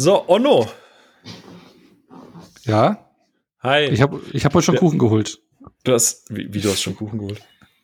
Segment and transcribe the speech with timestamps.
[0.00, 0.66] So, Onno.
[2.62, 3.10] Ja?
[3.62, 3.84] Hi.
[3.84, 4.80] Ich habe ich hab heute schon Ja.
[4.80, 5.42] Kuchen geholt.
[5.84, 7.42] Du hast, wie, wie du hast schon Kuchen geholt?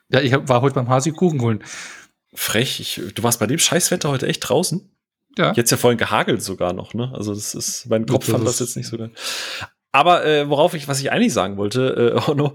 [0.09, 1.63] Ja, ich hab, war heute beim Hasi Kuchen holen.
[2.33, 2.81] Frech.
[2.81, 4.91] Ich, du warst bei dem Scheißwetter heute echt draußen.
[5.37, 5.53] Ja.
[5.53, 7.13] Jetzt ja vorhin gehagelt sogar noch, ne?
[7.13, 9.11] Also das ist, mein Kopf fand das jetzt nicht so geil.
[9.97, 12.53] Aber äh, worauf ich, was ich eigentlich sagen wollte, äh, Onno,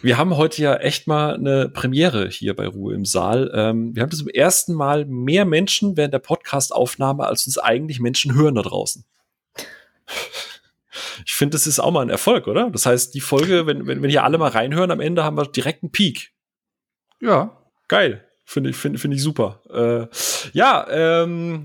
[0.00, 3.50] wir haben heute ja echt mal eine Premiere hier bei Ruhe im Saal.
[3.52, 8.36] Ähm, wir haben zum ersten Mal mehr Menschen während der Podcast-Aufnahme, als uns eigentlich Menschen
[8.36, 9.04] hören da draußen.
[11.26, 12.70] Ich finde, das ist auch mal ein Erfolg, oder?
[12.70, 15.46] Das heißt, die Folge, wenn, wenn, wenn hier alle mal reinhören, am Ende haben wir
[15.46, 16.30] direkt einen Peak.
[17.20, 17.60] Ja.
[17.88, 18.24] Geil.
[18.44, 19.62] Finde ich, finde, finde ich super.
[19.68, 20.06] Äh,
[20.52, 21.64] ja, ähm,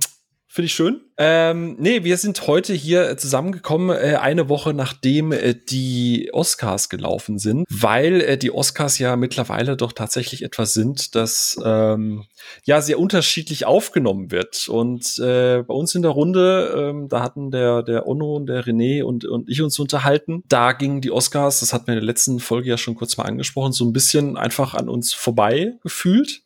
[0.52, 1.02] finde ich schön.
[1.18, 7.38] Ähm, nee, wir sind heute hier zusammengekommen, äh, eine Woche nachdem äh, die Oscars gelaufen
[7.38, 12.26] sind, weil äh, die Oscars ja mittlerweile doch tatsächlich etwas sind, das ähm,
[12.64, 14.68] ja sehr unterschiedlich aufgenommen wird.
[14.68, 18.66] Und äh, bei uns in der Runde, ähm, da hatten der, der Onno und der
[18.66, 20.42] René und, und ich uns unterhalten.
[20.48, 23.26] Da gingen die Oscars, das hatten wir in der letzten Folge ja schon kurz mal
[23.26, 26.42] angesprochen, so ein bisschen einfach an uns vorbei gefühlt.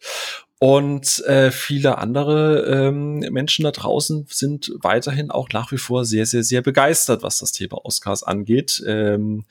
[0.64, 6.26] Und äh, viele andere ähm, Menschen da draußen sind weiterhin auch nach wie vor sehr,
[6.26, 8.82] sehr, sehr begeistert, was das Thema Oscars angeht.
[8.88, 9.44] Ähm,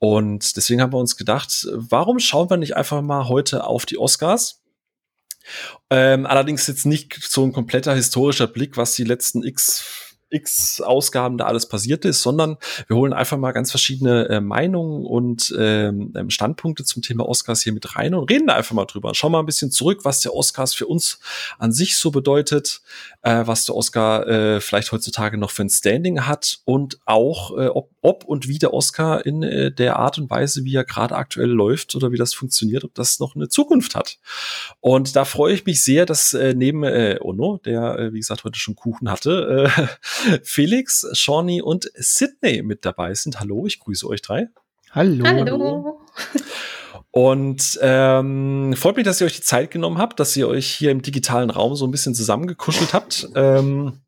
[0.00, 3.98] und deswegen haben wir uns gedacht, warum schauen wir nicht einfach mal heute auf die
[3.98, 4.60] Oscars?
[5.90, 11.38] Ähm, allerdings jetzt nicht so ein kompletter historischer Blick, was die letzten X X Ausgaben
[11.38, 16.12] da alles passiert ist, sondern wir holen einfach mal ganz verschiedene äh, Meinungen und ähm,
[16.16, 19.14] ähm, Standpunkte zum Thema Oscars hier mit rein und reden da einfach mal drüber.
[19.14, 21.20] Schauen mal ein bisschen zurück, was der Oscars für uns
[21.58, 22.82] an sich so bedeutet,
[23.22, 27.68] äh, was der Oscar äh, vielleicht heutzutage noch für ein Standing hat und auch, äh,
[27.68, 31.16] ob, ob und wie der Oscar in äh, der Art und Weise, wie er gerade
[31.16, 34.18] aktuell läuft oder wie das funktioniert, ob das noch eine Zukunft hat.
[34.80, 38.44] Und da freue ich mich sehr, dass äh, neben äh, Ono, der, äh, wie gesagt,
[38.44, 39.86] heute schon Kuchen hatte, äh,
[40.42, 43.40] Felix, Shawnee und Sydney mit dabei sind.
[43.40, 44.48] Hallo, ich grüße euch drei.
[44.90, 45.24] Hallo.
[45.24, 46.00] Hallo.
[47.10, 50.90] Und ähm, freut mich, dass ihr euch die Zeit genommen habt, dass ihr euch hier
[50.90, 53.28] im digitalen Raum so ein bisschen zusammengekuschelt habt.
[53.34, 54.00] Ähm,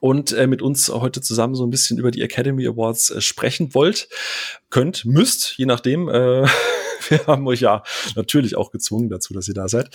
[0.00, 3.74] und äh, mit uns heute zusammen so ein bisschen über die Academy Awards äh, sprechen
[3.74, 4.08] wollt,
[4.70, 6.08] könnt, müsst, je nachdem.
[6.08, 6.46] Äh,
[7.08, 7.82] wir haben euch ja
[8.16, 9.90] natürlich auch gezwungen dazu, dass ihr da seid.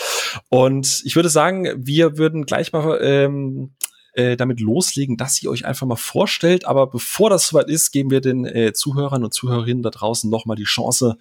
[0.49, 3.75] Und ich würde sagen, wir würden gleich mal ähm,
[4.13, 6.65] äh, damit loslegen, dass ihr euch einfach mal vorstellt.
[6.65, 10.45] Aber bevor das soweit ist, geben wir den äh, Zuhörern und Zuhörerinnen da draußen noch
[10.45, 11.17] mal die Chance,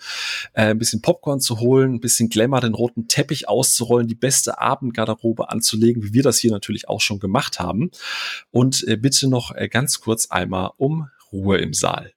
[0.52, 4.60] äh, ein bisschen Popcorn zu holen, ein bisschen Glamour, den roten Teppich auszurollen, die beste
[4.60, 7.90] Abendgarderobe anzulegen, wie wir das hier natürlich auch schon gemacht haben.
[8.50, 12.12] Und äh, bitte noch äh, ganz kurz einmal um Ruhe im Saal.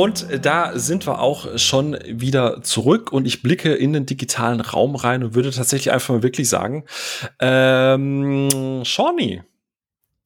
[0.00, 4.96] Und da sind wir auch schon wieder zurück und ich blicke in den digitalen Raum
[4.96, 6.84] rein und würde tatsächlich einfach mal wirklich sagen,
[7.40, 9.42] ähm, Shawnee,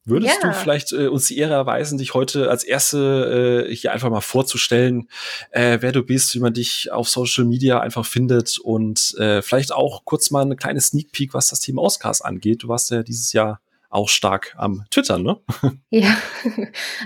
[0.05, 0.51] würdest Ja.
[0.51, 4.21] du vielleicht äh, uns die Ehre erweisen, dich heute als Erste äh, hier einfach mal
[4.21, 5.09] vorzustellen,
[5.51, 9.73] äh, wer du bist, wie man dich auf Social Media einfach findet und äh, vielleicht
[9.73, 12.63] auch kurz mal eine kleine Sneak Peek, was das Thema Oscars angeht.
[12.63, 13.61] Du warst ja dieses Jahr
[13.95, 15.39] auch stark am Twitter, ne?
[15.91, 16.17] Ja,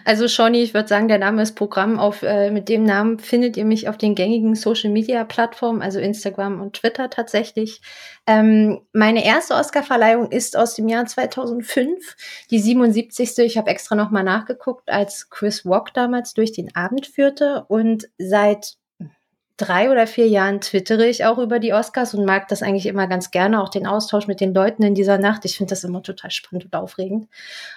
[0.06, 1.98] also Shawnee, ich würde sagen, der Name ist Programm.
[1.98, 6.74] Auf, äh, mit dem Namen findet ihr mich auf den gängigen Social-Media-Plattformen, also Instagram und
[6.74, 7.82] Twitter tatsächlich.
[8.26, 12.16] Ähm, meine erste Oscar-Verleihung ist aus dem Jahr 2005,
[12.50, 13.38] die 77.
[13.40, 17.66] Ich habe extra nochmal nachgeguckt, als Chris Rock damals durch den Abend führte.
[17.68, 18.78] Und seit
[19.58, 23.08] drei oder vier Jahren twittere ich auch über die Oscars und mag das eigentlich immer
[23.08, 25.44] ganz gerne, auch den Austausch mit den Leuten in dieser Nacht.
[25.44, 27.28] Ich finde das immer total spannend und aufregend.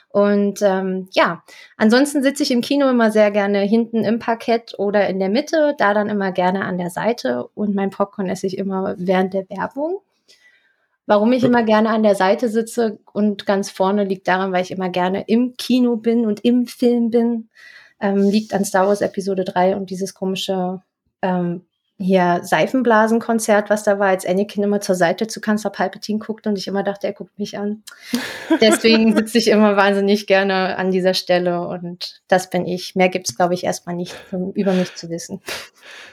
[0.09, 1.43] Und ähm, ja,
[1.77, 5.73] ansonsten sitze ich im Kino immer sehr gerne hinten im Parkett oder in der Mitte,
[5.77, 9.49] da dann immer gerne an der Seite und mein Popcorn esse ich immer während der
[9.49, 10.01] Werbung.
[11.07, 14.71] Warum ich immer gerne an der Seite sitze und ganz vorne liegt daran, weil ich
[14.71, 17.49] immer gerne im Kino bin und im Film bin.
[17.99, 20.81] Ähm, liegt an Star Wars Episode 3 und dieses komische
[21.21, 21.65] ähm,
[22.01, 26.57] hier Seifenblasenkonzert, was da war, als Anakin immer zur Seite zu Kanzler Palpatine guckt und
[26.57, 27.83] ich immer dachte, er guckt mich an.
[28.61, 32.95] Deswegen sitze ich immer wahnsinnig gerne an dieser Stelle und das bin ich.
[32.95, 35.41] Mehr gibt's glaube ich, erstmal nicht um, über mich zu wissen.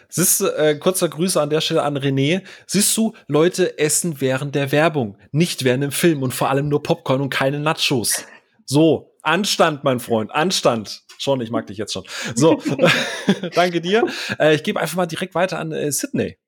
[0.08, 2.42] Siehst du, äh, kurzer Grüße an der Stelle an René.
[2.66, 6.82] Siehst du, Leute essen während der Werbung, nicht während dem Film und vor allem nur
[6.82, 8.24] Popcorn und keine Nachos.
[8.64, 11.02] So, Anstand, mein Freund, Anstand.
[11.18, 12.04] Schon, ich mag dich jetzt schon.
[12.34, 12.62] So,
[13.54, 14.06] danke dir.
[14.38, 16.38] Äh, ich gebe einfach mal direkt weiter an äh, Sydney.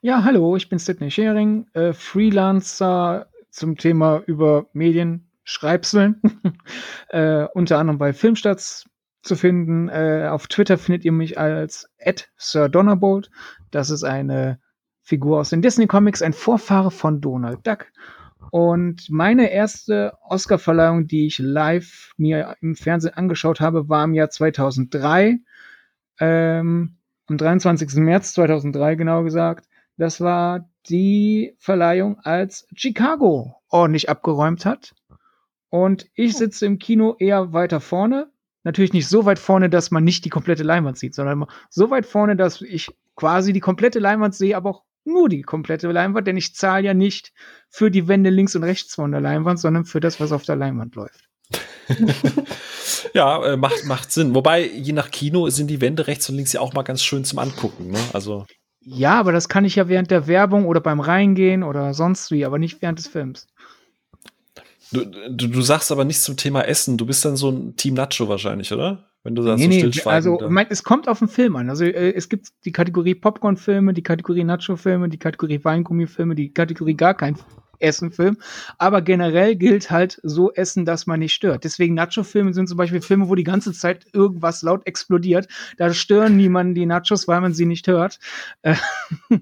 [0.00, 6.20] Ja, hallo, ich bin Sidney Schering, äh, Freelancer zum Thema über Medien, Schreibseln.
[7.08, 8.84] äh, unter anderem bei Filmstarts
[9.22, 9.88] zu finden.
[9.88, 11.88] Äh, auf Twitter findet ihr mich als
[12.36, 13.30] Sir Donnerbolt.
[13.72, 14.60] Das ist eine
[15.02, 17.86] Figur aus den Disney Comics, ein Vorfahre von Donald Duck.
[18.50, 24.30] Und meine erste Oscar-Verleihung, die ich live mir im Fernsehen angeschaut habe, war im Jahr
[24.30, 25.38] 2003.
[26.20, 26.96] Ähm,
[27.26, 27.94] am 23.
[27.96, 29.68] März 2003 genau gesagt.
[29.96, 34.94] Das war die Verleihung, als Chicago ordentlich abgeräumt hat.
[35.70, 38.30] Und ich sitze im Kino eher weiter vorne.
[38.62, 42.06] Natürlich nicht so weit vorne, dass man nicht die komplette Leinwand sieht, sondern so weit
[42.06, 46.36] vorne, dass ich quasi die komplette Leinwand sehe, aber auch nur die komplette Leinwand, denn
[46.36, 47.32] ich zahle ja nicht
[47.68, 50.56] für die Wände links und rechts von der Leinwand, sondern für das, was auf der
[50.56, 51.28] Leinwand läuft.
[53.14, 54.34] ja, äh, macht, macht Sinn.
[54.34, 57.24] Wobei, je nach Kino sind die Wände rechts und links ja auch mal ganz schön
[57.24, 57.90] zum Angucken.
[57.90, 57.98] Ne?
[58.12, 58.46] Also.
[58.80, 62.44] Ja, aber das kann ich ja während der Werbung oder beim Reingehen oder sonst wie,
[62.44, 63.46] aber nicht während des Films.
[64.92, 66.96] Du, du, du sagst aber nichts zum Thema Essen.
[66.96, 69.10] Du bist dann so ein Team Nacho wahrscheinlich, oder?
[69.24, 71.70] Wenn du sagst, nee, so nee, also mein, es kommt auf den Film an.
[71.70, 76.94] Also äh, es gibt die Kategorie Popcorn-Filme, die Kategorie Nacho-Filme, die Kategorie Weingummi-Filme, die Kategorie
[76.94, 77.38] gar kein
[77.78, 78.36] Essen-Film.
[78.76, 81.64] Aber generell gilt halt so Essen, dass man nicht stört.
[81.64, 85.48] Deswegen Nacho-Filme sind zum Beispiel Filme, wo die ganze Zeit irgendwas laut explodiert.
[85.78, 88.18] Da stören niemanden die Nachos, weil man sie nicht hört.
[88.60, 88.76] Äh,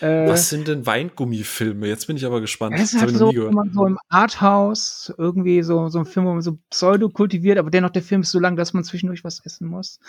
[0.00, 1.86] äh, Was sind denn Weingummifilme?
[1.86, 2.74] Jetzt bin ich aber gespannt.
[2.78, 6.58] Das ist halt so, so im Arthouse irgendwie so, so ein Film, wo man so
[6.70, 10.00] pseudo kultiviert, aber dennoch der Film ist so lang, dass man zwischendurch was essen muss.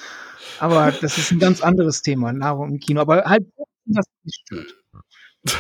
[0.59, 3.01] Aber das ist ein ganz anderes Thema, Nahrung im Kino.
[3.01, 3.45] Aber halt,
[3.85, 4.75] das nicht stört.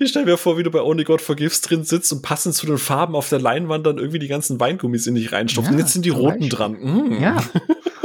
[0.00, 2.66] Ich stelle mir vor, wie du bei Only God Forgives drin sitzt und passend zu
[2.66, 5.74] den Farben auf der Leinwand dann irgendwie die ganzen Weingummis in dich reinstopfen.
[5.74, 6.72] Ja, Jetzt sind die roten dran.
[6.72, 7.22] Mm.
[7.22, 7.36] Ja.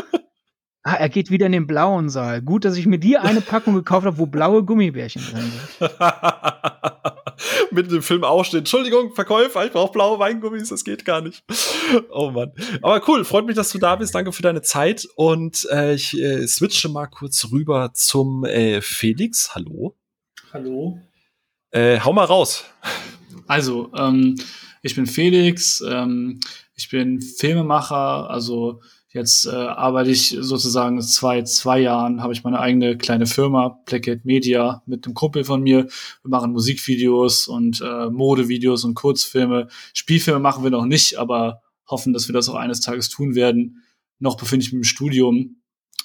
[0.85, 2.41] Ah, er geht wieder in den blauen Saal.
[2.41, 5.49] Gut, dass ich mir die eine Packung gekauft habe, wo blaue Gummibärchen drin
[5.79, 5.91] sind.
[7.71, 11.43] Mit dem Film auch steht, Entschuldigung, Verkäufer, ich brauche blaue Weingummis, das geht gar nicht.
[12.09, 12.51] Oh Mann.
[12.81, 14.13] Aber cool, freut mich, dass du da bist.
[14.13, 15.07] Danke für deine Zeit.
[15.15, 19.55] Und äh, ich äh, switche mal kurz rüber zum äh, Felix.
[19.55, 19.95] Hallo.
[20.51, 20.99] Hallo.
[21.71, 22.65] Äh, hau mal raus.
[23.47, 24.35] Also, ähm,
[24.81, 26.41] ich bin Felix, ähm,
[26.75, 28.81] ich bin Filmemacher, also
[29.13, 34.21] Jetzt äh, arbeite ich sozusagen zwei, zwei Jahren, habe ich meine eigene kleine Firma, Placate
[34.23, 35.83] Media, mit einem Kumpel von mir.
[35.83, 39.67] Wir machen Musikvideos und äh, Modevideos und Kurzfilme.
[39.93, 43.83] Spielfilme machen wir noch nicht, aber hoffen, dass wir das auch eines Tages tun werden.
[44.17, 45.57] Noch befinde ich mich im Studium.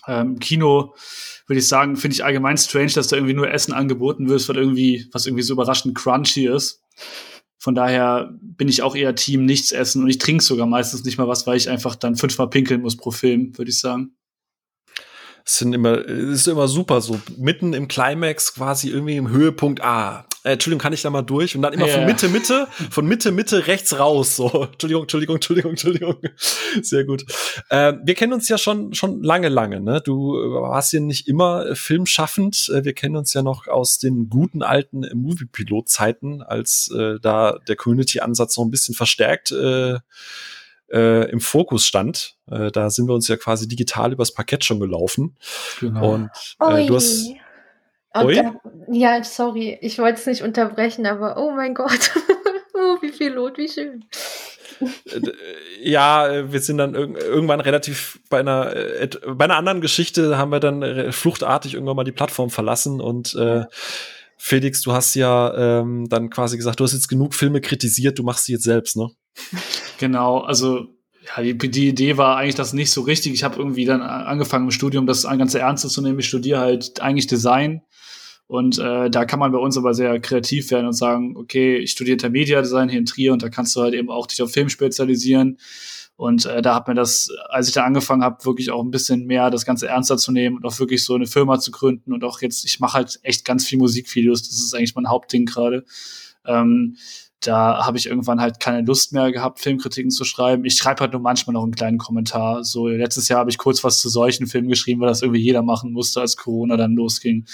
[0.06, 0.94] Ähm, Kino
[1.46, 4.54] würde ich sagen, finde ich allgemein strange, dass da irgendwie nur Essen angeboten wird, was
[4.54, 6.82] irgendwie, was irgendwie so überraschend crunchy ist.
[7.58, 11.18] Von daher bin ich auch eher Team nichts essen und ich trinke sogar meistens nicht
[11.18, 14.12] mal was, weil ich einfach dann fünfmal pinkeln muss pro Film, würde ich sagen.
[15.44, 20.52] Sind immer, ist immer super, so mitten im Climax quasi irgendwie im Höhepunkt, ah, äh,
[20.52, 21.56] Entschuldigung, kann ich da mal durch?
[21.56, 21.94] Und dann immer ja.
[21.94, 26.16] von Mitte, Mitte, von Mitte, Mitte rechts raus, so, Entschuldigung, Entschuldigung, Entschuldigung, Entschuldigung.
[26.82, 27.24] Sehr gut.
[27.70, 30.00] Äh, wir kennen uns ja schon, schon lange, lange, ne?
[30.04, 32.70] Du warst ja nicht immer filmschaffend.
[32.74, 37.76] Äh, wir kennen uns ja noch aus den guten alten Movie-Pilot-Zeiten, als äh, da der
[37.76, 39.98] Community-Ansatz noch ein bisschen verstärkt äh,
[40.90, 42.36] äh, im Fokus stand.
[42.50, 45.36] Äh, da sind wir uns ja quasi digital übers Parkett schon gelaufen.
[45.80, 46.14] Genau.
[46.14, 46.30] Und
[46.60, 47.28] äh, du hast.
[48.24, 48.60] Da,
[48.90, 52.12] ja, sorry, ich wollte es nicht unterbrechen, aber oh mein Gott,
[52.74, 54.04] oh, wie viel Lot, wie schön.
[54.80, 55.20] Äh,
[55.82, 60.52] ja, wir sind dann irg irgendwann relativ bei einer, äh, bei einer anderen Geschichte haben
[60.52, 63.64] wir dann fluchtartig irgendwann mal die Plattform verlassen und äh,
[64.40, 68.22] Felix, du hast ja ähm, dann quasi gesagt, du hast jetzt genug Filme kritisiert, du
[68.22, 69.10] machst sie jetzt selbst, ne?
[69.98, 70.86] Genau, also
[71.36, 73.34] ja, die, die Idee war eigentlich das nicht so richtig.
[73.34, 76.18] Ich habe irgendwie dann angefangen im Studium, das ganz ernst zu nehmen.
[76.20, 77.82] Ich studiere halt eigentlich Design.
[78.48, 81.90] Und äh, da kann man bei uns aber sehr kreativ werden und sagen, okay, ich
[81.90, 84.50] studiere Media Design hier in Trier und da kannst du halt eben auch dich auf
[84.50, 85.58] Film spezialisieren.
[86.16, 89.26] Und äh, da hat mir das, als ich da angefangen habe, wirklich auch ein bisschen
[89.26, 92.12] mehr das Ganze ernster zu nehmen und auch wirklich so eine Firma zu gründen.
[92.12, 94.42] Und auch jetzt, ich mache halt echt ganz viel Musikvideos.
[94.42, 95.84] Das ist eigentlich mein Hauptding gerade.
[96.46, 96.96] Ähm,
[97.40, 100.64] da habe ich irgendwann halt keine Lust mehr gehabt, Filmkritiken zu schreiben.
[100.64, 102.64] Ich schreibe halt nur manchmal noch einen kleinen Kommentar.
[102.64, 105.62] So letztes Jahr habe ich kurz was zu solchen Filmen geschrieben, weil das irgendwie jeder
[105.62, 107.44] machen musste, als Corona dann losging.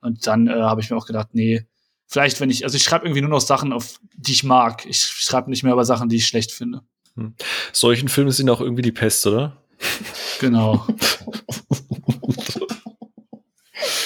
[0.00, 1.66] Und dann äh, habe ich mir auch gedacht, nee,
[2.06, 4.86] vielleicht wenn ich, also ich schreibe irgendwie nur noch Sachen, auf die ich mag.
[4.86, 6.82] Ich schreibe nicht mehr über Sachen, die ich schlecht finde.
[7.14, 7.34] Hm.
[7.72, 9.62] Solchen Filme sind auch irgendwie die Pest, oder?
[10.40, 10.86] Genau.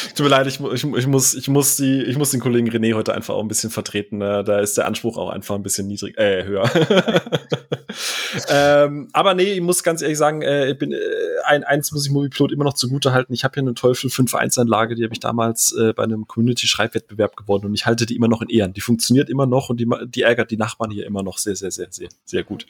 [0.08, 2.94] Tut mir leid, ich, ich, ich, muss, ich, muss die, ich muss den Kollegen René
[2.94, 4.18] heute einfach auch ein bisschen vertreten.
[4.18, 4.44] Ne?
[4.44, 6.70] Da ist der Anspruch auch einfach ein bisschen niedrig, äh, höher.
[8.48, 10.98] ähm, aber nee, ich muss ganz ehrlich sagen, äh, ich bin, äh,
[11.44, 13.32] ein, eins muss ich Moviepilot immer noch zugute halten.
[13.32, 17.66] Ich habe hier eine Teufel 5-1-Anlage, die habe ich damals äh, bei einem Community-Schreibwettbewerb gewonnen
[17.66, 18.72] und ich halte die immer noch in Ehren.
[18.72, 21.70] Die funktioniert immer noch und die, die ärgert die Nachbarn hier immer noch sehr, sehr,
[21.70, 22.66] sehr, sehr, sehr gut.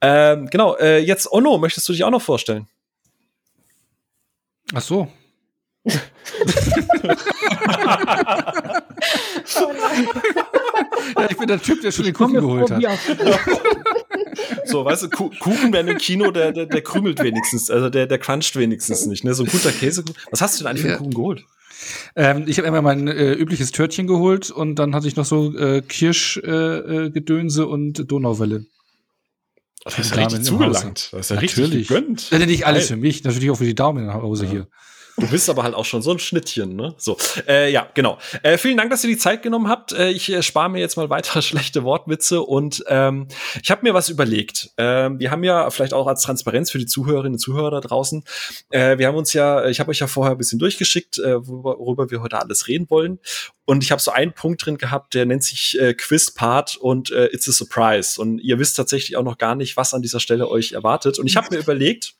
[0.00, 2.66] Ähm, genau, äh, jetzt Onno, möchtest du dich auch noch vorstellen?
[4.74, 5.08] Ach so.
[5.84, 5.94] Ja,
[11.30, 12.82] ich bin der Typ, der schon den Kuchen geholt hat.
[14.66, 18.18] So, weißt du, Kuchen wäre im Kino, der, der, der krümelt wenigstens, also der, der
[18.18, 19.24] cruncht wenigstens nicht.
[19.24, 19.34] Ne?
[19.34, 20.04] So ein guter Käse.
[20.30, 21.44] Was hast du denn eigentlich für einen Kuchen geholt?
[22.14, 25.56] Ähm, ich habe einmal mein äh, übliches Törtchen geholt und dann hatte ich noch so
[25.56, 28.66] äh, Kirschgedönse äh, und Donauwelle.
[29.84, 31.08] Das ist ja richtig zugelangt.
[31.12, 31.58] Das ist ja Natürlich.
[31.58, 32.30] richtig gegönnt.
[32.30, 34.50] Ja, nicht alles für mich, natürlich auch für die Daumen in Hause ja.
[34.50, 34.66] hier.
[35.20, 36.94] Du bist aber halt auch schon so ein Schnittchen, ne?
[36.96, 38.16] So, äh, ja, genau.
[38.42, 39.92] Äh, vielen Dank, dass ihr die Zeit genommen habt.
[39.92, 43.28] Äh, ich äh, spare mir jetzt mal weitere schlechte Wortwitze und ähm,
[43.62, 44.70] ich habe mir was überlegt.
[44.78, 48.24] Ähm, wir haben ja vielleicht auch als Transparenz für die Zuhörerinnen und Zuhörer da draußen.
[48.70, 51.78] Äh, wir haben uns ja, ich habe euch ja vorher ein bisschen durchgeschickt, äh, worüber,
[51.78, 53.18] worüber wir heute alles reden wollen.
[53.66, 57.26] Und ich habe so einen Punkt drin gehabt, der nennt sich äh, Quiz-Part und äh,
[57.26, 58.20] It's a Surprise.
[58.20, 61.18] Und ihr wisst tatsächlich auch noch gar nicht, was an dieser Stelle euch erwartet.
[61.18, 62.14] Und ich habe mir überlegt,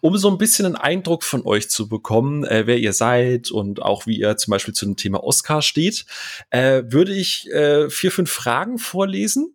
[0.00, 3.82] um so ein bisschen einen Eindruck von euch zu bekommen, äh, wer ihr seid und
[3.82, 6.06] auch wie ihr zum Beispiel zu dem Thema Oscar steht,
[6.50, 9.54] äh, würde ich äh, vier, fünf Fragen vorlesen.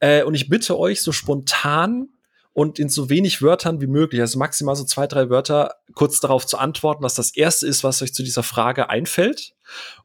[0.00, 2.08] Äh, und ich bitte euch so spontan
[2.54, 6.46] und in so wenig Wörtern wie möglich, also maximal so zwei, drei Wörter, kurz darauf
[6.46, 9.54] zu antworten, was das erste ist, was euch zu dieser Frage einfällt.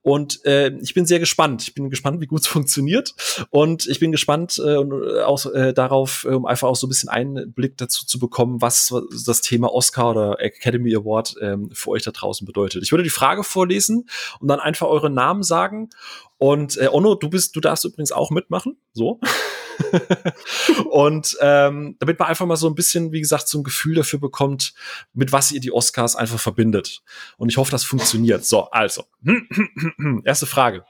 [0.01, 1.61] Und äh, ich bin sehr gespannt.
[1.61, 3.13] Ich bin gespannt, wie gut es funktioniert.
[3.51, 7.53] Und ich bin gespannt äh, auch äh, darauf, um einfach auch so ein bisschen einen
[7.53, 8.91] Blick dazu zu bekommen, was
[9.27, 12.81] das Thema Oscar oder Academy Award ähm, für euch da draußen bedeutet.
[12.81, 15.91] Ich würde die Frage vorlesen und dann einfach eure Namen sagen.
[16.39, 18.77] Und äh, Onno, du bist, du darfst übrigens auch mitmachen.
[18.93, 19.19] So.
[20.91, 24.19] und ähm, damit man einfach mal so ein bisschen, wie gesagt, so ein Gefühl dafür
[24.19, 24.73] bekommt,
[25.13, 27.01] mit was ihr die Oscars einfach verbindet.
[27.37, 28.45] Und ich hoffe, das funktioniert.
[28.45, 29.05] So, also,
[30.23, 30.85] erste Frage.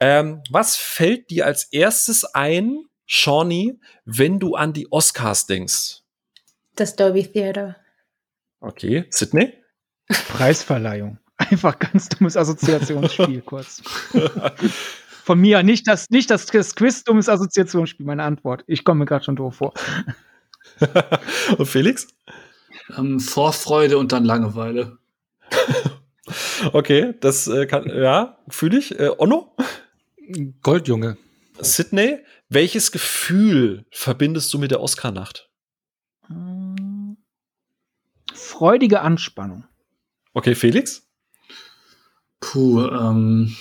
[0.00, 6.00] Ähm, was fällt dir als erstes ein, Shawnee, wenn du an die Oscars denkst?
[6.76, 7.76] Das Dolby Theater.
[8.60, 9.52] Okay, Sydney?
[10.28, 11.18] Preisverleihung.
[11.36, 13.82] Einfach ganz dummes Assoziationsspiel kurz.
[15.24, 18.64] Von mir, nicht das, nicht das, das Quiz, dummes Assoziationsspiel, meine Antwort.
[18.66, 19.72] Ich komme mir gerade schon doof vor.
[21.58, 22.08] und Felix?
[22.96, 24.98] Ähm, Vorfreude und dann Langeweile.
[26.72, 28.98] okay, das äh, kann, ja, fühle ich.
[28.98, 29.54] Äh, Onno?
[30.60, 31.16] Goldjunge.
[31.60, 35.48] Sydney, welches Gefühl verbindest du mit der Oscar-Nacht?
[38.34, 39.64] Freudige Anspannung.
[40.34, 41.06] Okay, Felix?
[42.40, 43.54] Puh, ähm,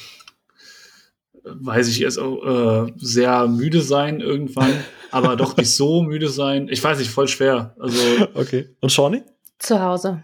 [1.43, 4.74] weiß ich erst auch, äh, sehr müde sein irgendwann,
[5.12, 6.67] aber doch nicht so müde sein.
[6.69, 7.75] Ich weiß nicht, voll schwer.
[7.79, 8.00] Also
[8.33, 8.75] okay.
[8.81, 9.24] Und Shawnee?
[9.60, 10.24] Zu Hause.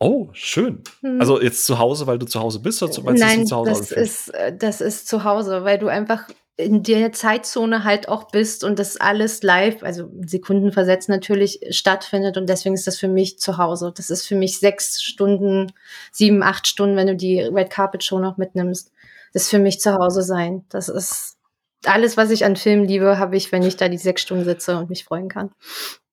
[0.00, 0.82] Oh, schön.
[1.00, 1.20] Hm.
[1.20, 3.90] Also jetzt zu Hause, weil du zu Hause bist oder weil Nein, zu Hause das
[3.90, 8.64] ist, äh, das ist zu Hause, weil du einfach in der Zeitzone halt auch bist
[8.64, 13.38] und das alles live, also Sekunden versetzt natürlich stattfindet und deswegen ist das für mich
[13.38, 13.92] zu Hause.
[13.96, 15.72] Das ist für mich sechs Stunden,
[16.10, 18.92] sieben, acht Stunden, wenn du die Red Carpet Show noch mitnimmst
[19.32, 20.64] das für mich zu Hause sein.
[20.68, 21.36] Das ist
[21.84, 24.76] alles, was ich an Filmen liebe, habe ich, wenn ich da die sechs Stunden sitze
[24.76, 25.50] und mich freuen kann.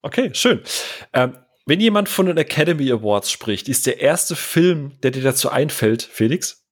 [0.02, 0.62] Okay, schön.
[1.14, 5.50] Ähm, wenn jemand von den Academy Awards spricht, ist der erste Film, der dir dazu
[5.50, 6.64] einfällt, Felix?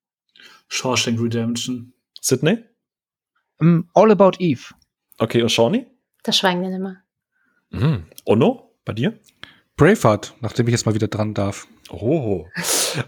[0.67, 1.93] Shawshank Redemption.
[2.21, 2.63] Sydney?
[3.59, 4.61] Um, All About Eve.
[5.17, 5.87] Okay, und Shawnee?
[6.23, 7.03] Das Schweigen der Nimmer.
[7.71, 8.05] Mhm.
[8.25, 9.19] Onno, bei dir?
[9.77, 11.67] Braveheart, nachdem ich jetzt mal wieder dran darf.
[11.89, 12.47] Oh.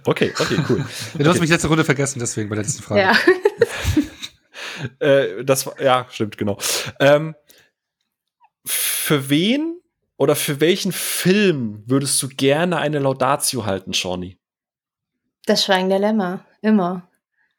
[0.06, 0.78] Okay, okay, cool.
[1.14, 1.30] du okay.
[1.30, 3.02] hast mich letzte Runde vergessen, deswegen bei der letzten Frage.
[3.02, 3.16] Ja.
[5.00, 6.58] äh, das war, ja, stimmt, genau.
[7.00, 7.36] Ähm,
[8.66, 9.80] für wen
[10.18, 14.38] oder für welchen Film würdest du gerne eine Laudatio halten, Shawnee?
[15.46, 17.08] Das Schweigen der Lämmer, immer.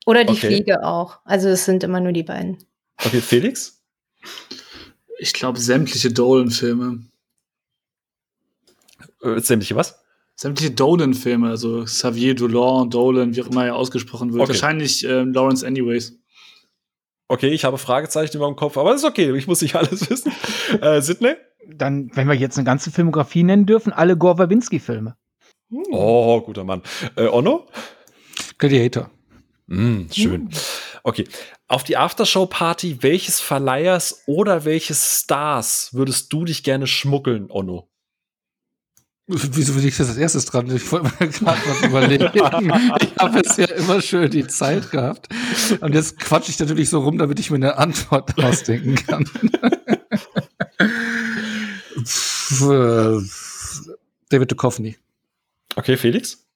[0.06, 0.46] Oder die okay.
[0.46, 1.20] Fliege auch.
[1.24, 2.58] Also es sind immer nur die beiden.
[3.04, 3.82] Okay, Felix?
[5.18, 7.04] Ich glaube, sämtliche Dolan-Filme.
[9.22, 9.98] Äh, sämtliche was?
[10.38, 14.42] Sämtliche Dolan-Filme, also Xavier Dolan, Dolan, wie auch immer er ausgesprochen wird.
[14.42, 14.50] Okay.
[14.50, 16.18] Wahrscheinlich ähm, Lawrence Anyways.
[17.28, 20.08] Okay, ich habe Fragezeichen über dem Kopf, aber das ist okay, ich muss nicht alles
[20.10, 20.32] wissen.
[20.80, 21.34] äh, Sidney?
[21.68, 25.16] Dann, wenn wir jetzt eine ganze Filmografie nennen dürfen, alle Gore Verbinski-Filme.
[25.70, 25.82] Hm.
[25.90, 26.82] Oh, guter Mann.
[27.16, 27.66] Äh, Onno?
[28.58, 29.10] Gladiator.
[29.66, 30.50] Mm, schön.
[31.02, 31.24] Okay.
[31.66, 37.88] Auf die Aftershow-Party welches Verleihers oder welches Stars würdest du dich gerne schmuggeln, Onno?
[39.28, 40.70] Wieso bin ich das als erstes dran?
[40.70, 42.30] Ich wollte mir gerade was überlegen.
[42.32, 42.42] ich
[43.18, 45.26] habe es ja immer schön die Zeit gehabt.
[45.80, 49.28] Und jetzt quatsche ich natürlich so rum, damit ich mir eine Antwort ausdenken kann.
[54.28, 54.96] David Duchovny.
[55.74, 56.46] Okay, Felix?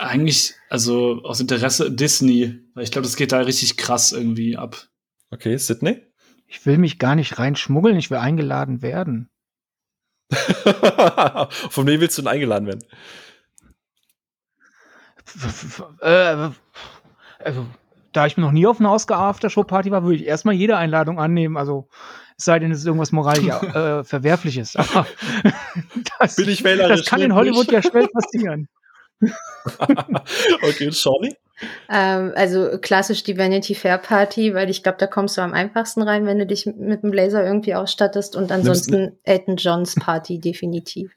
[0.00, 4.88] Eigentlich, also aus Interesse Disney, weil ich glaube, das geht da richtig krass irgendwie ab.
[5.30, 6.02] Okay, Sydney?
[6.48, 9.30] Ich will mich gar nicht reinschmuggeln, ich will eingeladen werden.
[11.70, 12.84] Von wem willst du denn eingeladen werden?
[16.00, 16.50] Äh,
[17.44, 17.66] also,
[18.12, 21.56] da ich noch nie auf einer Oscar-Aftershow-Party war, würde ich erstmal jede Einladung annehmen.
[21.56, 21.88] Also,
[22.36, 24.76] es sei denn, es ist irgendwas moralisch äh, Verwerfliches.
[24.76, 25.06] Aber
[26.18, 27.00] das, Bin ich wählerisch?
[27.00, 28.68] das kann in Hollywood ja schnell passieren.
[30.62, 31.36] okay, Shawnee?
[31.88, 36.02] Ähm, also klassisch die Vanity Fair Party, weil ich glaube, da kommst du am einfachsten
[36.02, 38.36] rein, wenn du dich mit dem Blazer irgendwie ausstattest.
[38.36, 41.12] Und ansonsten Elton Johns Party definitiv.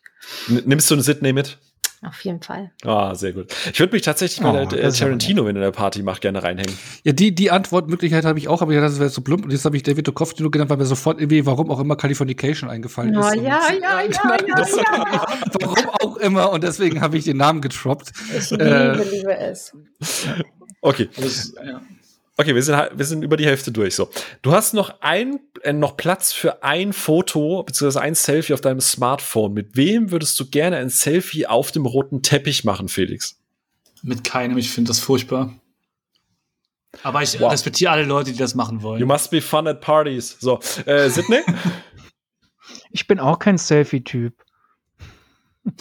[0.47, 1.57] Nimmst du einen Sydney mit?
[2.05, 2.71] Auf jeden Fall.
[2.85, 3.47] Ah, sehr gut.
[3.73, 6.21] Ich würde mich tatsächlich Oh, mal das äh, Tarantino, wenn er in der Party macht,
[6.21, 6.77] gerne reinhängen.
[7.03, 9.45] Ja, die, die Antwortmöglichkeit habe ich auch, aber ja, das wäre so plump.
[9.45, 11.95] Und jetzt habe ich David Duchovny nur genannt, weil mir sofort irgendwie, warum auch immer,
[11.95, 13.35] Californication eingefallen Oh, ist.
[13.35, 14.65] ja, Und- ja, ja, ja, ja.
[15.59, 16.51] warum auch immer.
[16.51, 18.11] Und deswegen habe ich den Namen getroppt.
[18.37, 19.73] Ich Äh, liebe, liebe es.
[20.81, 21.09] Okay.
[21.19, 21.81] Das, ja.
[22.39, 23.95] Okay, wir sind, halt- wir sind über die Hälfte durch.
[23.95, 24.09] So,
[24.43, 28.79] du hast noch ein, äh, noch Platz für ein Foto beziehungsweise ein Selfie auf deinem
[28.79, 29.53] Smartphone.
[29.53, 33.39] Mit wem würdest du gerne ein Selfie auf dem roten Teppich machen, Felix?
[34.03, 35.51] Mit keinem, ich finde das furchtbar.
[37.03, 37.51] Aber ich Wow.
[37.51, 39.03] respektiere alle Leute, die das machen You wollen.
[39.07, 40.37] must be fun at parties.
[40.39, 41.41] So, äh, Sydney?
[42.91, 44.33] Ich bin auch kein Selfie-Typ.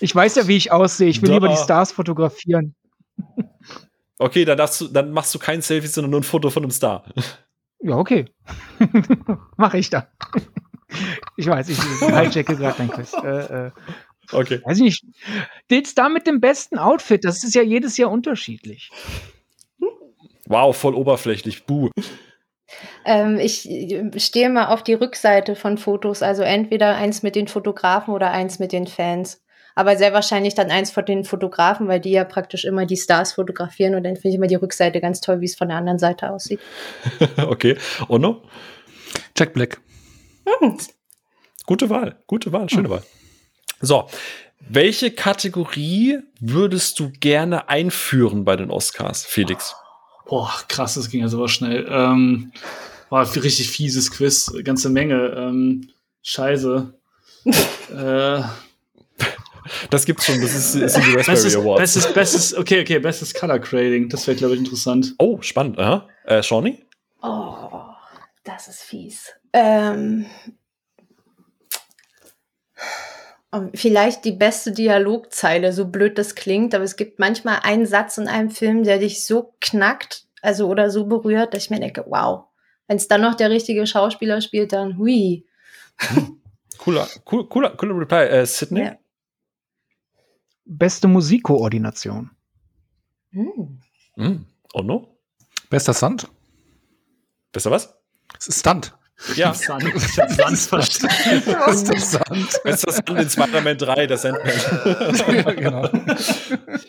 [0.00, 1.08] Ich weiß ja, wie ich aussehe.
[1.08, 1.34] Ich will Da.
[1.36, 2.74] lieber die Stars fotografieren.
[4.18, 6.70] Okay, dann, darfst du, dann machst du kein Selfie, sondern nur ein Foto von einem
[6.70, 7.04] Star.
[7.80, 8.26] Ja, okay.
[9.56, 10.04] Mache ich dann.
[11.36, 13.12] Ich weiß, ich hijacke gerade dein Quiz.
[13.12, 13.70] Äh, äh,
[14.32, 14.60] Okay.
[14.64, 15.04] weiß ich nicht.
[15.70, 18.90] Den Star mit dem besten Outfit, das ist ja jedes Jahr unterschiedlich.
[20.46, 21.64] Wow, voll oberflächlich.
[21.66, 21.90] Buh.
[23.04, 23.68] Ähm, ich
[24.16, 28.58] stehe mal auf die Rückseite von Fotos, also entweder eins mit den Fotografen oder eins
[28.58, 29.42] mit den Fans.
[29.76, 33.34] Aber sehr wahrscheinlich dann eins von den Fotografen, weil die ja praktisch immer die Stars
[33.34, 35.98] fotografieren und dann finde ich immer die Rückseite ganz toll, wie es von der anderen
[35.98, 36.60] Seite aussieht.
[37.46, 37.76] okay.
[38.08, 38.42] Onno?
[39.36, 39.78] Jack Black.
[41.66, 42.16] Gute Wahl.
[42.26, 42.70] Gute Wahl.
[42.70, 43.02] Schöne Wahl.
[43.80, 44.08] So.
[44.68, 49.76] Welche Kategorie würdest du gerne einführen bei den Oscars, Felix?
[50.24, 51.86] Boah, krass, das ging ja sowas schnell.
[51.88, 52.50] Ähm,
[53.10, 55.34] war ein richtig fieses Quiz, ganze Menge.
[55.36, 55.90] Ähm,
[56.22, 56.94] scheiße.
[57.94, 58.42] äh,
[59.90, 60.40] Das gibt's schon.
[60.40, 61.80] Das ist, ist die Raspberry bestes, Awards.
[61.80, 64.08] bestes, bestes, okay, okay, bestes Color Grading.
[64.08, 65.14] Das wäre, glaube ich, interessant.
[65.18, 65.78] Oh, spannend.
[65.78, 66.08] Aha.
[66.24, 66.84] Äh, Shawnee?
[67.22, 67.82] Oh,
[68.44, 69.32] das ist fies.
[69.52, 70.26] Ähm,
[73.74, 78.28] vielleicht die beste Dialogzeile, so blöd das klingt, aber es gibt manchmal einen Satz in
[78.28, 82.44] einem Film, der dich so knackt, also oder so berührt, dass ich mir denke, wow.
[82.88, 85.44] Wenn es dann noch der richtige Schauspieler spielt, dann hui.
[86.78, 88.26] Cooler, cool, cooler, cooler Reply.
[88.26, 88.84] Äh, Sydney?
[88.84, 88.96] Ja.
[90.66, 92.30] Beste Musikkoordination.
[93.30, 93.80] Hm.
[94.16, 94.46] Hm.
[94.74, 95.16] Onno?
[95.70, 96.28] Bester Sand.
[97.52, 97.94] Besser was?
[98.40, 98.96] Stunt.
[99.34, 99.54] Ja.
[99.54, 101.42] Sand, ich hab Sand verstanden.
[101.66, 102.60] Bester Sand.
[102.64, 104.52] Besser Sand in Spider-Man 3, der Sandman.
[105.36, 105.88] ja, genau.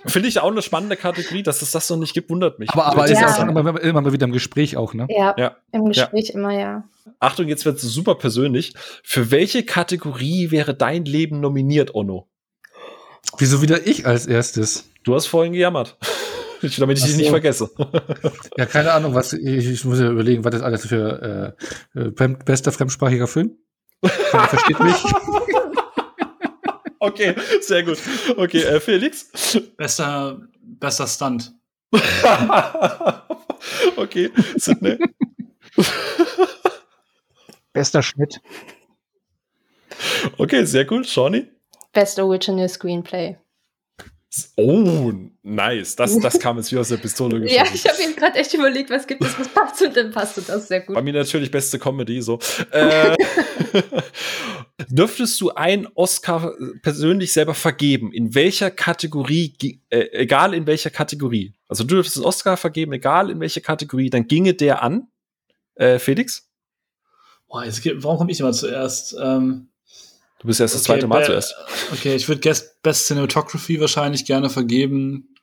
[0.07, 2.69] Finde ich auch eine spannende Kategorie, dass es das noch nicht gibt, wundert mich.
[2.71, 3.13] Aber, aber Ja.
[3.13, 5.07] ist ja auch immer, immer mal wieder im Gespräch auch, ne?
[5.09, 5.55] Ja, Ja.
[5.71, 6.83] im Gespräch immer ja.
[7.19, 8.73] Achtung, jetzt wird es super persönlich.
[9.03, 12.27] Für welche Kategorie wäre dein Leben nominiert, Onno?
[13.37, 14.89] Wieso wieder ich als erstes?
[15.03, 15.97] Du hast vorhin gejammert.
[16.63, 17.21] Ich, damit ich Ach dich so.
[17.21, 17.69] nicht vergesse.
[18.57, 21.55] Ja, keine Ahnung, was ich, ich muss ja überlegen, was das alles für
[21.95, 22.09] äh, äh,
[22.45, 23.59] bester fremdsprachiger Film.
[24.01, 24.95] Keiner versteht mich.
[26.99, 27.99] Okay, sehr gut.
[28.37, 29.29] Okay, äh, Felix?
[29.77, 31.53] Bester, bester Stunt.
[33.95, 34.97] okay, Sydney?
[37.71, 38.41] Bester Schnitt.
[40.37, 41.07] Okay, sehr gut.
[41.07, 41.47] Shawnee?
[41.97, 43.37] Best Original Screenplay.
[44.55, 45.95] Oh, nice.
[45.95, 47.65] Das, das kam jetzt wie aus der Pistole geschossen.
[47.65, 50.43] Ja, ich habe mir gerade echt überlegt, was gibt es, was passt und dann passte
[50.43, 50.93] das sehr gut.
[50.93, 52.37] Bei mir natürlich beste Comedy, so.
[52.69, 53.15] Äh,
[54.89, 58.11] dürftest du einen Oscar persönlich selber vergeben?
[58.11, 59.55] In welcher Kategorie,
[59.89, 61.55] äh, egal in welcher Kategorie?
[61.67, 65.07] Also du dürftest einen Oscar vergeben, egal in welcher Kategorie, dann ginge der an.
[65.73, 66.47] Äh, Felix?
[67.47, 69.15] Boah, jetzt, warum komme ich immer zuerst?
[69.19, 69.69] Ähm,
[70.39, 71.55] Du bist erst das okay, zweite Mal zuerst.
[71.91, 75.35] Okay, ich würde Best, Best Cinematography wahrscheinlich gerne vergeben.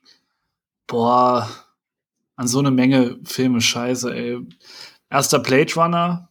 [0.87, 1.49] Boah,
[2.35, 4.39] an so eine Menge Filme, scheiße, ey.
[5.09, 6.29] Erster Blade Runner.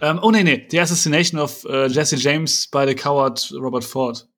[0.00, 4.28] Ähm, oh, nee, nee, The Assassination of äh, Jesse James by the Coward Robert Ford.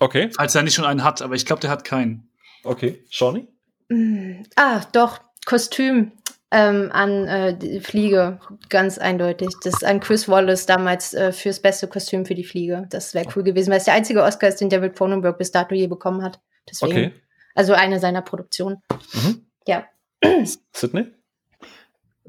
[0.00, 2.28] Okay, Falls er nicht schon einen hat, aber ich glaube, der hat keinen.
[2.64, 3.02] okay.
[3.10, 3.48] Shawnee?
[3.88, 6.12] Mm, Ah, doch, Kostüm.
[6.50, 9.48] Ähm, an äh, die Fliege, ganz eindeutig.
[9.64, 12.86] Das ist an Chris Wallace damals äh, fürs beste Kostüm für die Fliege.
[12.90, 15.74] Das wäre cool gewesen, weil es der einzige Oscar ist, den David Cronenberg bis dato
[15.74, 16.40] je bekommen hat.
[16.70, 17.12] Deswegen, Okay.
[17.54, 18.82] Also eine seiner Produktionen.
[19.14, 19.46] Mhm.
[19.66, 19.84] Ja.
[20.72, 21.06] Sydney?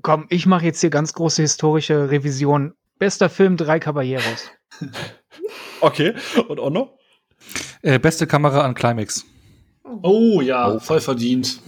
[0.02, 2.74] Komm, ich mache jetzt hier ganz große historische Revision.
[2.98, 4.50] Bester Film, drei Caballeros.
[5.82, 6.14] Okay.
[6.50, 6.98] Und Onno?
[7.82, 9.26] Äh, beste Kamera an Climax.
[10.04, 10.80] Oh ja, Oh.
[10.80, 11.62] voll verdient.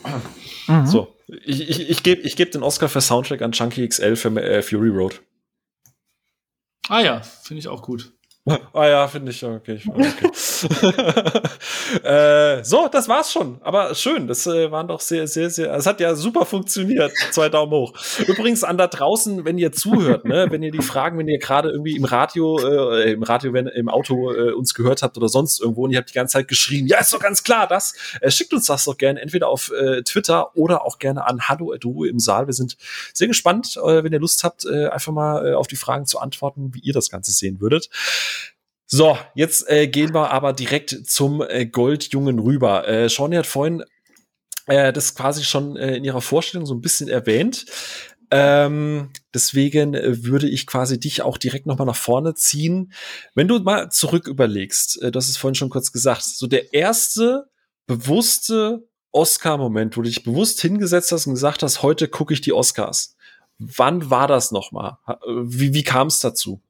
[0.68, 0.88] Mhm.
[0.88, 1.16] So.
[1.46, 4.62] Ich, ich, ich gebe ich geb den Oscar für Soundtrack an Chunky XL für äh,
[4.62, 5.22] Fury Road.
[6.90, 8.12] Ah ja, finde ich auch gut.
[8.74, 9.80] Ah ja, finde ich okay.
[9.88, 10.32] Okay.
[12.04, 13.62] äh, so, das war's schon.
[13.62, 15.74] Aber schön, das äh, waren doch sehr, sehr, sehr.
[15.74, 17.12] Es hat ja super funktioniert.
[17.32, 17.94] Zwei Daumen hoch.
[18.28, 21.70] Übrigens an da draußen, wenn ihr zuhört, ne, wenn ihr die Fragen, wenn ihr gerade
[21.70, 25.60] irgendwie im Radio, äh, im Radio, wenn im Auto äh, uns gehört habt oder sonst
[25.62, 27.94] irgendwo und ihr habt die ganze Zeit geschrien, ja, ist doch ganz klar, das.
[28.22, 31.76] Äh, schickt uns das doch gerne entweder auf äh, Twitter oder auch gerne an Hallo
[31.78, 32.48] du im Saal.
[32.48, 32.78] Wir sind
[33.14, 36.20] sehr gespannt, äh, wenn ihr Lust habt, äh, einfach mal äh, auf die Fragen zu
[36.20, 37.90] antworten, wie ihr das Ganze sehen würdet.
[38.94, 42.86] So, jetzt äh, gehen wir aber direkt zum äh, Goldjungen rüber.
[42.90, 43.86] Äh, Shawnee hat vorhin
[44.68, 47.66] äh, das quasi schon äh, in ihrer Vorstellung so ein bisschen erwähnt.
[48.32, 52.92] Ähm, deswegen äh, würde ich quasi dich auch direkt noch mal nach vorne ziehen.
[53.34, 57.46] Wenn du mal zurück überlegst, äh, hast es vorhin schon kurz gesagt, so der erste
[57.88, 62.54] bewusste Oscar-Moment, wo du dich bewusst hingesetzt hast und gesagt hast, heute gucke ich die
[62.54, 63.16] Oscars.
[63.58, 64.98] Wann war das noch mal?
[65.08, 66.62] Ha- äh, Wie, wie kam es dazu?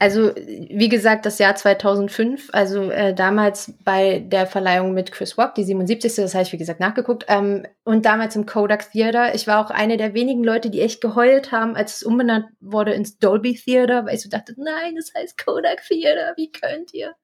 [0.00, 5.54] Also, wie gesagt, das Jahr 2005, also äh, damals bei der Verleihung mit Chris Rock,
[5.56, 6.14] die 77.
[6.16, 7.26] Das habe ich, wie gesagt, nachgeguckt.
[7.28, 9.34] Ähm, und damals im Kodak Theater.
[9.34, 12.92] Ich war auch eine der wenigen Leute, die echt geheult haben, als es umbenannt wurde
[12.92, 17.14] ins Dolby Theater, weil ich so dachte, nein, das heißt Kodak Theater, wie könnt ihr?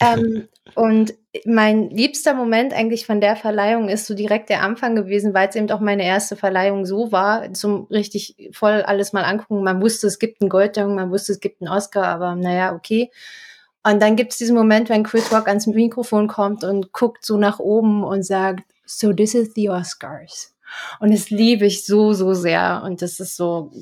[0.00, 5.34] ähm, und mein liebster Moment eigentlich von der Verleihung ist so direkt der Anfang gewesen,
[5.34, 9.62] weil es eben auch meine erste Verleihung so war, zum richtig voll alles mal angucken.
[9.62, 13.10] Man wusste, es gibt einen Goldjungen, man wusste, es gibt einen Oscar, aber naja, okay.
[13.82, 17.36] Und dann gibt es diesen Moment, wenn Chris Rock ans Mikrofon kommt und guckt so
[17.36, 18.62] nach oben und sagt,
[18.98, 20.54] so this is the Oscars.
[20.98, 22.82] Und das liebe ich so, so sehr.
[22.84, 23.72] Und das ist so,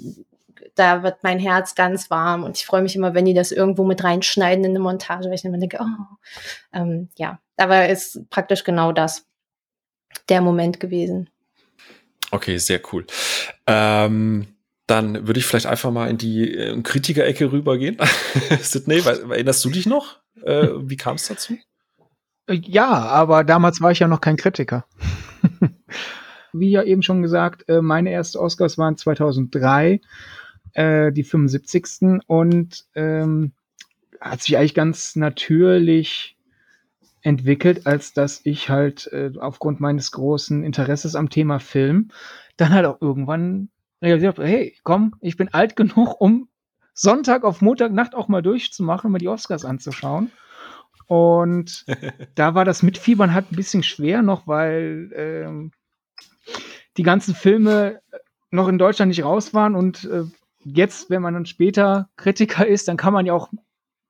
[0.75, 2.45] da wird mein Herz ganz warm.
[2.45, 5.35] Und ich freue mich immer, wenn die das irgendwo mit reinschneiden in eine Montage, weil
[5.35, 6.17] ich immer denke, oh,
[6.73, 9.27] ähm, ja, aber ist praktisch genau das
[10.29, 11.29] der Moment gewesen.
[12.31, 13.07] Okay, sehr cool.
[13.67, 14.47] Ähm,
[14.87, 17.99] dann würde ich vielleicht einfach mal in die äh, Kritiker-Ecke rübergehen.
[18.63, 20.19] Sydney, erinnerst du dich noch?
[20.43, 21.59] Äh, wie kam es dazu?
[22.49, 24.87] Äh, Ja, aber damals war ich ja noch kein Kritiker.
[26.53, 30.01] Wie ja eben schon gesagt, äh, meine ersten Oscars waren 2003,
[30.73, 32.23] äh, die 75.
[32.27, 33.53] Und ähm,
[34.21, 36.37] hat sich eigentlich ganz natürlich
[37.23, 42.11] entwickelt, als dass ich halt aufgrund meines großen Interesses am Thema Film
[42.57, 46.49] dann halt auch irgendwann realisiert habe, hey, komm, ich bin alt genug, um
[46.95, 50.31] Sonntag auf Montagnacht auch mal durchzumachen, um mir die Oscars anzuschauen.
[51.09, 51.85] Und
[52.37, 55.73] da war das Mitfiebern halt ein bisschen schwer noch, weil ähm,
[56.97, 58.01] die ganzen Filme
[58.51, 60.25] noch in Deutschland nicht raus waren und äh,
[60.65, 63.51] jetzt, wenn man dann später Kritiker ist, dann kann man ja auch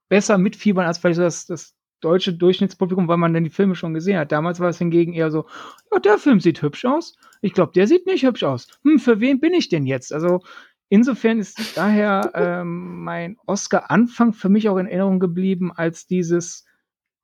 [0.08, 4.18] besser mitfiebern als vielleicht das, das deutsche Durchschnittspublikum, weil man dann die Filme schon gesehen
[4.18, 4.32] hat.
[4.32, 5.46] Damals war es hingegen eher so,
[5.92, 7.16] ja, der Film sieht hübsch aus.
[7.42, 8.68] Ich glaube, der sieht nicht hübsch aus.
[8.84, 10.12] Hm, für wen bin ich denn jetzt?
[10.12, 10.40] Also
[10.88, 16.64] insofern ist daher ähm, mein Oscar-Anfang für mich auch in Erinnerung geblieben als dieses,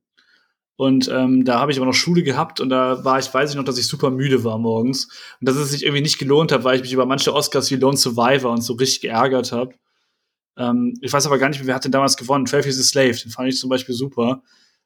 [0.77, 3.55] Und ähm, da habe ich aber noch Schule gehabt und da war ich, weiß ich
[3.55, 5.05] noch, dass ich super müde war morgens.
[5.41, 7.77] Und dass es sich irgendwie nicht gelohnt hat, weil ich mich über manche Oscars wie
[7.77, 9.73] Lone Survivor und so richtig geärgert habe.
[10.55, 12.45] Ähm, ich weiß aber gar nicht mehr, wer hat denn damals gewonnen.
[12.45, 14.43] 12 Years a Slave, den fand ich zum Beispiel super,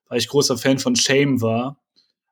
[0.08, 1.78] weil ich großer Fan von Shame war.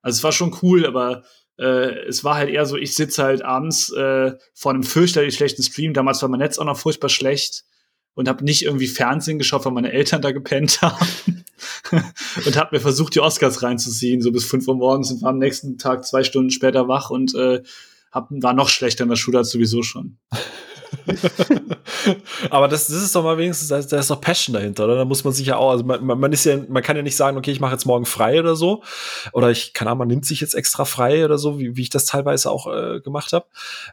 [0.02, 1.24] Also es war schon cool, aber
[1.58, 5.63] äh, es war halt eher so, ich sitze halt abends äh, vor einem fürchterlich schlechten
[5.63, 5.93] Stream.
[5.93, 7.65] Damals war mein Netz auch noch furchtbar schlecht.
[8.19, 11.45] Und habe nicht irgendwie Fernsehen geschaut, weil meine Eltern da gepennt haben.
[12.45, 15.38] und habe mir versucht, die Oscars reinzuziehen, so bis fünf Uhr morgens und war am
[15.38, 17.63] nächsten Tag zwei Stunden später wach und äh,
[18.12, 20.17] hab, war noch schlechter in der Schule als sowieso schon.
[22.49, 24.97] Aber das, das ist doch mal wenigstens, da ist doch Passion dahinter, oder?
[24.97, 27.15] Da muss man sich ja auch, also man, man ist ja, man kann ja nicht
[27.15, 28.84] sagen, okay, ich mache jetzt morgen frei oder so.
[29.32, 31.89] Oder ich, keine Ahnung, man nimmt sich jetzt extra frei oder so, wie, wie ich
[31.89, 33.45] das teilweise auch äh, gemacht habe.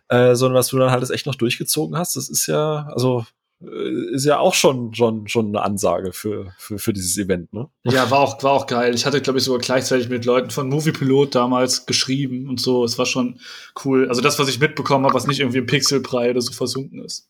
[0.09, 2.17] Äh, sondern dass du dann halt das echt noch durchgezogen hast.
[2.17, 3.25] Das ist ja, also
[3.61, 7.69] ist ja auch schon, schon, schon eine Ansage für, für, für dieses Event, ne?
[7.85, 8.95] Ja, war auch, war auch geil.
[8.95, 12.85] Ich hatte, glaube ich, sogar gleichzeitig mit Leuten von Moviepilot damals geschrieben und so.
[12.85, 13.41] Es war schon
[13.85, 14.09] cool.
[14.09, 17.29] Also das, was ich mitbekommen habe, was nicht irgendwie im Pixelbrei oder so versunken ist.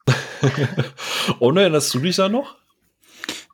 [1.39, 2.57] Ohne erinnerst du dich da noch?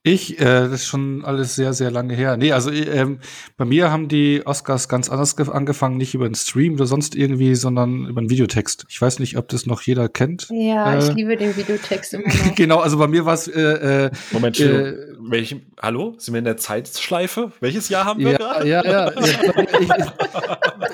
[0.05, 2.37] Ich, äh, das ist schon alles sehr, sehr lange her.
[2.37, 3.21] Nee, also ähm,
[3.57, 7.55] bei mir haben die Oscars ganz anders angefangen, nicht über den Stream oder sonst irgendwie,
[7.55, 8.85] sondern über einen Videotext.
[8.89, 10.49] Ich weiß nicht, ob das noch jeder kennt.
[10.51, 12.55] Ja, äh, ich liebe den Videotext immer noch.
[12.57, 13.47] genau, also bei mir war es.
[13.47, 13.61] Äh,
[14.07, 16.15] äh, Moment, äh, welchem, hallo?
[16.19, 17.53] Sind wir in der Zeitschleife?
[17.61, 18.69] Welches Jahr haben wir ja, gerade?
[18.69, 19.13] Ja, ja.
[19.21, 19.91] ich,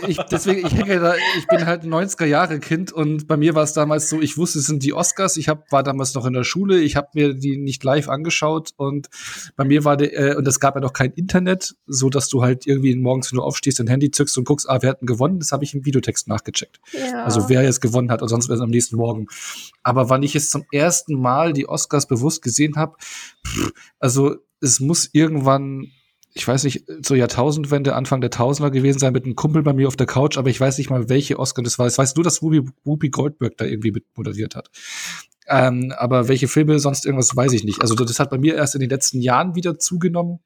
[0.06, 3.62] ich, ich, deswegen, ich hänge da, ich bin halt ein 90er-Jahre-Kind und bei mir war
[3.62, 5.36] es damals so, ich wusste, es sind die Oscars.
[5.36, 8.72] Ich hab, war damals noch in der Schule, ich habe mir die nicht live angeschaut
[8.76, 9.08] und und
[9.56, 12.42] bei mir war der, äh, und es gab ja noch kein Internet, so dass du
[12.42, 15.06] halt irgendwie morgens, wenn du aufstehst, dein Handy zückst und guckst, ah, wer hat denn
[15.06, 15.38] gewonnen?
[15.38, 16.80] Das habe ich im Videotext nachgecheckt.
[16.92, 17.24] Ja.
[17.24, 19.26] Also wer jetzt gewonnen hat, und sonst wäre es am nächsten Morgen.
[19.82, 22.96] Aber wann ich jetzt zum ersten Mal die Oscars bewusst gesehen habe,
[23.98, 25.92] also es muss irgendwann
[26.34, 29.88] ich weiß nicht, zur Jahrtausendwende, Anfang der Tausender gewesen sein mit einem Kumpel bei mir
[29.88, 31.88] auf der Couch, aber ich weiß nicht mal, welche Oscar das war.
[31.88, 34.70] Ich weiß nur, dass Whoopi, Whoopi Goldberg da irgendwie mit moderiert hat.
[35.48, 37.80] Ähm, aber welche Filme sonst irgendwas weiß ich nicht.
[37.80, 40.40] Also das hat bei mir erst in den letzten Jahren wieder zugenommen,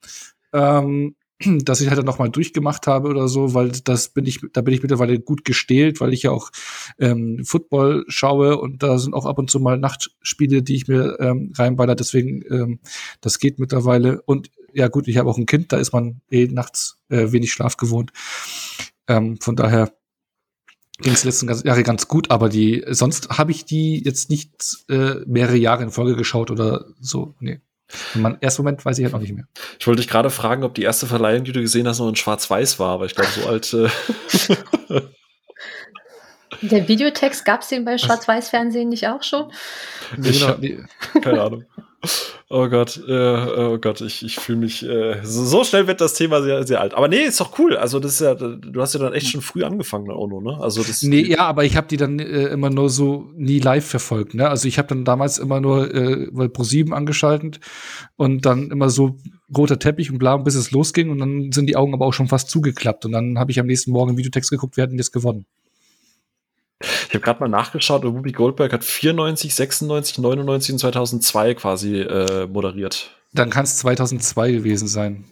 [0.53, 1.17] ähm,
[1.65, 4.61] dass ich halt dann noch mal durchgemacht habe oder so, weil das bin ich, da
[4.61, 6.51] bin ich mittlerweile gut gestählt, weil ich ja auch
[6.99, 11.19] ähm, Football schaue und da sind auch ab und zu mal Nachtspiele, die ich mir
[11.21, 11.95] ähm, reinballer.
[11.95, 12.79] Deswegen, ähm,
[13.21, 14.23] das geht mittlerweile.
[14.23, 17.53] Und ja gut, ich habe auch ein Kind, da ist man eh nachts äh, wenig
[17.53, 18.13] Schlaf gewohnt.
[19.09, 19.93] Ähm, von daher
[20.99, 24.51] ging es letzten Jahre ganz gut, aber die sonst habe ich die jetzt nicht
[24.89, 27.35] äh, mehrere Jahre in Folge geschaut oder so.
[27.41, 27.61] Nee.
[28.15, 29.47] Im ersten Moment weiß ich halt noch nicht mehr.
[29.79, 32.17] Ich wollte dich gerade fragen, ob die erste Verleihung, die du gesehen hast, noch in
[32.17, 33.75] Schwarz-Weiß war, aber ich glaube, so alt.
[33.75, 35.01] Äh
[36.63, 39.53] Der Videotext gab es den bei Schwarz-Weiß-Fernsehen nicht auch schon?
[40.23, 40.61] Ich hab,
[41.21, 41.65] keine Ahnung.
[42.49, 46.15] Oh Gott, äh, oh Gott, ich, ich fühle mich, äh, so, so, schnell wird das
[46.15, 46.95] Thema sehr, sehr alt.
[46.95, 47.77] Aber nee, ist doch cool.
[47.77, 50.59] Also, das ist ja, du hast ja dann echt schon früh angefangen, Ono, ne?
[50.61, 51.03] Also, das.
[51.03, 54.49] Nee, ja, aber ich habe die dann äh, immer nur so nie live verfolgt, ne?
[54.49, 57.61] Also, ich habe dann damals immer nur äh, Pro7 angeschaltet
[58.17, 59.19] und dann immer so
[59.57, 62.29] roter Teppich und bla, bis es losging und dann sind die Augen aber auch schon
[62.29, 65.13] fast zugeklappt und dann habe ich am nächsten Morgen Videotext geguckt, wer hat denn jetzt
[65.13, 65.47] gewonnen.
[67.09, 72.47] Ich habe gerade mal nachgeschaut, Ruby Goldberg hat 94, 96, 99 und 2002 quasi äh,
[72.47, 73.11] moderiert.
[73.33, 75.25] Dann kann es 2002 gewesen sein.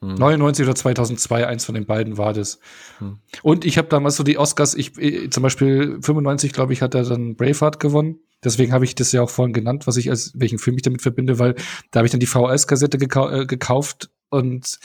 [0.00, 0.14] Hm.
[0.14, 2.58] 99 oder 2002, eins von den beiden war das.
[2.98, 3.18] Hm.
[3.42, 6.94] Und ich habe damals so die Oscars, ich äh, zum Beispiel 95, glaube ich, hat
[6.94, 8.20] er dann Braveheart gewonnen.
[8.42, 11.00] Deswegen habe ich das ja auch vorhin genannt, was ich als welchen Film ich damit
[11.00, 11.54] verbinde, weil
[11.90, 14.78] da habe ich dann die VHS-Kassette gekau äh, gekauft und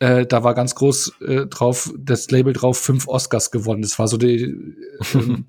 [0.00, 3.82] äh, da war ganz groß äh, drauf, das Label drauf, fünf Oscars gewonnen.
[3.82, 4.42] Das war so die,
[5.14, 5.46] ähm,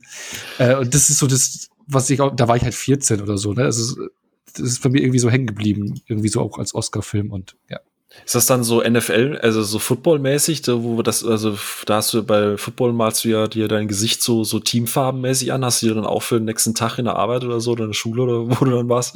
[0.58, 3.38] äh, und das ist so das, was ich auch, da war ich halt 14 oder
[3.38, 3.64] so, ne?
[3.64, 4.08] Also,
[4.54, 7.80] das ist bei mir irgendwie so hängen geblieben, irgendwie so auch als Oscar-Film und ja.
[8.26, 12.58] Ist das dann so NFL, also so Football-mäßig, wo das, also da hast du bei
[12.58, 16.06] Football malst du ja dir dein Gesicht so, so teamfarbenmäßig an, hast du dir dann
[16.06, 18.60] auch für den nächsten Tag in der Arbeit oder so, oder in der Schule oder
[18.60, 19.16] wo du dann warst,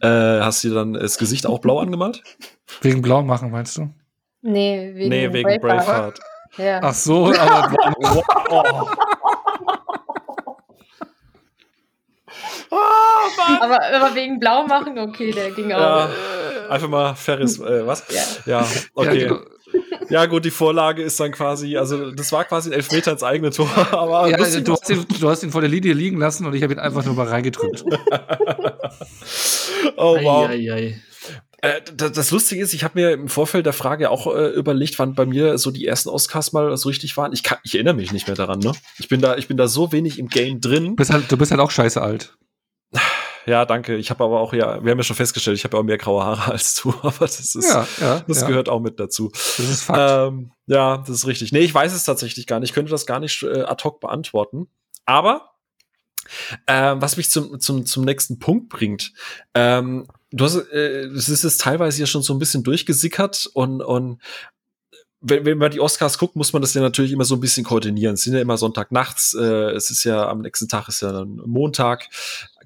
[0.00, 0.08] äh,
[0.40, 2.24] hast du dir dann das Gesicht auch blau angemalt?
[2.82, 3.94] Wegen blau machen, meinst du?
[4.46, 5.86] Nee, wegen, nee, wegen Braveheart.
[5.86, 6.20] Braveheart.
[6.58, 6.80] Ja.
[6.82, 7.72] Ach so, aber.
[8.50, 8.88] oh.
[12.70, 12.76] Oh,
[13.60, 16.10] aber, aber, wegen Blau machen, okay, der ging ja, auch.
[16.70, 18.04] Einfach mal Ferris, äh, was?
[18.10, 19.22] Ja, ja okay.
[19.22, 19.40] Ja, genau.
[20.10, 23.50] ja, gut, die Vorlage ist dann quasi, also das war quasi ein Elfmeter ins eigene
[23.50, 23.70] Tor.
[23.92, 26.62] Aber ja, du, hast ihn, du hast ihn vor der Linie liegen lassen und ich
[26.62, 27.82] habe ihn einfach nur mal reingedrückt.
[29.96, 30.48] oh, wow.
[30.48, 31.02] Ei, ei, ei.
[31.64, 35.14] Äh, das Lustige ist, ich habe mir im Vorfeld der Frage auch äh, überlegt, wann
[35.14, 37.32] bei mir so die ersten Oscars mal so richtig waren.
[37.32, 38.72] Ich, kann, ich erinnere mich nicht mehr daran, ne?
[38.98, 40.88] Ich bin da, ich bin da so wenig im Game drin.
[40.88, 42.36] Du bist halt, du bist halt auch scheiße alt.
[43.46, 43.96] Ja, danke.
[43.96, 46.24] Ich habe aber auch, ja, wir haben ja schon festgestellt, ich habe auch mehr graue
[46.24, 48.46] Haare als du, aber das ist, ja, ja, das ja.
[48.46, 49.30] gehört auch mit dazu.
[49.32, 50.32] Das ist Fakt.
[50.32, 51.52] Ähm, ja, das ist richtig.
[51.52, 52.70] Nee, ich weiß es tatsächlich gar nicht.
[52.70, 54.68] Ich könnte das gar nicht äh, ad hoc beantworten.
[55.06, 55.53] Aber
[56.66, 59.12] äh, was mich zum, zum, zum nächsten Punkt bringt,
[59.54, 63.80] ähm, du hast, äh, es ist jetzt teilweise ja schon so ein bisschen durchgesickert und,
[63.80, 64.20] und
[65.26, 67.64] wenn, wenn man die Oscars guckt, muss man das ja natürlich immer so ein bisschen
[67.64, 68.14] koordinieren.
[68.14, 71.40] Es sind ja immer Sonntagnachts, äh, es ist ja am nächsten Tag ist ja dann
[71.46, 72.08] Montag.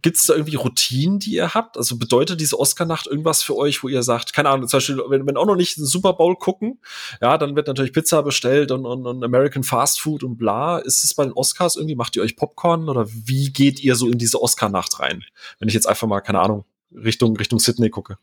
[0.03, 1.77] Gibt es da irgendwie Routinen, die ihr habt?
[1.77, 5.27] Also bedeutet diese Oscar-Nacht irgendwas für euch, wo ihr sagt, keine Ahnung, zum Beispiel, wenn,
[5.27, 6.81] wenn auch noch nicht den Super Bowl gucken,
[7.21, 10.79] ja, dann wird natürlich Pizza bestellt und, und, und American Fast Food und bla.
[10.79, 11.97] Ist es bei den Oscars irgendwie?
[11.97, 15.25] Macht ihr euch Popcorn oder wie geht ihr so in diese Oscar-Nacht rein?
[15.59, 18.19] Wenn ich jetzt einfach mal, keine Ahnung, Richtung, Richtung Sydney gucke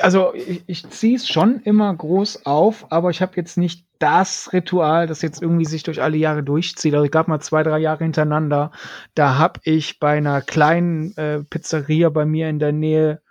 [0.00, 4.52] also ich, ich ziehe es schon immer groß auf, aber ich habe jetzt nicht das
[4.52, 6.94] Ritual, das jetzt irgendwie sich durch alle Jahre durchzieht.
[6.94, 8.72] Also ich gab mal zwei, drei Jahre hintereinander.
[9.14, 13.22] Da habe ich bei einer kleinen äh, Pizzeria bei mir in der Nähe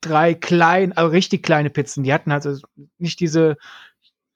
[0.00, 2.04] drei kleine, also richtig kleine Pizzen.
[2.04, 2.56] Die hatten also
[2.98, 3.56] nicht diese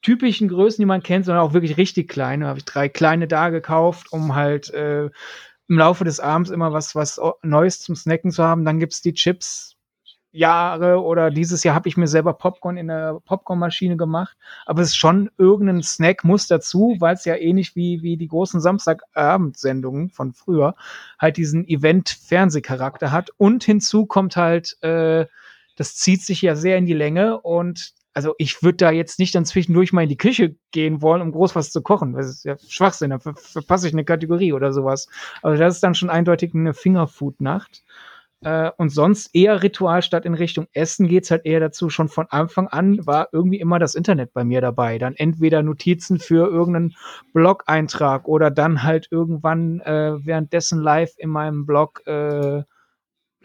[0.03, 2.45] typischen Größen, die man kennt, sondern auch wirklich richtig kleine.
[2.45, 5.11] Da habe ich drei kleine da gekauft, um halt äh,
[5.69, 8.65] im Laufe des Abends immer was, was Neues zum Snacken zu haben.
[8.65, 9.74] Dann gibt's die Chips
[10.35, 14.37] Jahre oder dieses Jahr habe ich mir selber Popcorn in der Popcornmaschine gemacht.
[14.67, 18.29] Aber es ist schon irgendein Snack muss dazu, weil es ja ähnlich wie, wie die
[18.29, 20.75] großen Samstagabendsendungen von früher
[21.19, 23.31] halt diesen Event-Fernsehcharakter hat.
[23.37, 25.27] Und hinzu kommt halt, äh,
[25.77, 29.35] das zieht sich ja sehr in die Länge und also ich würde da jetzt nicht
[29.35, 32.13] dann zwischendurch mal in die Küche gehen wollen, um groß was zu kochen.
[32.13, 35.09] Das ist ja Schwachsinn, da verpasse ich eine Kategorie oder sowas.
[35.43, 37.83] Also das ist dann schon eindeutig eine Fingerfood-Nacht.
[38.45, 41.91] Äh, und sonst eher Ritual statt in Richtung Essen geht's halt eher dazu.
[41.91, 44.99] Schon von Anfang an war irgendwie immer das Internet bei mir dabei.
[44.99, 46.95] Dann entweder Notizen für irgendeinen
[47.33, 52.63] Blog-Eintrag oder dann halt irgendwann äh, währenddessen live in meinem Blog äh,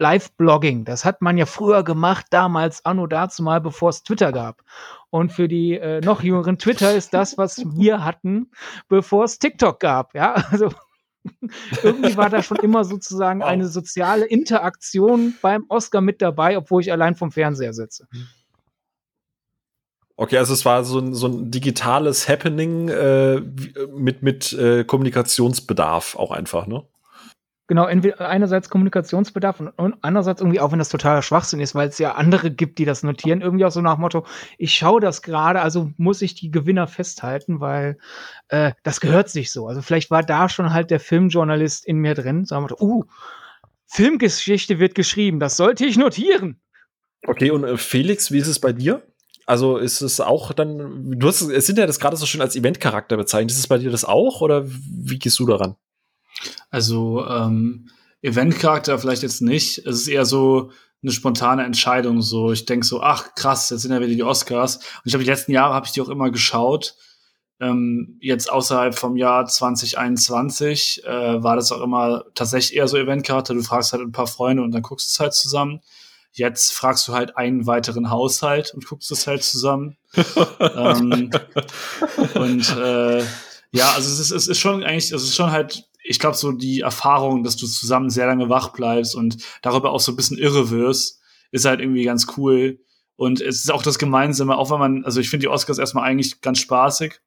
[0.00, 0.84] Live-Blogging.
[0.84, 4.62] Das hat man ja früher gemacht, damals, anno dazu mal, bevor es Twitter gab.
[5.10, 8.50] Und für die äh, noch jüngeren Twitter ist das, was wir hatten,
[8.88, 10.14] bevor es TikTok gab.
[10.14, 10.70] Ja, also
[11.82, 13.48] irgendwie war da schon immer sozusagen wow.
[13.48, 18.06] eine soziale Interaktion beim Oscar mit dabei, obwohl ich allein vom Fernseher sitze.
[20.16, 23.40] Okay, also es war so ein, so ein digitales Happening äh,
[23.96, 26.84] mit, mit äh, Kommunikationsbedarf auch einfach, ne?
[27.70, 31.98] Genau, entweder einerseits Kommunikationsbedarf und, andererseits irgendwie auch, wenn das totaler Schwachsinn ist, weil es
[31.98, 34.26] ja andere gibt, die das notieren, irgendwie auch so nach Motto,
[34.58, 37.96] ich schaue das gerade, also muss ich die Gewinner festhalten, weil
[38.48, 39.68] äh, das gehört sich so.
[39.68, 43.04] Also vielleicht war da schon halt der Filmjournalist in mir drin, sagen wir, uh,
[43.86, 46.60] Filmgeschichte wird geschrieben, das sollte ich notieren.
[47.24, 49.06] Okay, und äh, Felix, wie ist es bei dir?
[49.46, 52.56] Also ist es auch dann, du hast, es sind ja das gerade so schön als
[52.56, 53.52] Eventcharakter bezeichnet.
[53.52, 55.76] Ist es bei dir das auch oder wie gehst du daran?
[56.70, 57.88] Also ähm,
[58.22, 59.78] Eventcharakter vielleicht jetzt nicht.
[59.78, 60.70] Es ist eher so
[61.02, 62.22] eine spontane Entscheidung.
[62.22, 64.76] So, ich denke so, ach krass, jetzt sind ja wieder die Oscars.
[64.76, 66.94] Und ich glaube, die letzten Jahre habe ich die auch immer geschaut.
[67.58, 73.54] Ähm, jetzt außerhalb vom Jahr 2021 äh, war das auch immer tatsächlich eher so Eventcharakter.
[73.54, 75.80] Du fragst halt ein paar Freunde und dann guckst du es halt zusammen.
[76.32, 79.96] Jetzt fragst du halt einen weiteren Haushalt und guckst es halt zusammen.
[80.60, 81.30] ähm,
[82.34, 83.24] und äh,
[83.72, 86.50] ja, also es ist, es ist schon eigentlich, es ist schon halt ich glaube, so
[86.50, 90.38] die Erfahrung, dass du zusammen sehr lange wach bleibst und darüber auch so ein bisschen
[90.38, 91.20] irre wirst,
[91.52, 92.80] ist halt irgendwie ganz cool.
[93.14, 96.02] Und es ist auch das Gemeinsame, auch wenn man, also ich finde die Oscars erstmal
[96.02, 97.20] eigentlich ganz spaßig.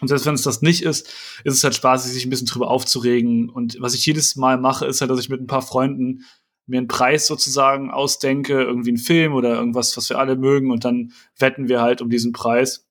[0.00, 1.08] Und selbst wenn es das nicht ist,
[1.42, 3.50] ist es halt spaßig, sich ein bisschen drüber aufzuregen.
[3.50, 6.24] Und was ich jedes Mal mache, ist halt, dass ich mit ein paar Freunden
[6.66, 10.70] mir einen Preis sozusagen ausdenke, irgendwie einen Film oder irgendwas, was wir alle mögen.
[10.70, 12.86] Und dann wetten wir halt um diesen Preis.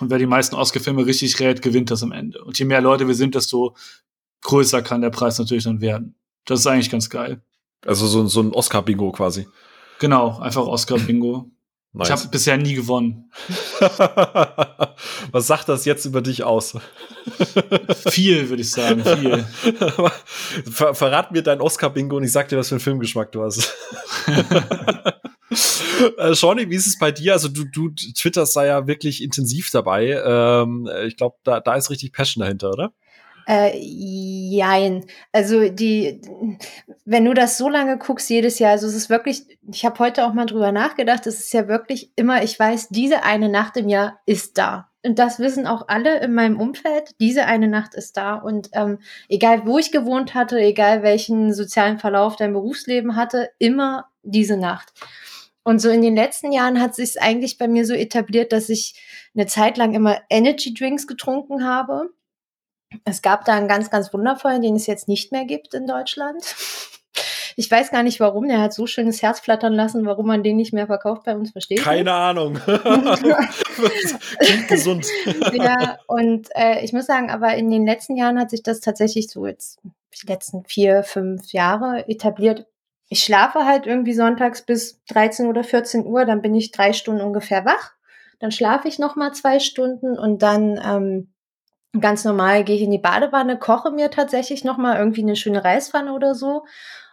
[0.00, 2.42] Und wer die meisten Oscar-Filme richtig rät, gewinnt das am Ende.
[2.42, 3.76] Und je mehr Leute wir sind, desto
[4.42, 6.14] größer kann der Preis natürlich dann werden.
[6.44, 7.42] Das ist eigentlich ganz geil.
[7.86, 9.46] Also so, so ein Oscar-Bingo quasi.
[9.98, 11.50] Genau, einfach Oscar-Bingo.
[11.92, 12.08] Nice.
[12.08, 13.32] Ich habe bisher nie gewonnen.
[15.32, 16.76] Was sagt das jetzt über dich aus?
[18.10, 19.44] viel, würde ich sagen, viel.
[20.70, 23.74] Ver verrat mir dein Oscar-Bingo und ich sag dir, was für einen Filmgeschmack du hast.
[26.18, 27.32] äh, Shawnee, wie ist es bei dir?
[27.32, 30.10] Also du, du twitterst da ja wirklich intensiv dabei.
[30.24, 32.92] Ähm, ich glaube, da, da ist richtig Passion dahinter, oder?
[33.46, 35.04] Äh, jein.
[35.32, 36.20] Also die,
[37.04, 40.24] wenn du das so lange guckst jedes Jahr, also es ist wirklich, ich habe heute
[40.24, 43.88] auch mal drüber nachgedacht, es ist ja wirklich immer, ich weiß, diese eine Nacht im
[43.88, 44.90] Jahr ist da.
[45.02, 47.12] Und das wissen auch alle in meinem Umfeld.
[47.20, 48.34] Diese eine Nacht ist da.
[48.34, 48.98] Und ähm,
[49.28, 54.92] egal, wo ich gewohnt hatte, egal welchen sozialen Verlauf dein Berufsleben hatte, immer diese Nacht.
[55.62, 58.94] Und so in den letzten Jahren hat sich eigentlich bei mir so etabliert, dass ich
[59.34, 62.10] eine Zeit lang immer Energy Drinks getrunken habe
[63.04, 66.44] es gab da einen ganz, ganz wundervollen, den es jetzt nicht mehr gibt in Deutschland.
[67.56, 70.56] Ich weiß gar nicht warum, der hat so schönes Herz flattern lassen, warum man den
[70.56, 72.12] nicht mehr verkauft bei uns, versteht Keine nicht.
[72.12, 72.54] Ahnung.
[74.38, 75.06] Klingt gesund.
[75.52, 79.28] ja, und äh, ich muss sagen, aber in den letzten Jahren hat sich das tatsächlich
[79.28, 79.80] so jetzt
[80.22, 82.66] die letzten vier, fünf Jahre etabliert.
[83.08, 87.20] Ich schlafe halt irgendwie sonntags bis 13 oder 14 Uhr, dann bin ich drei Stunden
[87.20, 87.92] ungefähr wach.
[88.38, 91.32] Dann schlafe ich noch mal zwei Stunden und dann ähm,
[91.98, 95.64] Ganz normal gehe ich in die Badewanne, koche mir tatsächlich noch mal irgendwie eine schöne
[95.64, 96.64] Reispfanne oder so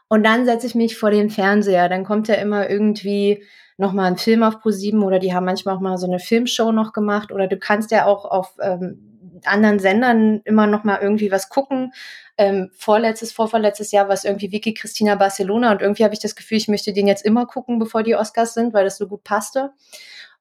[0.10, 1.90] Und dann setze ich mich vor den Fernseher.
[1.90, 3.44] Dann kommt ja immer irgendwie
[3.78, 6.72] noch mal ein Film auf ProSieben oder die haben manchmal auch mal so eine Filmshow
[6.74, 11.32] noch gemacht oder du kannst ja auch auf ähm, anderen Sendern immer noch mal irgendwie
[11.32, 11.94] was gucken.
[12.38, 16.36] Ähm, vorletztes, vorvorletztes Jahr war es irgendwie Vicky Christina Barcelona und irgendwie habe ich das
[16.36, 19.24] Gefühl, ich möchte den jetzt immer gucken, bevor die Oscars sind, weil das so gut
[19.24, 19.72] passte.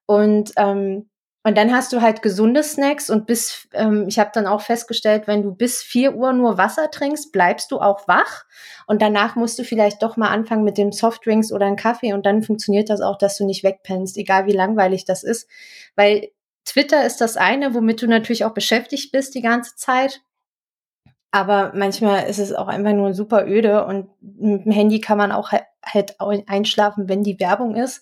[0.07, 1.09] Und ähm,
[1.47, 5.27] und dann hast du halt gesunde Snacks und bis, ähm, ich habe dann auch festgestellt,
[5.27, 8.43] wenn du bis vier Uhr nur Wasser trinkst, bleibst du auch wach.
[8.85, 12.25] Und danach musst du vielleicht doch mal anfangen mit dem Softdrinks oder einem Kaffee und
[12.25, 15.47] dann funktioniert das auch, dass du nicht wegpennst, egal wie langweilig das ist.
[15.95, 16.31] Weil
[16.65, 20.19] Twitter ist das eine, womit du natürlich auch beschäftigt bist die ganze Zeit.
[21.31, 25.31] Aber manchmal ist es auch einfach nur super öde und mit dem Handy kann man
[25.31, 28.01] auch halt einschlafen, wenn die Werbung ist.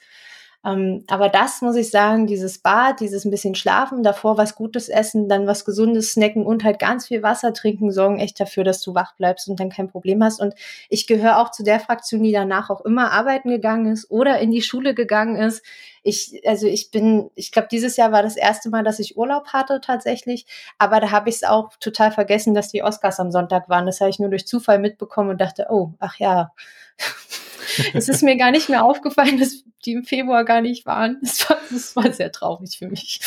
[0.65, 4.89] Ähm, aber das muss ich sagen, dieses Bad, dieses ein bisschen schlafen, davor was Gutes
[4.89, 8.81] essen, dann was Gesundes snacken und halt ganz viel Wasser trinken, sorgen echt dafür, dass
[8.81, 10.41] du wach bleibst und dann kein Problem hast.
[10.41, 10.55] Und
[10.89, 14.49] ich gehöre auch zu der Fraktion, die danach auch immer arbeiten gegangen ist oder in
[14.49, 15.63] die Schule gegangen ist.
[16.01, 19.47] Ich, also ich bin, ich glaube, dieses Jahr war das erste Mal, dass ich Urlaub
[19.53, 20.47] hatte tatsächlich,
[20.79, 23.85] aber da habe ich es auch total vergessen, dass die Oscars am Sonntag waren.
[23.85, 26.51] Das habe ich nur durch Zufall mitbekommen und dachte, oh, ach ja.
[27.93, 31.17] es ist mir gar nicht mehr aufgefallen, dass die im Februar gar nicht waren.
[31.21, 33.19] Das war, das war sehr traurig für mich.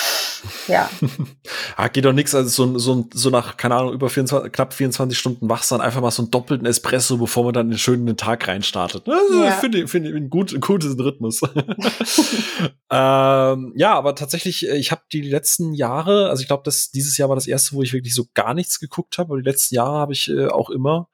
[0.66, 0.90] Ja.
[1.76, 5.18] ah, geht doch nichts, also so, so, so nach, keine Ahnung, über 24, knapp 24
[5.18, 9.08] Stunden wachsam, einfach mal so einen doppelten Espresso, bevor man dann den schönen Tag reinstartet.
[9.08, 9.52] Also, ja.
[9.52, 11.40] Finde ich find, ein, gut, ein gutes Rhythmus.
[12.90, 17.28] ähm, ja, aber tatsächlich, äh, ich habe die letzten Jahre, also ich glaube, dieses Jahr
[17.28, 19.98] war das erste, wo ich wirklich so gar nichts geguckt habe, aber die letzten Jahre
[19.98, 21.08] habe ich äh, auch immer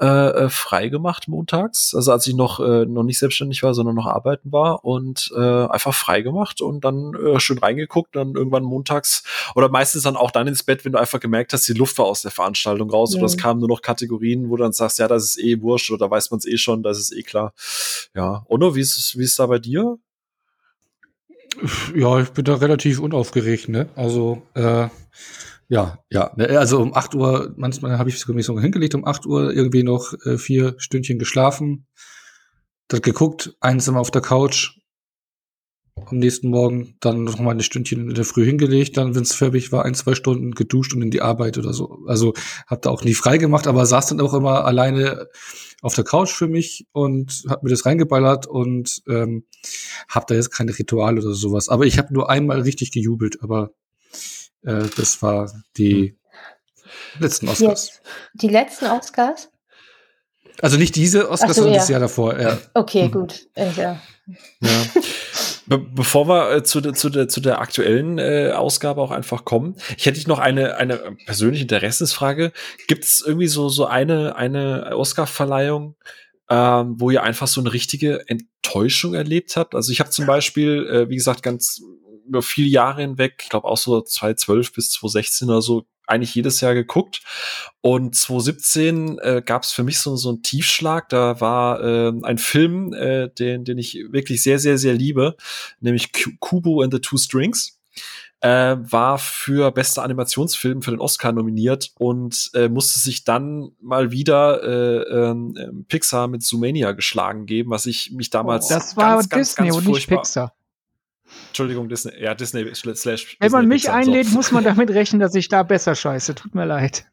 [0.00, 0.06] äh,
[0.44, 4.06] äh, frei gemacht montags, also als ich noch äh, noch nicht selbstständig war, sondern noch
[4.06, 9.24] arbeiten war und äh, einfach frei gemacht und dann äh, schön reingeguckt, dann irgendwann montags
[9.56, 12.06] oder meistens dann auch dann ins Bett, wenn du einfach gemerkt hast, die Luft war
[12.06, 13.18] aus der Veranstaltung raus ja.
[13.18, 15.90] oder es kamen nur noch Kategorien, wo du dann sagst, ja, das ist eh wurscht
[15.90, 17.52] oder da weiß man es eh schon, das ist eh klar.
[18.14, 19.98] Ja, Onno, wie ist es wie ist da bei dir?
[21.96, 23.88] Ja, ich bin da relativ unaufgeregt, ne?
[23.96, 24.88] Also äh
[25.68, 26.32] ja, ja.
[26.36, 29.82] Ne, also um 8 Uhr, manchmal habe ich mich so hingelegt, um 8 Uhr irgendwie
[29.82, 31.86] noch äh, vier Stündchen geschlafen,
[32.88, 34.78] das geguckt, einsam auf der Couch,
[36.06, 39.34] am nächsten Morgen dann noch mal ein Stündchen in der Früh hingelegt, dann, wenn es
[39.34, 41.98] fertig war, ein, zwei Stunden geduscht und in die Arbeit oder so.
[42.06, 42.34] Also
[42.66, 45.28] hab da auch nie frei gemacht, aber saß dann auch immer alleine
[45.82, 49.44] auf der Couch für mich und hab mir das reingeballert und ähm,
[50.08, 51.68] hab da jetzt keine Ritual oder sowas.
[51.68, 53.72] Aber ich habe nur einmal richtig gejubelt, aber
[54.62, 56.16] äh, das war die
[57.14, 57.20] hm.
[57.20, 58.00] letzten Oscars.
[58.34, 59.50] Die, die letzten Oscars?
[60.60, 61.80] Also nicht diese Oscars, so, sondern ja.
[61.80, 62.38] das Jahr davor.
[62.38, 62.58] Ja.
[62.74, 63.12] Okay, mhm.
[63.12, 63.46] gut.
[63.54, 64.00] Äh, ja.
[64.60, 64.86] ja.
[65.66, 69.44] Be bevor wir äh, zu, de, zu, de, zu der aktuellen äh, Ausgabe auch einfach
[69.44, 72.52] kommen, ich hätte noch eine, eine persönliche Interessensfrage.
[72.88, 75.96] Gibt es irgendwie so, so eine, eine Oscar-Verleihung,
[76.48, 79.74] ähm, wo ihr einfach so eine richtige Enttäuschung erlebt habt?
[79.74, 81.82] Also ich habe zum Beispiel, äh, wie gesagt, ganz
[82.28, 86.60] über viele Jahre hinweg, ich glaube auch so 2012 bis 2016 oder so, eigentlich jedes
[86.60, 87.20] Jahr geguckt.
[87.80, 91.08] Und 2017 äh, gab es für mich so, so einen Tiefschlag.
[91.08, 95.36] Da war äh, ein Film, äh, den, den ich wirklich sehr, sehr, sehr liebe,
[95.80, 96.10] nämlich
[96.40, 97.78] Kubo and the Two Strings.
[98.40, 104.12] Äh, war für bester Animationsfilm für den Oscar nominiert und äh, musste sich dann mal
[104.12, 109.56] wieder äh, äh, Pixar mit Zoomania geschlagen geben, was ich mich damals das war ganz,
[109.56, 110.54] Disney ganz und nicht Pixar.
[111.48, 113.36] Entschuldigung, Disney, ja, Disney slash.
[113.40, 114.36] Wenn man Disney mich einlädt, so.
[114.36, 116.34] muss man damit rechnen, dass ich da besser scheiße.
[116.34, 117.06] Tut mir leid.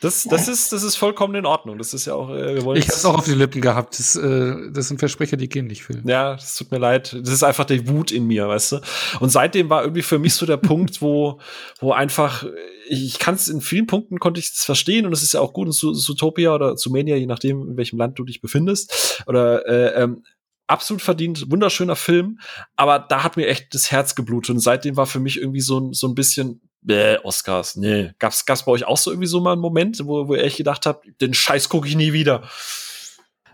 [0.00, 1.76] Das, das, ist, das ist vollkommen in Ordnung.
[1.76, 3.98] Das ist ja auch, äh, wir wollen Ich hab's auch auf die Lippen gehabt.
[3.98, 6.02] Das, äh, das sind Versprecher, die gehen nicht viel.
[6.06, 7.14] Ja, das tut mir leid.
[7.20, 8.80] Das ist einfach die Wut in mir, weißt du.
[9.20, 11.38] Und seitdem war irgendwie für mich so der Punkt, wo,
[11.80, 12.46] wo einfach,
[12.88, 15.40] ich, ich kann es in vielen Punkten konnte ich es verstehen und es ist ja
[15.40, 19.22] auch gut in Zootopia oder Zoomania, je nachdem, in welchem Land du dich befindest.
[19.26, 20.24] Oder äh, ähm,
[20.70, 22.38] absolut verdient, wunderschöner Film,
[22.76, 25.80] aber da hat mir echt das Herz geblutet und seitdem war für mich irgendwie so,
[25.80, 28.12] ein so ein bisschen Bäh, Oscars, nee.
[28.18, 30.56] Gab's, gab's bei euch auch so irgendwie so mal einen Moment, wo, wo ihr echt
[30.56, 32.42] gedacht habt, den Scheiß gucke ich nie wieder?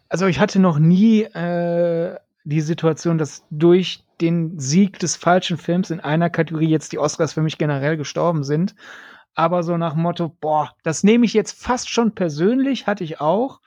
[0.08, 5.90] Also ich hatte noch nie äh, die Situation, dass durch den Sieg des falschen Films
[5.90, 8.74] in einer Kategorie jetzt die Oscars für mich generell gestorben sind.
[9.34, 13.60] Aber so nach Motto, boah, das nehme ich jetzt fast schon persönlich, hatte ich auch.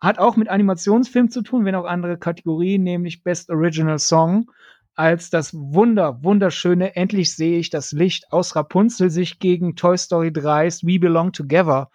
[0.00, 4.50] Hat auch mit Animationsfilm zu tun, wenn auch andere Kategorien, nämlich Best Original Song,
[4.94, 10.28] als das wunder, wunderschöne Endlich sehe ich das Licht aus Rapunzel sich gegen Toy Story
[10.28, 11.90] 3's We Belong Together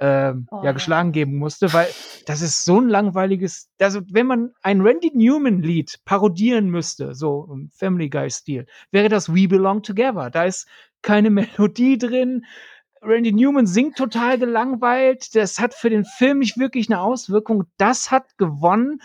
[0.00, 1.88] ähm, oh, ja, geschlagen geben musste, weil
[2.26, 7.48] das ist so ein langweiliges, also wenn man ein Randy Newman Lied parodieren müsste, so
[7.52, 10.30] im Family Guy Stil, wäre das We Belong Together.
[10.30, 10.68] Da ist
[11.02, 12.44] keine Melodie drin,
[13.02, 15.34] Randy Newman singt total gelangweilt.
[15.34, 17.64] Das hat für den Film nicht wirklich eine Auswirkung.
[17.76, 19.00] Das hat gewonnen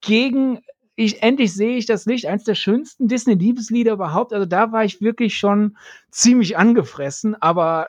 [0.00, 0.60] gegen
[1.00, 4.32] ich, endlich sehe ich das Licht, eins der schönsten Disney-Liebeslieder überhaupt.
[4.32, 5.76] Also da war ich wirklich schon
[6.10, 7.86] ziemlich angefressen, aber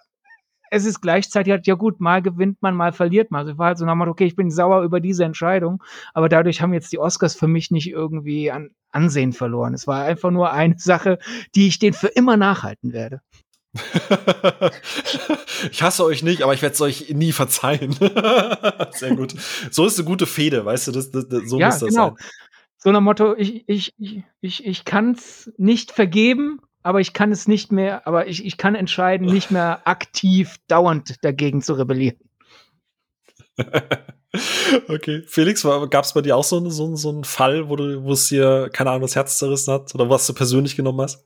[0.69, 3.39] es ist gleichzeitig halt, ja gut, mal gewinnt man, mal verliert man.
[3.39, 5.83] Also ich war halt so nochmal, okay, ich bin sauer über diese Entscheidung,
[6.13, 9.73] aber dadurch haben jetzt die Oscars für mich nicht irgendwie an Ansehen verloren.
[9.73, 11.17] Es war einfach nur eine Sache,
[11.55, 13.21] die ich denen für immer nachhalten werde.
[15.71, 17.93] ich hasse euch nicht, aber ich werde es euch nie verzeihen.
[18.91, 19.35] Sehr gut.
[19.69, 22.15] So ist eine gute Fehde, weißt du, das, das, das so ja, muss das genau.
[22.17, 22.25] sein.
[22.77, 23.93] So nach Motto, ich, ich,
[24.41, 28.57] ich, ich, kann es nicht vergeben, aber ich kann es nicht mehr, aber ich, ich
[28.57, 32.19] kann entscheiden, nicht mehr aktiv dauernd dagegen zu rebellieren.
[34.87, 35.23] okay.
[35.27, 38.29] Felix, gab es bei dir auch so, so, so einen Fall, wo du, wo es
[38.29, 41.25] dir, keine Ahnung, das Herz zerrissen hat oder was du persönlich genommen hast?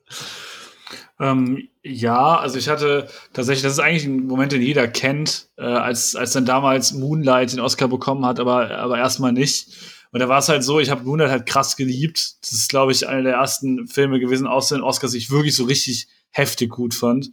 [1.20, 5.64] Ähm, ja, also ich hatte tatsächlich, das ist eigentlich ein Moment, den jeder kennt, äh,
[5.64, 9.68] als, als dann damals Moonlight den Oscar bekommen hat, aber, aber erstmal nicht.
[10.12, 12.36] Und da war es halt so, ich habe Moonlight halt krass geliebt.
[12.42, 15.56] Das ist, glaube ich, einer der ersten Filme gewesen aus den Oscars, die ich wirklich
[15.56, 17.32] so richtig heftig gut fand.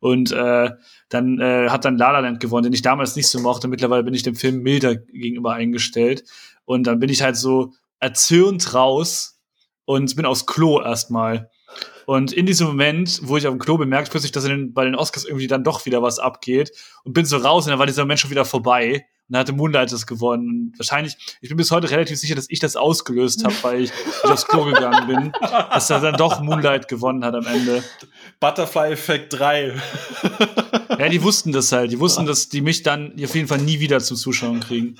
[0.00, 0.70] Und äh,
[1.08, 3.68] dann äh, hat dann La Land gewonnen, den ich damals nicht so mochte.
[3.68, 6.24] Mittlerweile bin ich dem Film milder gegenüber eingestellt.
[6.64, 9.40] Und dann bin ich halt so erzürnt raus
[9.84, 11.50] und bin aufs Klo erstmal.
[12.06, 14.84] Und in diesem Moment, wo ich auf dem Klo bemerkt plötzlich, dass in den, bei
[14.84, 16.70] den Oscars irgendwie dann doch wieder was abgeht
[17.04, 19.06] und bin so raus und dann war dieser Mensch schon wieder vorbei.
[19.28, 20.48] Und dann hatte Moonlight das gewonnen.
[20.48, 23.92] Und wahrscheinlich, ich bin bis heute relativ sicher, dass ich das ausgelöst habe, weil ich
[24.22, 27.82] aufs Klo gegangen bin, dass er dann doch Moonlight gewonnen hat am Ende.
[28.38, 29.74] Butterfly Effect 3.
[31.00, 31.90] ja, die wussten das halt.
[31.90, 34.96] Die wussten, dass die mich dann auf jeden Fall nie wieder zu Zuschauern kriegen.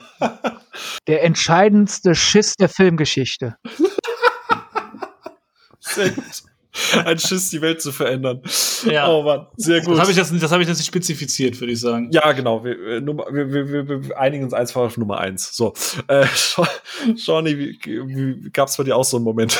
[1.06, 3.54] Der entscheidendste Schiss der Filmgeschichte.
[5.94, 6.42] Gut.
[7.04, 8.42] Ein Schiss, die Welt zu verändern.
[8.84, 9.08] Ja.
[9.08, 9.94] Oh Mann, sehr gut.
[9.94, 12.10] Das habe ich, das, das hab ich jetzt nicht spezifiziert, würde ich sagen.
[12.12, 12.64] Ja, genau.
[12.64, 15.56] Wir, wir, wir, wir, wir einigen uns einfach auf Nummer eins.
[15.56, 15.74] So,
[16.08, 16.26] äh,
[17.16, 19.58] Shawnee, wie, wie, gab es bei dir auch so einen Moment?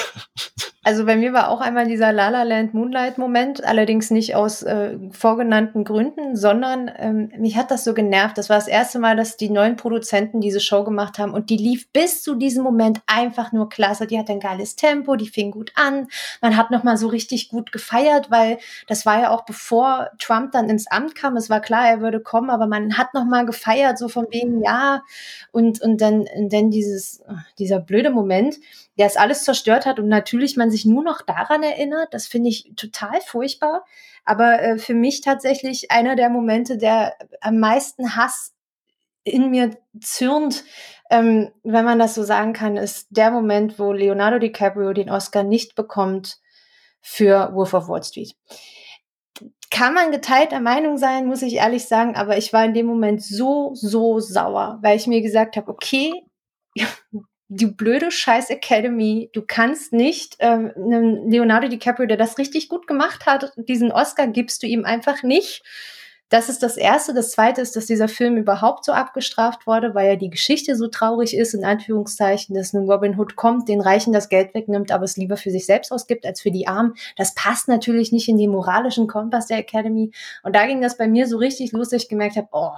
[0.86, 4.62] Also bei mir war auch einmal dieser La La Land Moonlight Moment, allerdings nicht aus
[4.62, 8.38] äh, vorgenannten Gründen, sondern ähm, mich hat das so genervt.
[8.38, 11.56] Das war das erste Mal, dass die neuen Produzenten diese Show gemacht haben und die
[11.56, 14.06] lief bis zu diesem Moment einfach nur klasse.
[14.06, 16.06] Die hat ein geiles Tempo, die fing gut an.
[16.40, 20.52] Man hat noch mal so richtig gut gefeiert, weil das war ja auch bevor Trump
[20.52, 21.36] dann ins Amt kam.
[21.36, 24.62] Es war klar, er würde kommen, aber man hat noch mal gefeiert, so von wegen
[24.62, 25.02] ja
[25.50, 27.24] und und dann und dann dieses
[27.58, 28.60] dieser blöde Moment
[28.98, 32.14] der es alles zerstört hat und natürlich man sich nur noch daran erinnert.
[32.14, 33.84] Das finde ich total furchtbar.
[34.24, 38.54] Aber äh, für mich tatsächlich einer der Momente, der am meisten Hass
[39.22, 40.64] in mir zürnt,
[41.10, 45.42] ähm, wenn man das so sagen kann, ist der Moment, wo Leonardo DiCaprio den Oscar
[45.42, 46.38] nicht bekommt
[47.00, 48.34] für Wolf of Wall Street.
[49.70, 53.22] Kann man geteilter Meinung sein, muss ich ehrlich sagen, aber ich war in dem Moment
[53.22, 56.12] so, so sauer, weil ich mir gesagt habe, okay,
[57.48, 62.86] du blöde Scheiß Academy, du kannst nicht ähm, einem Leonardo DiCaprio, der das richtig gut
[62.86, 65.62] gemacht hat, diesen Oscar gibst du ihm einfach nicht.
[66.28, 67.14] Das ist das Erste.
[67.14, 70.88] Das Zweite ist, dass dieser Film überhaupt so abgestraft wurde, weil ja die Geschichte so
[70.88, 75.04] traurig ist, in Anführungszeichen, dass nun Robin Hood kommt, den Reichen das Geld wegnimmt, aber
[75.04, 76.94] es lieber für sich selbst ausgibt als für die Armen.
[77.16, 80.10] Das passt natürlich nicht in den moralischen Kompass der Academy.
[80.42, 82.72] Und da ging das bei mir so richtig los, dass ich gemerkt habe, oh,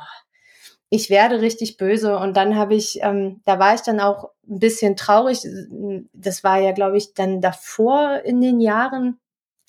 [0.91, 2.17] ich werde richtig böse.
[2.19, 5.47] Und dann habe ich, ähm, da war ich dann auch ein bisschen traurig.
[6.13, 9.19] Das war ja, glaube ich, dann davor in den Jahren,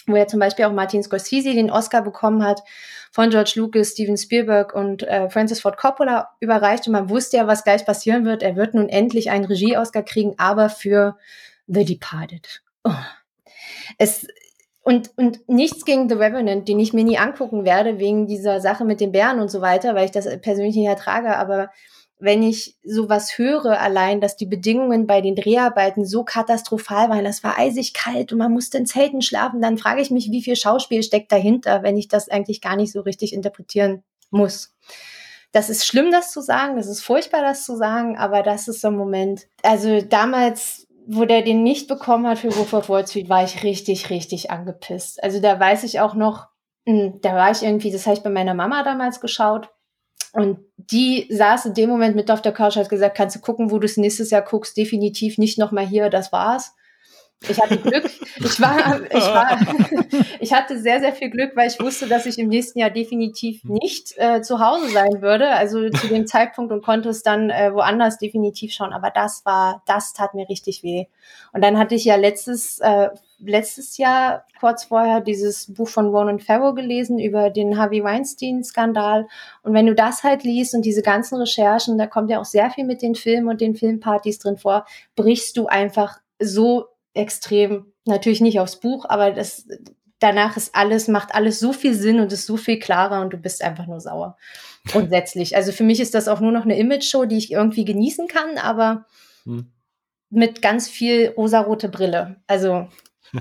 [0.07, 2.63] wo ja zum Beispiel auch Martin Scorsese den Oscar bekommen hat
[3.11, 6.87] von George Lucas, Steven Spielberg und äh, Francis Ford Coppola überreicht.
[6.87, 8.41] Und man wusste ja, was gleich passieren wird.
[8.41, 11.17] Er wird nun endlich einen Regie-Oscar kriegen, aber für
[11.67, 12.61] The Departed.
[12.83, 12.93] Oh.
[13.97, 14.25] Es,
[14.89, 18.85] und, und nichts gegen The Revenant, den ich mir nie angucken werde, wegen dieser Sache
[18.85, 21.37] mit den Bären und so weiter, weil ich das persönlich nicht ertrage.
[21.37, 21.69] Aber
[22.17, 27.43] wenn ich sowas höre, allein, dass die Bedingungen bei den Dreharbeiten so katastrophal waren, das
[27.43, 30.55] war eisig kalt und man musste in Zelten schlafen, dann frage ich mich, wie viel
[30.55, 34.73] Schauspiel steckt dahinter, wenn ich das eigentlich gar nicht so richtig interpretieren muss.
[35.51, 38.81] Das ist schlimm, das zu sagen, das ist furchtbar, das zu sagen, aber das ist
[38.81, 39.45] so ein Moment.
[39.61, 43.63] Also damals wo der den nicht bekommen hat für Wolf of Wall Street, war ich
[43.63, 45.23] richtig, richtig angepisst.
[45.23, 46.49] Also da weiß ich auch noch,
[46.85, 49.69] hm, da war ich irgendwie, das habe ich bei meiner Mama damals geschaut.
[50.33, 53.71] Und die saß in dem Moment mit auf der Couch, hat gesagt, kannst du gucken,
[53.71, 56.75] wo du es nächstes Jahr guckst, definitiv nicht nochmal hier, das war's.
[57.47, 58.09] Ich hatte Glück.
[58.37, 59.59] Ich war, ich war,
[60.39, 63.63] ich hatte sehr, sehr viel Glück, weil ich wusste, dass ich im nächsten Jahr definitiv
[63.63, 63.75] hm.
[63.81, 65.49] nicht äh, zu Hause sein würde.
[65.49, 68.91] Also zu dem Zeitpunkt und konnte es dann äh, woanders definitiv schauen.
[68.91, 71.05] Aber das war, das tat mir richtig weh.
[71.53, 73.09] Und dann hatte ich ja letztes, äh,
[73.39, 79.27] letztes Jahr kurz vorher dieses Buch von Ronan Farrow gelesen über den Harvey Weinstein-Skandal.
[79.63, 82.69] Und wenn du das halt liest und diese ganzen Recherchen, da kommt ja auch sehr
[82.69, 84.85] viel mit den Filmen und den Filmpartys drin vor,
[85.15, 89.67] brichst du einfach so extrem, natürlich nicht aufs Buch, aber das,
[90.19, 93.37] danach ist alles, macht alles so viel Sinn und ist so viel klarer und du
[93.37, 94.37] bist einfach nur sauer.
[94.87, 95.55] Grundsätzlich.
[95.55, 98.57] Also für mich ist das auch nur noch eine Image-Show, die ich irgendwie genießen kann,
[98.57, 99.05] aber
[99.43, 99.71] hm.
[100.29, 102.37] mit ganz viel rosarote Brille.
[102.47, 102.87] Also.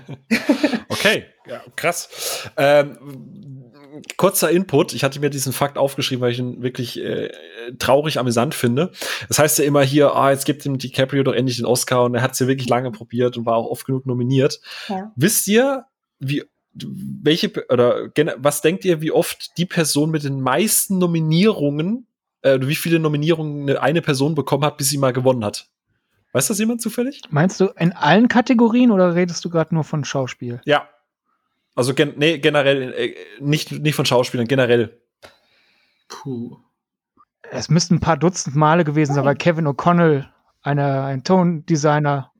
[0.88, 2.50] okay, ja, krass.
[2.56, 3.67] Ähm,
[4.16, 4.94] kurzer Input.
[4.94, 7.30] Ich hatte mir diesen Fakt aufgeschrieben, weil ich ihn wirklich äh,
[7.78, 8.92] traurig amüsant finde.
[9.28, 12.14] Das heißt ja immer hier, ah, jetzt gibt ihm DiCaprio doch endlich den Oscar und
[12.14, 14.60] er hat es ja wirklich lange probiert und war auch oft genug nominiert.
[14.88, 15.12] Ja.
[15.16, 15.84] Wisst ihr,
[16.18, 16.44] wie
[16.80, 22.06] welche oder was denkt ihr, wie oft die Person mit den meisten Nominierungen,
[22.42, 25.68] äh, wie viele Nominierungen eine Person bekommen hat, bis sie mal gewonnen hat?
[26.32, 27.22] Weiß das jemand zufällig?
[27.30, 30.60] Meinst du in allen Kategorien oder redest du gerade nur von Schauspiel?
[30.64, 30.88] Ja.
[31.78, 35.00] Also gen nee, generell, äh, nicht, nicht von Schauspielern, generell.
[36.08, 36.56] Puh.
[37.52, 40.26] Es müssten ein paar Dutzend Male gewesen sein, weil Kevin O'Connell,
[40.60, 42.32] einer, ein Tondesigner.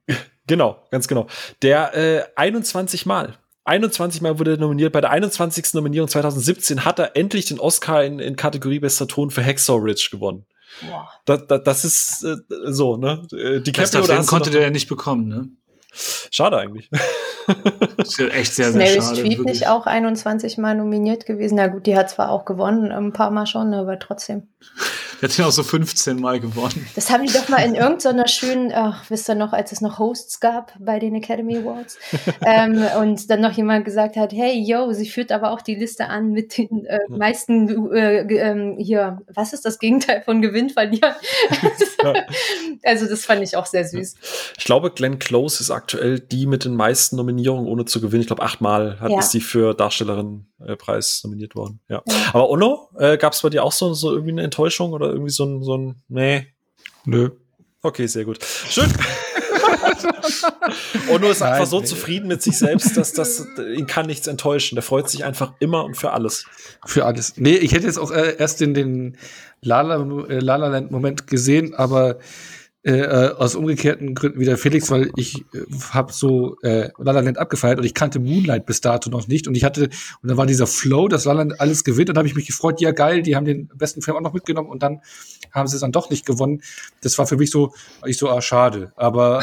[0.48, 1.28] Genau, ganz genau.
[1.62, 3.38] Der äh, 21 Mal.
[3.62, 4.92] 21 Mal wurde er nominiert.
[4.92, 5.74] Bei der 21.
[5.74, 10.08] Nominierung 2017 hat er endlich den Oscar in, in Kategorie Bester Ton für Hacksaw Ridge
[10.10, 10.46] gewonnen.
[10.80, 11.08] Boah.
[11.26, 13.22] Da, da, das ist äh, so, ne?
[13.30, 15.48] Die Bester Film konnte der ja nicht bekommen, ne?
[15.92, 16.90] Schade eigentlich.
[17.96, 19.16] Das ist echt sehr, sehr Meryl schade.
[19.16, 21.56] Streep nicht auch 21 Mal nominiert gewesen?
[21.56, 24.48] Na gut, die hat zwar auch gewonnen, ein paar Mal schon, aber trotzdem.
[25.20, 26.86] Die hat ja auch so 15 Mal gewonnen.
[26.94, 29.98] Das haben die doch mal in irgendeiner schönen, ach, wisst ihr noch, als es noch
[29.98, 31.98] Hosts gab bei den Academy Awards
[32.46, 36.08] ähm, und dann noch jemand gesagt hat, hey, yo, sie führt aber auch die Liste
[36.08, 40.68] an mit den äh, meisten äh, äh, hier, was ist das Gegenteil von Gewinn
[42.84, 44.14] also das fand ich auch sehr süß.
[44.58, 48.22] Ich glaube, Glenn Close ist aktuell die mit den meisten Nominierungen ohne zu gewinnen.
[48.22, 49.18] Ich glaube, achtmal hat, ja.
[49.18, 51.80] ist sie für Darstellerin-Preis äh, nominiert worden.
[51.88, 52.02] Ja.
[52.06, 52.14] ja.
[52.32, 55.32] Aber Ono, äh, gab es bei dir auch so, so irgendwie eine Enttäuschung oder irgendwie
[55.32, 56.46] so ein, so ein, nee?
[57.04, 57.30] Nö.
[57.82, 58.44] Okay, sehr gut.
[58.44, 58.92] Schön.
[61.10, 61.86] Ono ist einfach Nein, so nee.
[61.86, 64.76] zufrieden mit sich selbst, dass das ihn kann nichts enttäuschen.
[64.76, 66.46] Der freut sich einfach immer und für alles.
[66.84, 67.34] Für alles.
[67.36, 69.16] Nee, ich hätte jetzt auch äh, erst in den
[69.60, 69.96] Lala,
[70.28, 72.18] äh, Lala Land Moment gesehen, aber
[72.88, 75.58] äh, äh, aus umgekehrten Gründen wieder Felix, weil ich äh,
[75.90, 79.46] habe so äh, La La Land abgefeiert und ich kannte Moonlight bis dato noch nicht
[79.46, 79.90] und ich hatte
[80.22, 82.34] und dann war dieser Flow, dass La La Land alles gewinnt und dann habe ich
[82.34, 85.02] mich gefreut, ja geil, die haben den besten Film auch noch mitgenommen und dann
[85.52, 86.62] haben sie es dann doch nicht gewonnen.
[87.02, 87.74] Das war für mich so,
[88.06, 89.42] ich so, ah schade, aber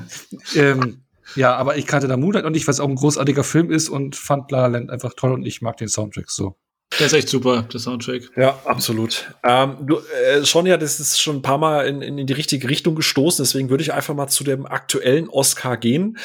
[0.54, 1.00] ähm,
[1.34, 4.16] ja, aber ich kannte da Moonlight und ich, was auch ein großartiger Film ist und
[4.16, 6.56] fand La La Land einfach toll und ich mag den Soundtrack so.
[7.02, 8.30] Der ist echt super, der Soundtrack.
[8.36, 9.34] Ja, absolut.
[9.42, 12.94] Ähm, du, äh, Sonja, das ist schon ein paar Mal in, in die richtige Richtung
[12.94, 16.16] gestoßen, deswegen würde ich einfach mal zu dem aktuellen Oscar gehen.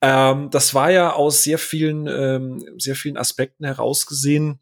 [0.00, 4.60] Ähm, das war ja aus sehr vielen, ähm, sehr vielen Aspekten herausgesehen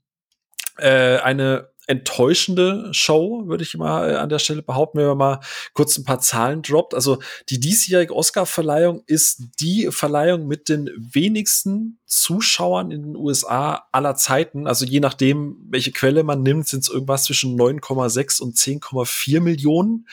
[0.78, 5.40] äh, eine enttäuschende Show, würde ich mal äh, an der Stelle behaupten, wenn man mal
[5.72, 6.92] kurz ein paar Zahlen droppt.
[6.94, 7.18] Also
[7.48, 14.66] die diesjährige Oscar-Verleihung ist die Verleihung mit den wenigsten Zuschauern in den USA aller Zeiten.
[14.66, 20.06] Also je nachdem, welche Quelle man nimmt, sind es irgendwas zwischen 9,6 und 10,4 Millionen.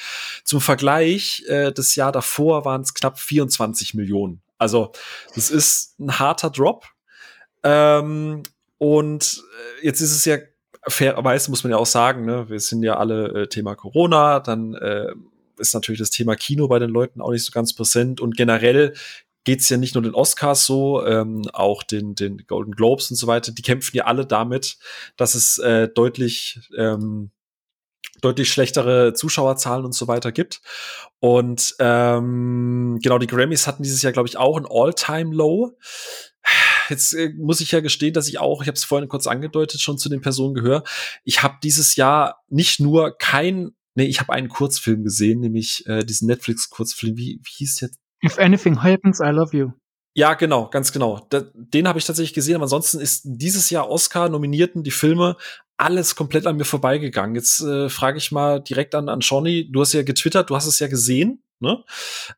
[0.45, 4.41] Zum Vergleich, äh, das Jahr davor waren es knapp 24 Millionen.
[4.57, 4.93] Also
[5.35, 6.85] das ist ein harter Drop.
[7.63, 8.43] Ähm,
[8.77, 9.43] und
[9.81, 10.37] äh, jetzt ist es ja
[10.87, 14.73] fairerweise muss man ja auch sagen, ne, wir sind ja alle äh, Thema Corona, dann
[14.75, 15.13] äh,
[15.57, 18.93] ist natürlich das Thema Kino bei den Leuten auch nicht so ganz präsent und generell
[19.45, 23.27] geht's ja nicht nur den Oscars so, ähm, auch den, den Golden Globes und so
[23.27, 24.77] weiter, die kämpfen ja alle damit,
[25.17, 27.31] dass es äh, deutlich ähm,
[28.21, 30.61] deutlich schlechtere Zuschauerzahlen und so weiter gibt.
[31.19, 35.77] Und ähm, genau, die Grammys hatten dieses Jahr, glaube ich, auch ein All-Time-Low
[36.89, 39.81] jetzt äh, muss ich ja gestehen, dass ich auch, ich habe es vorhin kurz angedeutet,
[39.81, 40.83] schon zu den Personen gehöre.
[41.23, 46.03] Ich habe dieses Jahr nicht nur kein, nee, ich habe einen Kurzfilm gesehen, nämlich äh,
[46.03, 47.17] diesen Netflix-Kurzfilm.
[47.17, 47.89] Wie, wie hieß der?
[48.23, 49.71] If anything happens, I love you.
[50.17, 51.27] Ja, genau, ganz genau.
[51.29, 55.35] Da, den habe ich tatsächlich gesehen, aber ansonsten ist dieses Jahr Oscar-Nominierten die Filme
[55.75, 57.35] alles komplett an mir vorbeigegangen.
[57.35, 60.67] Jetzt äh, frage ich mal direkt an, an Shawnee, du hast ja getwittert, du hast
[60.67, 61.83] es ja gesehen, ne?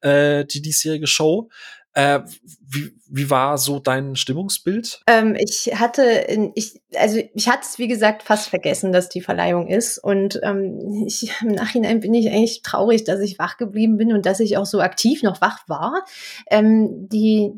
[0.02, 1.50] Äh, die diesjährige Show.
[1.98, 2.22] Äh,
[2.62, 5.02] wie, wie war so dein Stimmungsbild?
[5.08, 9.68] Ähm, ich hatte, ich, also ich hatte es wie gesagt fast vergessen, dass die Verleihung
[9.68, 9.98] ist.
[9.98, 14.28] Und ähm, ich, im Nachhinein bin ich eigentlich traurig, dass ich wach geblieben bin und
[14.28, 16.06] dass ich auch so aktiv noch wach war.
[16.52, 17.58] Ähm, die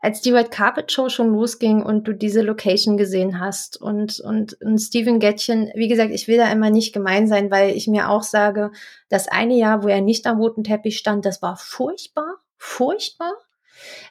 [0.00, 4.54] als die Red Carpet Show schon losging und du diese Location gesehen hast und, und,
[4.62, 8.08] und Steven Gettchen, wie gesagt, ich will da immer nicht gemein sein, weil ich mir
[8.08, 8.72] auch sage,
[9.10, 13.32] das eine Jahr, wo er nicht am roten Teppich stand, das war furchtbar, furchtbar.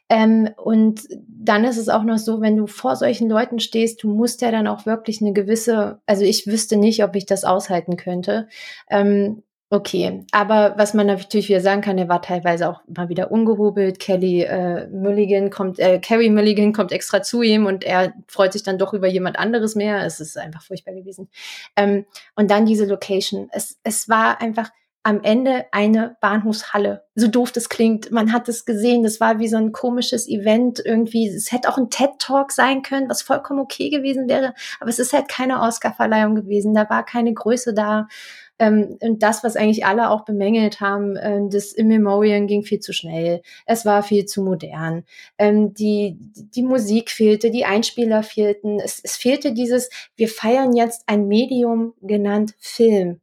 [0.10, 4.10] Ähm, und dann ist es auch noch so, wenn du vor solchen Leuten stehst, du
[4.10, 7.98] musst ja dann auch wirklich eine gewisse, also ich wüsste nicht, ob ich das aushalten
[7.98, 8.48] könnte.
[8.90, 13.32] Ähm, okay, aber was man natürlich wieder sagen kann, der war teilweise auch mal wieder
[13.32, 14.00] ungehobelt.
[14.00, 18.64] Kelly äh, Mulligan kommt, äh, Carrie Mulligan kommt extra zu ihm und er freut sich
[18.64, 20.06] dann doch über jemand anderes mehr.
[20.06, 21.30] Es ist einfach furchtbar gewesen.
[21.76, 22.06] Ähm,
[22.36, 23.50] und dann diese Location.
[23.52, 24.72] Es, es war einfach,
[25.04, 27.06] am Ende eine Bahnhofshalle.
[27.16, 28.12] So doof das klingt.
[28.12, 29.04] Man hat es gesehen.
[29.04, 31.28] Das war wie so ein komisches Event irgendwie.
[31.28, 34.54] Es hätte auch ein TED-Talk sein können, was vollkommen okay gewesen wäre.
[34.80, 36.74] Aber es ist halt keine Oscar-Verleihung gewesen.
[36.74, 38.08] Da war keine Größe da.
[38.60, 42.94] Ähm, und das, was eigentlich alle auch bemängelt haben, äh, das Immemorial ging viel zu
[42.94, 43.42] schnell.
[43.66, 45.04] Es war viel zu modern.
[45.38, 48.80] Ähm, die, die Musik fehlte, die Einspieler fehlten.
[48.80, 53.22] Es, es fehlte dieses, wir feiern jetzt ein Medium genannt Film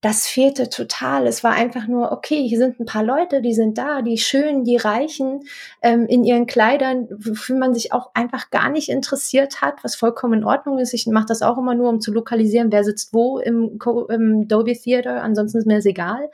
[0.00, 1.26] das fehlte total.
[1.26, 4.62] Es war einfach nur, okay, hier sind ein paar Leute, die sind da, die Schönen,
[4.62, 5.40] die Reichen
[5.82, 10.40] ähm, in ihren Kleidern, wofür man sich auch einfach gar nicht interessiert hat, was vollkommen
[10.40, 10.94] in Ordnung ist.
[10.94, 13.78] Ich mache das auch immer nur, um zu lokalisieren, wer sitzt wo im,
[14.08, 15.20] im Dolby Theater.
[15.22, 16.30] Ansonsten ist mir das egal.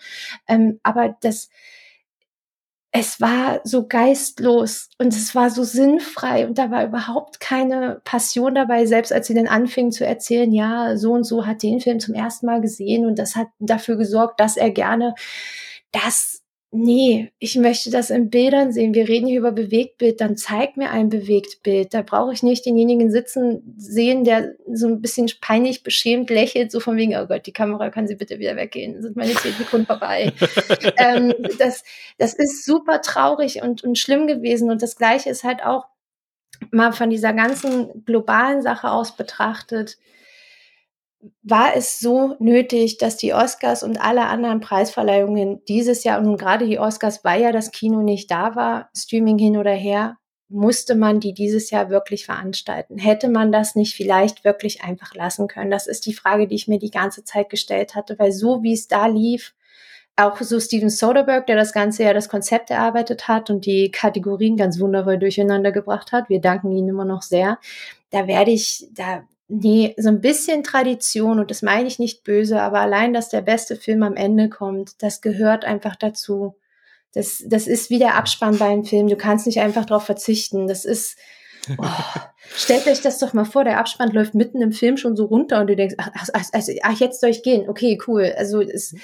[0.47, 1.49] Ähm, aber das,
[2.97, 8.55] es war so geistlos und es war so sinnfrei und da war überhaupt keine Passion
[8.55, 11.99] dabei, selbst als sie dann anfingen zu erzählen, ja, so und so hat den Film
[11.99, 15.17] zum ersten Mal gesehen und das hat dafür gesorgt, dass er gerne
[15.91, 16.34] das
[16.75, 18.95] nee, ich möchte das in Bildern sehen.
[18.95, 21.95] Wir reden hier über Bewegtbild, dann zeig mir ein Bewegtbild.
[21.95, 26.81] Da brauche ich nicht denjenigen sitzen sehen, der so ein bisschen peinlich beschämt lächelt, so
[26.81, 29.87] von wegen, oh Gott, die Kamera kann sie bitte wieder weggehen, sind meine zehn Sekunden
[29.87, 30.33] vorbei.
[30.99, 31.85] ähm, das,
[32.19, 34.71] das ist super traurig und, und schlimm gewesen.
[34.71, 35.87] Und das Gleiche ist halt auch
[36.71, 39.97] mal von dieser ganzen globalen Sache aus betrachtet
[41.43, 46.67] war es so nötig, dass die Oscars und alle anderen Preisverleihungen dieses Jahr und gerade
[46.67, 50.17] die Oscars, weil ja das Kino nicht da war, Streaming hin oder her,
[50.49, 52.99] musste man die dieses Jahr wirklich veranstalten?
[52.99, 55.71] Hätte man das nicht vielleicht wirklich einfach lassen können?
[55.71, 58.75] Das ist die Frage, die ich mir die ganze Zeit gestellt hatte, weil so wie
[58.75, 59.55] es da lief,
[60.17, 64.57] auch so Steven Soderbergh, der das ganze Jahr das Konzept erarbeitet hat und die Kategorien
[64.57, 66.29] ganz wundervoll durcheinander gebracht hat.
[66.29, 67.59] Wir danken ihm immer noch sehr.
[68.11, 72.63] Da werde ich, da Nee, so ein bisschen Tradition und das meine ich nicht böse,
[72.63, 76.57] aber allein, dass der beste Film am Ende kommt, das gehört einfach dazu.
[77.13, 79.07] Das, das ist wie der Abspann bei einem Film.
[79.07, 80.67] Du kannst nicht einfach darauf verzichten.
[80.67, 81.17] Das ist,
[81.79, 81.85] Oh,
[82.57, 85.61] stellt euch das doch mal vor, der Abspann läuft mitten im Film schon so runter
[85.61, 87.69] und du denkst, ach, ach, also, ach jetzt soll ich gehen.
[87.69, 88.35] Okay, cool.
[88.37, 88.95] Also es,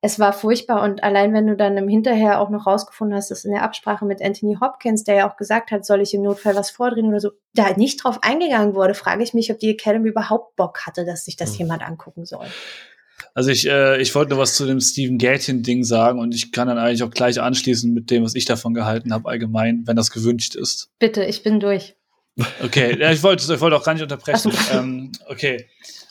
[0.00, 3.44] es war furchtbar und allein wenn du dann im Hinterher auch noch rausgefunden hast, dass
[3.44, 6.56] in der Absprache mit Anthony Hopkins, der ja auch gesagt hat, soll ich im Notfall
[6.56, 10.08] was vordrehen oder so, da nicht drauf eingegangen wurde, frage ich mich, ob die Academy
[10.08, 11.58] überhaupt Bock hatte, dass sich das mhm.
[11.58, 12.46] jemand angucken soll.
[13.34, 16.68] Also ich, äh, ich wollte nur was zu dem Stephen Gatien-Ding sagen und ich kann
[16.68, 20.10] dann eigentlich auch gleich anschließen mit dem, was ich davon gehalten habe, allgemein, wenn das
[20.10, 20.90] gewünscht ist.
[20.98, 21.96] Bitte, ich bin durch.
[22.62, 24.52] Okay, ja, ich wollte ich wollte auch gar nicht unterbrechen.
[24.72, 25.66] ähm, okay.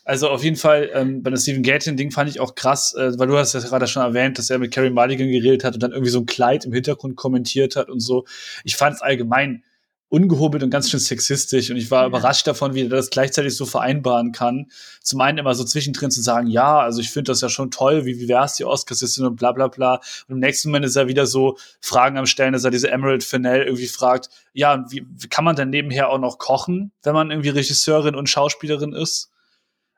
[0.06, 3.28] Also auf jeden Fall, ähm, bei dem Stephen Gatien-Ding fand ich auch krass, äh, weil
[3.28, 5.92] du hast ja gerade schon erwähnt, dass er mit Carrie Mulligan geredet hat und dann
[5.92, 8.26] irgendwie so ein Kleid im Hintergrund kommentiert hat und so.
[8.64, 9.64] Ich fand es allgemein
[10.10, 12.08] ungehobelt und ganz schön sexistisch und ich war ja.
[12.08, 14.72] überrascht davon, wie er das gleichzeitig so vereinbaren kann.
[15.04, 18.06] Zum einen immer so zwischendrin zu sagen, ja, also ich finde das ja schon toll,
[18.06, 20.02] wie divers die Oscars sind und bla bla bla.
[20.28, 23.24] Und im nächsten Moment ist er wieder so Fragen am Stellen, dass er diese Emerald
[23.24, 27.30] Fennell irgendwie fragt, ja, wie, wie kann man denn nebenher auch noch kochen, wenn man
[27.30, 29.30] irgendwie Regisseurin und Schauspielerin ist?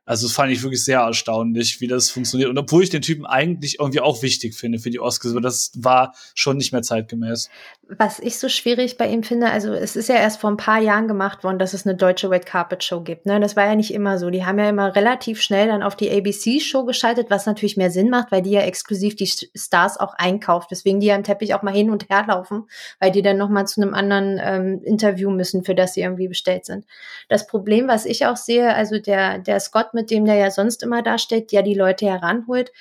[0.04, 2.50] Also das fand ich wirklich sehr erstaunlich, wie das funktioniert.
[2.50, 5.72] Und obwohl ich den Typen eigentlich irgendwie auch wichtig finde für die Oscars, aber das
[5.76, 7.50] war schon nicht mehr zeitgemäß.
[7.98, 10.80] Was ich so schwierig bei ihm finde, also es ist ja erst vor ein paar
[10.80, 13.26] Jahren gemacht worden, dass es eine deutsche Red Carpet Show gibt.
[13.26, 13.38] Ne?
[13.42, 14.30] Das war ja nicht immer so.
[14.30, 18.10] Die haben ja immer relativ schnell dann auf die ABC-Show geschaltet, was natürlich mehr Sinn
[18.10, 20.72] macht, weil die ja exklusiv die Stars auch einkauft.
[20.72, 22.64] Deswegen die ja im Teppich auch mal hin und her laufen,
[23.00, 26.66] weil die dann nochmal zu einem anderen ähm, Interview müssen, für das sie irgendwie bestellt
[26.66, 26.86] sind.
[27.28, 30.82] Das Problem, was ich auch sehe, also der, der Scott mit dem der ja sonst
[30.82, 32.72] immer da steht, der die Leute heranholt,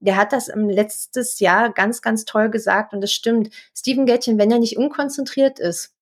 [0.00, 3.50] der hat das im letztes Jahr ganz, ganz toll gesagt und das stimmt.
[3.76, 5.94] Steven Gätchen, wenn er nicht unkonzentriert ist,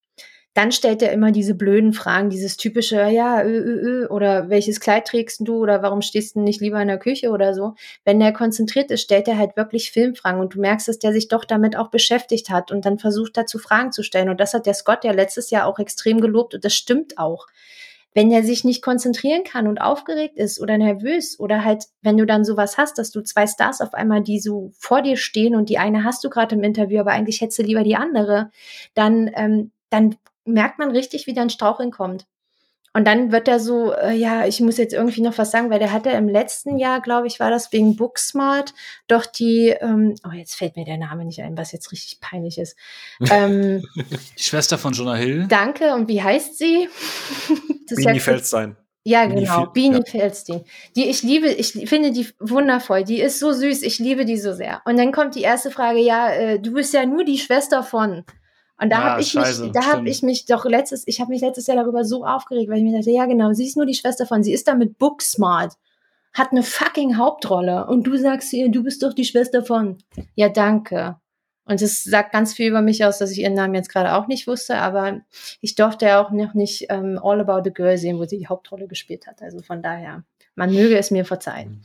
[0.55, 4.79] dann stellt er immer diese blöden Fragen, dieses typische, ja, ö, ö, ö, oder welches
[4.79, 7.75] Kleid trägst du oder warum stehst du nicht lieber in der Küche oder so.
[8.03, 11.27] Wenn er konzentriert ist, stellt er halt wirklich Filmfragen und du merkst, dass der sich
[11.27, 14.29] doch damit auch beschäftigt hat und dann versucht dazu Fragen zu stellen.
[14.29, 17.45] Und das hat der Scott ja letztes Jahr auch extrem gelobt und das stimmt auch
[18.13, 22.25] wenn er sich nicht konzentrieren kann und aufgeregt ist oder nervös oder halt, wenn du
[22.25, 25.69] dann sowas hast, dass du zwei Stars auf einmal, die so vor dir stehen und
[25.69, 28.49] die eine hast du gerade im Interview, aber eigentlich hättest du lieber die andere,
[28.95, 32.25] dann, ähm, dann merkt man richtig, wie dein Straucheln kommt.
[32.93, 35.79] Und dann wird er so, äh, ja, ich muss jetzt irgendwie noch was sagen, weil
[35.79, 38.73] der hatte im letzten Jahr, glaube ich, war das wegen Booksmart,
[39.07, 42.57] doch die, ähm, oh, jetzt fällt mir der Name nicht ein, was jetzt richtig peinlich
[42.57, 42.75] ist.
[43.31, 45.45] ähm, die Schwester von Jonah Hill.
[45.47, 46.89] Danke, und wie heißt sie?
[47.95, 48.75] Bini ja Feldstein.
[49.03, 50.05] Ja, genau, Beanie ja.
[50.05, 50.63] Feldstein.
[50.95, 53.03] Die ich liebe, ich finde die wundervoll.
[53.03, 54.81] Die ist so süß, ich liebe die so sehr.
[54.85, 58.25] Und dann kommt die erste Frage, ja, äh, du bist ja nur die Schwester von.
[58.81, 61.31] Und da ah, habe ich scheiße, mich, da habe ich mich doch letztes, ich habe
[61.31, 63.85] mich letztes Jahr darüber so aufgeregt, weil ich mir dachte, ja genau, sie ist nur
[63.85, 65.73] die Schwester von, sie ist da mit Booksmart,
[66.33, 69.97] hat eine fucking Hauptrolle und du sagst ihr, du bist doch die Schwester von.
[70.35, 71.17] Ja, danke.
[71.65, 74.27] Und das sagt ganz viel über mich aus, dass ich ihren Namen jetzt gerade auch
[74.27, 75.21] nicht wusste, aber
[75.61, 78.47] ich durfte ja auch noch nicht ähm, All About the Girl sehen, wo sie die
[78.47, 79.41] Hauptrolle gespielt hat.
[79.41, 80.23] Also von daher,
[80.55, 81.83] man möge es mir verzeihen.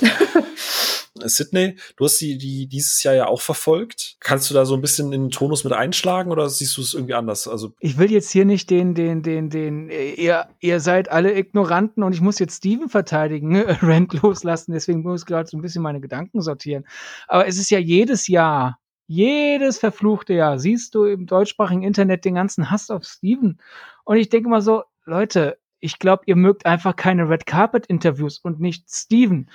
[1.28, 4.16] Sydney, du hast die, die dieses Jahr ja auch verfolgt.
[4.20, 6.94] Kannst du da so ein bisschen in den Tonus mit einschlagen oder siehst du es
[6.94, 7.48] irgendwie anders?
[7.48, 12.02] Also ich will jetzt hier nicht den, den, den, den, ihr, ihr seid alle Ignoranten
[12.02, 13.78] und ich muss jetzt Steven verteidigen, ne?
[13.82, 14.72] Rent loslassen.
[14.72, 16.86] Deswegen muss ich gerade so ein bisschen meine Gedanken sortieren.
[17.28, 22.34] Aber es ist ja jedes Jahr, jedes verfluchte Jahr, siehst du im deutschsprachigen Internet den
[22.34, 23.58] ganzen Hass auf Steven.
[24.04, 28.38] Und ich denke mal so, Leute, ich glaube, ihr mögt einfach keine Red Carpet Interviews
[28.38, 29.50] und nicht Steven.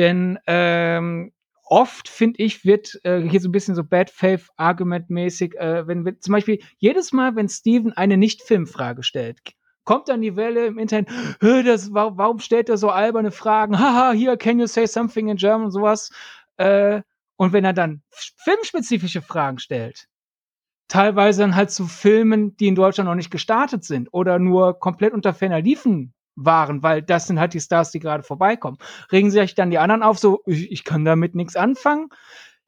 [0.00, 1.30] Denn ähm,
[1.62, 5.86] oft, finde ich, wird äh, hier so ein bisschen so Bad Faith Argument mäßig, äh,
[5.86, 9.40] wenn wir zum Beispiel jedes Mal, wenn Steven eine Nicht-Filmfrage stellt,
[9.84, 13.78] kommt dann die Welle im Internet, das, warum stellt er so alberne Fragen?
[13.78, 16.10] Haha, hier, can you say something in German, sowas.
[16.56, 17.02] Äh,
[17.36, 20.08] und wenn er dann filmspezifische Fragen stellt,
[20.88, 25.12] teilweise dann halt zu Filmen, die in Deutschland noch nicht gestartet sind oder nur komplett
[25.12, 28.78] unter ferner liefen waren, weil das sind halt die Stars, die gerade vorbeikommen.
[29.12, 32.08] Regen sich dann die anderen auf, so, ich, ich kann damit nichts anfangen.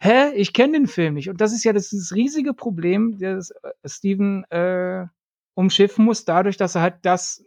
[0.00, 0.32] Hä?
[0.34, 1.28] Ich kenne den Film nicht.
[1.30, 5.06] Und das ist ja das, das riesige Problem, das äh, Steven äh,
[5.54, 7.44] umschiffen muss, dadurch, dass er halt das,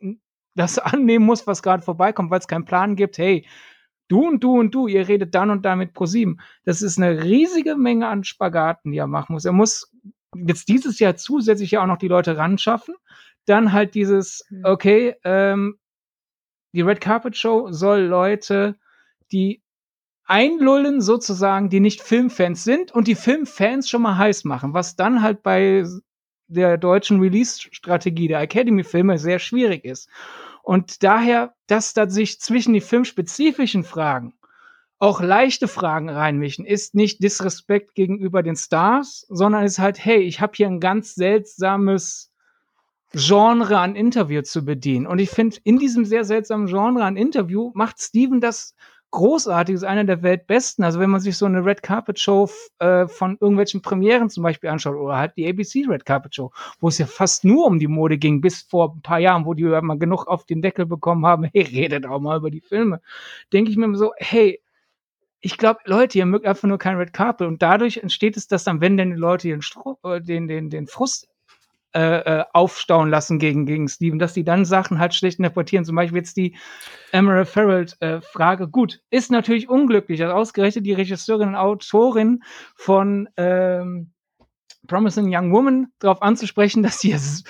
[0.55, 3.45] das annehmen muss, was gerade vorbeikommt, weil es keinen Plan gibt, hey,
[4.07, 6.39] du und du und du, ihr redet dann und da mit ProSieben.
[6.63, 9.45] Das ist eine riesige Menge an Spagaten, die er machen muss.
[9.45, 9.91] Er muss
[10.35, 12.95] jetzt dieses Jahr zusätzlich ja auch noch die Leute ran schaffen.
[13.45, 14.61] Dann halt dieses, mhm.
[14.65, 15.77] okay, ähm,
[16.75, 18.75] die Red Carpet Show soll Leute,
[19.31, 19.63] die
[20.25, 25.21] einlullen sozusagen, die nicht Filmfans sind und die Filmfans schon mal heiß machen, was dann
[25.21, 25.85] halt bei
[26.47, 30.09] der deutschen Release-Strategie der Academy-Filme sehr schwierig ist.
[30.63, 34.33] Und daher, dass da sich zwischen die filmspezifischen Fragen
[34.97, 40.41] auch leichte Fragen reinmischen, ist nicht Disrespekt gegenüber den Stars, sondern ist halt, hey, ich
[40.41, 42.31] habe hier ein ganz seltsames
[43.17, 45.07] Genre an Interview zu bedienen.
[45.07, 48.75] Und ich finde, in diesem sehr seltsamen Genre an Interview macht Steven das
[49.11, 50.83] großartig, ist einer der Weltbesten.
[50.83, 52.49] Also wenn man sich so eine Red Carpet Show
[52.79, 56.51] äh, von irgendwelchen Premieren zum Beispiel anschaut oder halt die ABC Red Carpet Show,
[56.81, 59.53] wo es ja fast nur um die Mode ging, bis vor ein paar Jahren, wo
[59.53, 62.59] die ja mal genug auf den Deckel bekommen haben, hey, redet auch mal über die
[62.59, 62.99] Filme,
[63.53, 64.61] denke ich mir so, hey,
[65.39, 68.65] ich glaube, Leute, ihr mögt einfach nur kein Red Carpet und dadurch entsteht es, dass
[68.65, 69.61] dann, wenn denn die Leute den,
[70.03, 71.29] äh, den, den, den Frust
[71.95, 75.85] äh, äh, aufstauen lassen gegen, gegen Steven, dass die dann Sachen halt schlecht interpretieren.
[75.85, 76.57] Zum Beispiel jetzt die
[77.13, 78.19] Emerald Farrell äh.
[78.67, 82.43] Gut, ist natürlich unglücklich, dass ausgerechnet die Regisseurin und Autorin
[82.75, 84.11] von ähm,
[84.87, 87.45] Promising Young Woman darauf anzusprechen, dass sie es,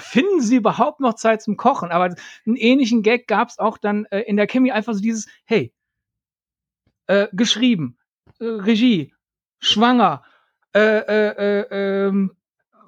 [0.00, 1.90] finden sie überhaupt noch Zeit zum Kochen?
[1.90, 2.14] Aber
[2.46, 5.74] einen ähnlichen Gag gab es auch dann äh, in der Chemie einfach so dieses, hey,
[7.06, 7.98] äh, geschrieben,
[8.40, 9.12] äh, Regie,
[9.58, 10.22] schwanger,
[10.74, 12.34] äh, äh, äh, ähm,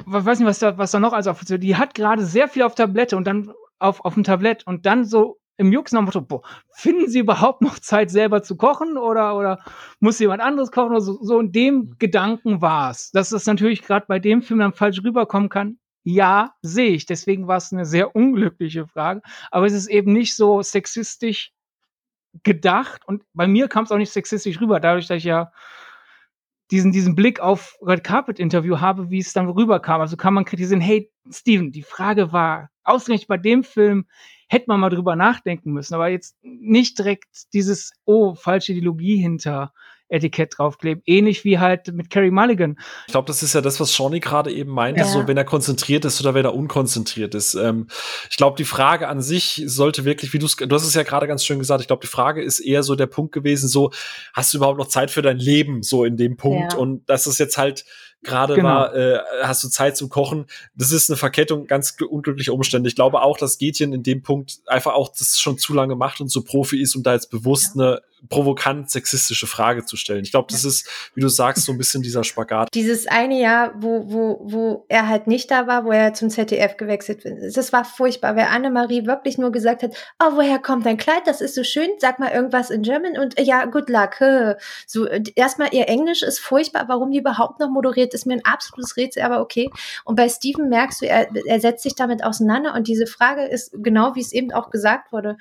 [0.06, 2.74] weiß nicht, was da, was da noch also auf, die hat gerade sehr viel auf
[2.74, 6.42] Tablette und dann auf, auf dem Tablett und dann so im Jux nach Motto, boah,
[6.70, 9.58] finden Sie überhaupt noch Zeit, selber zu kochen oder, oder
[10.00, 11.96] muss jemand anderes kochen oder so, so in dem mhm.
[11.98, 13.10] Gedanken war es.
[13.12, 17.06] Dass das natürlich gerade bei dem Film dann falsch rüberkommen kann, ja, sehe ich.
[17.06, 19.22] Deswegen war es eine sehr unglückliche Frage.
[19.50, 21.52] Aber es ist eben nicht so sexistisch
[22.42, 25.50] gedacht und bei mir kam es auch nicht sexistisch rüber, dadurch, dass ich ja
[26.70, 30.00] diesen, diesen Blick auf Red Carpet Interview habe, wie es dann rüberkam.
[30.00, 34.06] Also kann man kritisieren, hey, Steven, die Frage war, ausgerechnet bei dem Film
[34.48, 39.72] hätte man mal drüber nachdenken müssen, aber jetzt nicht direkt dieses, oh, falsche Ideologie hinter
[40.08, 41.02] Etikett draufkleben.
[41.06, 42.78] Ähnlich wie halt mit Carrie Mulligan.
[43.06, 45.06] Ich glaube, das ist ja das, was Shawnee gerade eben meinte, ja.
[45.06, 47.54] so wenn er konzentriert ist oder wenn er unkonzentriert ist.
[47.54, 47.88] Ähm,
[48.30, 51.26] ich glaube, die Frage an sich sollte wirklich, wie du du hast es ja gerade
[51.26, 53.90] ganz schön gesagt, ich glaube, die Frage ist eher so der Punkt gewesen, so,
[54.32, 56.74] hast du überhaupt noch Zeit für dein Leben, so in dem Punkt?
[56.74, 56.78] Ja.
[56.78, 57.84] Und das ist jetzt halt
[58.22, 58.68] gerade genau.
[58.68, 60.46] war, äh, hast du Zeit zum Kochen.
[60.74, 62.88] Das ist eine Verkettung ganz unglücklicher Umstände.
[62.88, 66.20] Ich glaube auch, dass Gätchen in dem Punkt einfach auch das schon zu lange macht
[66.20, 67.82] und so Profi ist, um da jetzt bewusst ja.
[67.82, 70.24] eine provokant sexistische Frage zu stellen.
[70.24, 72.68] Ich glaube, das ist, wie du sagst, so ein bisschen dieser Spagat.
[72.74, 76.76] Dieses eine Jahr, wo, wo, wo er halt nicht da war, wo er zum ZDF
[76.76, 80.96] gewechselt ist, das war furchtbar, weil Annemarie wirklich nur gesagt hat, oh, woher kommt dein
[80.96, 81.22] Kleid?
[81.26, 84.16] Das ist so schön, sag mal irgendwas in German und ja, good luck.
[84.86, 88.96] So, erstmal ihr Englisch ist furchtbar, warum die überhaupt noch moderiert, ist mir ein absolutes
[88.96, 89.70] Rätsel, aber okay.
[90.04, 93.72] Und bei Steven merkst du, er, er setzt sich damit auseinander und diese Frage ist
[93.82, 95.36] genau, wie es eben auch gesagt wurde,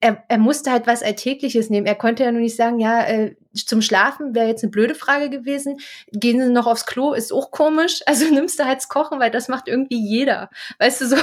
[0.00, 1.86] er, er musste halt was Alltägliches nehmen.
[1.86, 5.28] Er konnte ja nur nicht sagen, ja, äh, zum Schlafen wäre jetzt eine blöde Frage
[5.28, 5.78] gewesen.
[6.12, 8.00] Gehen Sie noch aufs Klo, ist auch komisch.
[8.10, 10.50] Also nimmst du halt das Kochen, weil das macht irgendwie jeder.
[10.78, 11.16] Weißt du so?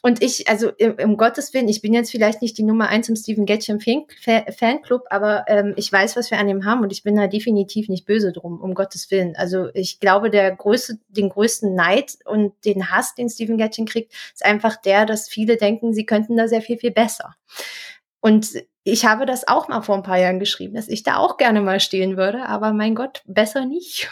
[0.00, 3.08] Und ich, also im, im Gottes Willen, ich bin jetzt vielleicht nicht die Nummer eins
[3.08, 7.02] im Stephen Gatcham Fanclub, aber ähm, ich weiß, was wir an ihm haben und ich
[7.02, 9.34] bin da definitiv nicht böse drum, um Gottes Willen.
[9.36, 14.12] Also ich glaube, der größte, den größten Neid und den Hass, den Stephen Gatcham kriegt,
[14.32, 17.34] ist einfach der, dass viele denken, sie könnten da sehr viel, viel besser.
[18.24, 18.54] Und
[18.84, 21.60] ich habe das auch mal vor ein paar Jahren geschrieben, dass ich da auch gerne
[21.60, 24.10] mal stehen würde, aber mein Gott, besser nicht.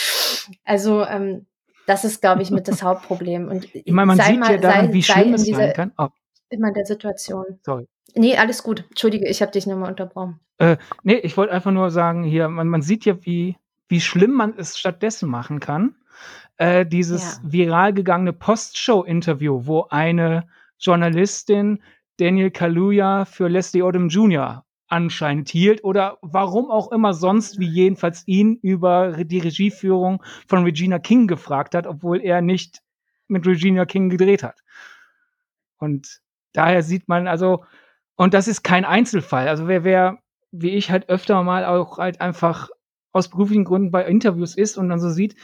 [0.64, 1.46] also ähm,
[1.86, 3.46] das ist, glaube ich, mit das Hauptproblem.
[3.46, 5.92] Und ich meine, man sieht mal, ja daran, sei, wie schlimm es sein kann.
[5.98, 6.08] Oh.
[6.50, 7.44] Immer der Situation.
[7.62, 7.86] Sorry.
[8.16, 8.86] Nee, alles gut.
[8.88, 10.40] Entschuldige, ich habe dich nochmal unterbrochen.
[10.58, 14.32] Äh, nee, ich wollte einfach nur sagen, hier, man, man sieht ja, wie, wie schlimm
[14.32, 15.94] man es stattdessen machen kann.
[16.56, 17.52] Äh, dieses ja.
[17.52, 20.48] viral gegangene Postshow-Interview, wo eine
[20.80, 21.84] Journalistin
[22.18, 24.64] Daniel Kaluuya für Leslie Odom Jr.
[24.86, 30.98] anscheinend hielt oder warum auch immer sonst, wie jedenfalls ihn über die Regieführung von Regina
[30.98, 32.80] King gefragt hat, obwohl er nicht
[33.26, 34.60] mit Regina King gedreht hat.
[35.78, 36.20] Und
[36.52, 37.64] daher sieht man also,
[38.16, 39.48] und das ist kein Einzelfall.
[39.48, 40.18] Also wer, wer,
[40.52, 42.68] wie ich halt öfter mal auch halt einfach
[43.12, 45.34] aus beruflichen Gründen bei Interviews ist und dann so sieht,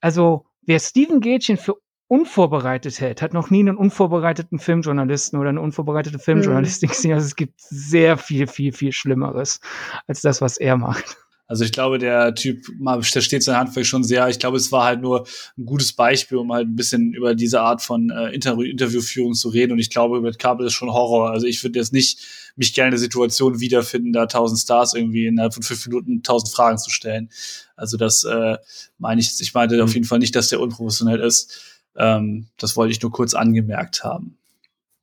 [0.00, 1.76] also wer Steven Gätchen für
[2.08, 6.92] unvorbereitet hält, hat noch nie einen unvorbereiteten Filmjournalisten oder eine unvorbereitete Filmjournalistin mhm.
[6.92, 7.12] gesehen.
[7.14, 9.60] Also es gibt sehr viel, viel, viel Schlimmeres
[10.06, 11.16] als das, was er macht.
[11.48, 14.28] Also ich glaube, der Typ, der steht sein Handwerk schon sehr.
[14.28, 15.26] Ich glaube, es war halt nur
[15.56, 19.50] ein gutes Beispiel, um halt ein bisschen über diese Art von äh, Inter Interviewführung zu
[19.50, 19.72] reden.
[19.72, 21.30] Und ich glaube, mit Kabel ist schon Horror.
[21.30, 22.18] Also ich würde jetzt nicht
[22.56, 26.52] mich gerne in der Situation wiederfinden, da tausend Stars irgendwie innerhalb von fünf Minuten tausend
[26.52, 27.30] Fragen zu stellen.
[27.76, 28.56] Also das äh,
[28.98, 29.94] meine ich, ich meine auf mhm.
[29.94, 31.75] jeden Fall nicht, dass der unprofessionell ist.
[31.98, 34.38] Ähm, das wollte ich nur kurz angemerkt haben.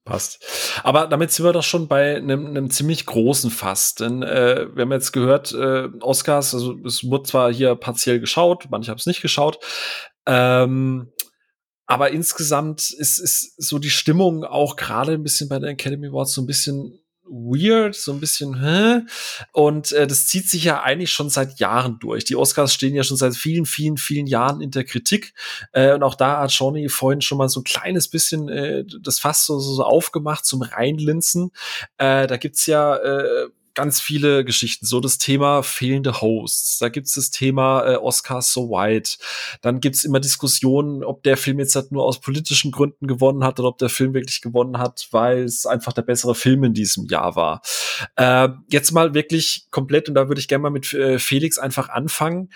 [0.06, 0.82] Passt.
[0.84, 3.96] Aber damit sind wir doch schon bei einem, ziemlich großen Fass.
[3.96, 8.68] Denn äh, wir haben jetzt gehört, äh, Oscars, also es wurde zwar hier partiell geschaut,
[8.70, 9.60] manche haben es nicht geschaut.
[10.26, 11.14] Ähm,
[11.86, 16.34] aber insgesamt ist, ist so die Stimmung auch gerade ein bisschen bei den Academy Awards
[16.34, 17.00] so ein bisschen
[17.34, 19.02] weird, so ein bisschen, hä?
[19.52, 22.24] Und äh, das zieht sich ja eigentlich schon seit Jahren durch.
[22.26, 25.34] Die Oscars stehen ja schon seit vielen, vielen, vielen Jahren in der Kritik.
[25.72, 29.20] Äh, und auch da hat Shawnee vorhin schon mal so ein kleines bisschen äh, das
[29.20, 31.52] Fass so, so aufgemacht zum Reinlinsen.
[31.98, 34.86] Äh, da gibt's ja äh, ganz viele Geschichten.
[34.86, 36.80] So das Thema fehlende Hosts.
[36.80, 39.17] Da gibt's das Thema äh, Oscars so white.
[39.61, 43.59] Dann gibt's immer Diskussionen, ob der Film jetzt halt nur aus politischen Gründen gewonnen hat
[43.59, 47.05] oder ob der Film wirklich gewonnen hat, weil es einfach der bessere Film in diesem
[47.05, 47.61] Jahr war.
[48.15, 51.89] Äh, jetzt mal wirklich komplett, und da würde ich gerne mal mit äh, Felix einfach
[51.89, 52.49] anfangen.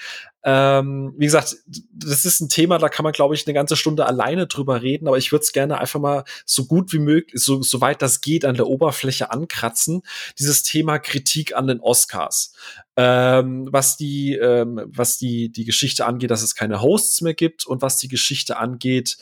[0.49, 1.57] Ähm, wie gesagt,
[1.91, 5.09] das ist ein Thema, da kann man, glaube ich, eine ganze Stunde alleine drüber reden,
[5.09, 8.21] aber ich würde es gerne einfach mal so gut wie möglich, so, so weit das
[8.21, 10.03] geht, an der Oberfläche ankratzen.
[10.39, 12.53] Dieses Thema Kritik an den Oscars
[12.99, 17.67] ähm, was die, ähm, was die, die Geschichte angeht, dass es keine Hosts mehr gibt
[17.67, 19.17] und was die Geschichte angeht,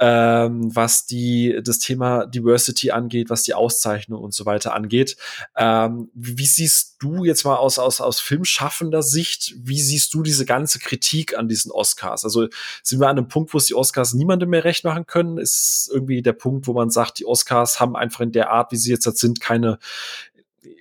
[0.00, 5.16] ähm, was die, das Thema Diversity angeht, was die Auszeichnung und so weiter angeht.
[5.56, 10.44] Ähm, wie, siehst du jetzt mal aus, aus, aus filmschaffender Sicht, wie siehst du diese
[10.44, 12.24] ganze Kritik an diesen Oscars?
[12.24, 12.48] Also
[12.82, 15.38] sind wir an einem Punkt, wo es die Oscars niemandem mehr recht machen können?
[15.38, 18.76] Ist irgendwie der Punkt, wo man sagt, die Oscars haben einfach in der Art, wie
[18.76, 19.78] sie jetzt sind, keine,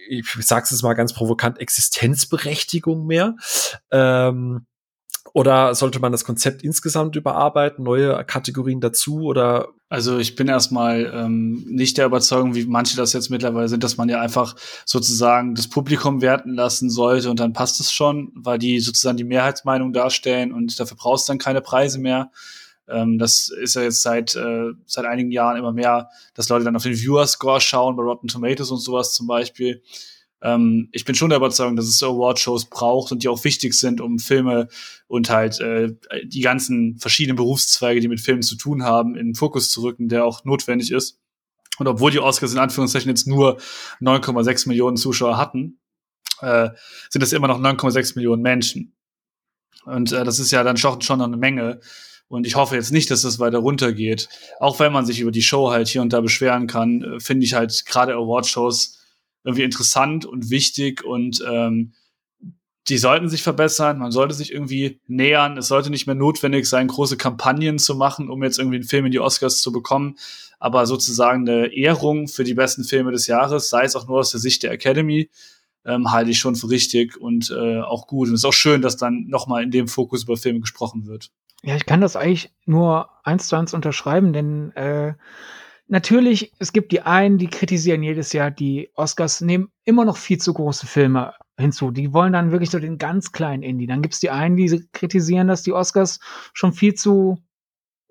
[0.10, 3.36] ich sag's jetzt mal ganz provokant, Existenzberechtigung mehr?
[3.92, 4.66] Ähm,
[5.34, 9.70] oder sollte man das Konzept insgesamt überarbeiten, neue Kategorien dazu oder?
[9.88, 13.98] Also ich bin erstmal ähm, nicht der Überzeugung, wie manche das jetzt mittlerweile sind, dass
[13.98, 14.56] man ja einfach
[14.86, 19.24] sozusagen das Publikum werten lassen sollte und dann passt es schon, weil die sozusagen die
[19.24, 22.32] Mehrheitsmeinung darstellen und dafür brauchst du dann keine Preise mehr.
[22.92, 26.76] Ähm, das ist ja jetzt seit, äh, seit einigen Jahren immer mehr, dass Leute dann
[26.76, 29.82] auf den Viewer-Score schauen, bei Rotten Tomatoes und sowas zum Beispiel.
[30.42, 34.02] Ähm, ich bin schon der Überzeugung, dass es Award-Shows braucht und die auch wichtig sind,
[34.02, 34.70] um Filme
[35.08, 39.36] und halt äh, die ganzen verschiedenen Berufszweige, die mit Filmen zu tun haben, in den
[39.36, 41.20] Fokus zu rücken, der auch notwendig ist.
[41.78, 43.58] Und obwohl die Oscars in Anführungszeichen jetzt nur
[44.02, 45.80] 9,6 Millionen Zuschauer hatten,
[46.42, 46.70] äh,
[47.10, 48.96] sind das immer noch 9,6 Millionen Menschen.
[49.86, 51.80] Und äh, das ist ja dann schon, schon eine Menge.
[52.30, 54.30] Und ich hoffe jetzt nicht, dass das weiter runtergeht.
[54.60, 57.46] Auch wenn man sich über die Show halt hier und da beschweren kann, äh, finde
[57.46, 59.00] ich halt gerade Award-Shows
[59.44, 61.94] irgendwie interessant und wichtig und ähm,
[62.90, 65.58] die sollten sich verbessern, man sollte sich irgendwie nähern.
[65.58, 69.06] Es sollte nicht mehr notwendig sein, große Kampagnen zu machen, um jetzt irgendwie einen Film
[69.06, 70.18] in die Oscars zu bekommen.
[70.60, 74.32] Aber sozusagen eine Ehrung für die besten Filme des Jahres, sei es auch nur aus
[74.32, 75.30] der Sicht der Academy,
[75.86, 78.28] ähm, halte ich schon für richtig und äh, auch gut.
[78.28, 81.32] Und es ist auch schön, dass dann nochmal in dem Fokus über Filme gesprochen wird.
[81.64, 85.14] Ja, ich kann das eigentlich nur eins zu eins unterschreiben, denn äh,
[85.88, 90.38] natürlich, es gibt die einen, die kritisieren jedes Jahr, die Oscars nehmen immer noch viel
[90.38, 91.92] zu große Filme hinzu.
[91.92, 93.88] Die wollen dann wirklich so den ganz kleinen Indie.
[93.88, 96.20] Dann gibt es die einen, die kritisieren, dass die Oscars
[96.54, 97.38] schon viel zu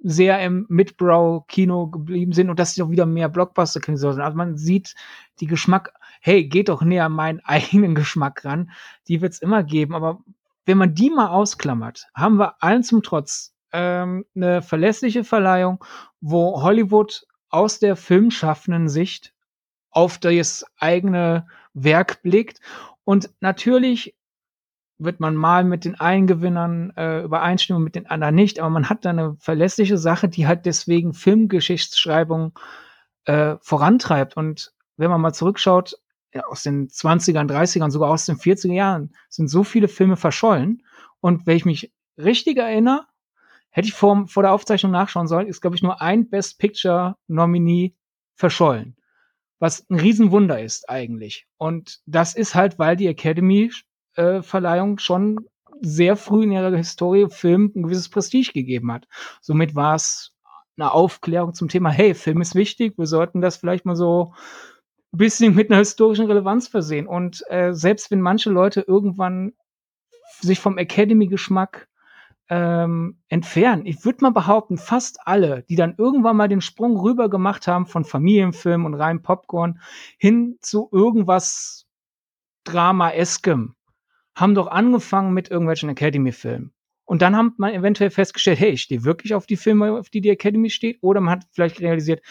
[0.01, 4.21] sehr im Midbrow-Kino geblieben sind und dass sie auch wieder mehr Blockbuster kriegen sollten.
[4.21, 4.95] Also man sieht
[5.41, 8.71] die Geschmack, hey, geht doch näher meinen eigenen Geschmack ran.
[9.09, 10.21] Die wird es immer geben, aber
[10.69, 15.83] wenn man die mal ausklammert, haben wir allen zum Trotz ähm, eine verlässliche Verleihung,
[16.21, 19.33] wo Hollywood aus der filmschaffenden Sicht
[19.91, 22.61] auf das eigene Werk blickt.
[23.05, 24.15] Und natürlich
[24.99, 28.91] wird man mal mit den einen Gewinnern äh, übereinstimmen, mit den anderen nicht, aber man
[28.91, 32.59] hat da eine verlässliche Sache, die halt deswegen Filmgeschichtsschreibung
[33.25, 34.37] äh, vorantreibt.
[34.37, 35.95] Und wenn man mal zurückschaut,
[36.47, 40.83] aus den 20ern, 30ern, sogar aus den 40er Jahren sind so viele Filme verschollen.
[41.21, 43.07] Und wenn ich mich richtig erinnere,
[43.71, 47.17] hätte ich vor, vor der Aufzeichnung nachschauen sollen, ist, glaube ich, nur ein Best Picture
[47.27, 47.95] Nominee
[48.35, 48.97] verschollen.
[49.59, 51.47] Was ein Riesenwunder ist eigentlich.
[51.57, 55.49] Und das ist halt, weil die Academy-Verleihung äh, schon
[55.81, 59.07] sehr früh in ihrer Historie Film ein gewisses Prestige gegeben hat.
[59.41, 60.35] Somit war es
[60.77, 64.33] eine Aufklärung zum Thema, hey, Film ist wichtig, wir sollten das vielleicht mal so
[65.13, 67.07] bisschen mit einer historischen Relevanz versehen.
[67.07, 69.53] Und äh, selbst wenn manche Leute irgendwann
[70.41, 71.89] sich vom Academy-Geschmack
[72.51, 73.85] ähm, entfernen.
[73.85, 77.87] Ich würde mal behaupten, fast alle, die dann irgendwann mal den Sprung rüber gemacht haben
[77.87, 79.81] von Familienfilm und rein Popcorn
[80.19, 81.87] hin zu irgendwas
[82.65, 83.75] Drama-eskem,
[84.35, 86.73] haben doch angefangen mit irgendwelchen Academy-Filmen.
[87.05, 90.21] Und dann hat man eventuell festgestellt, hey, ich stehe wirklich auf die Filme, auf die
[90.21, 92.23] die Academy steht, oder man hat vielleicht realisiert,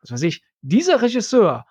[0.00, 1.64] was weiß ich, dieser Regisseur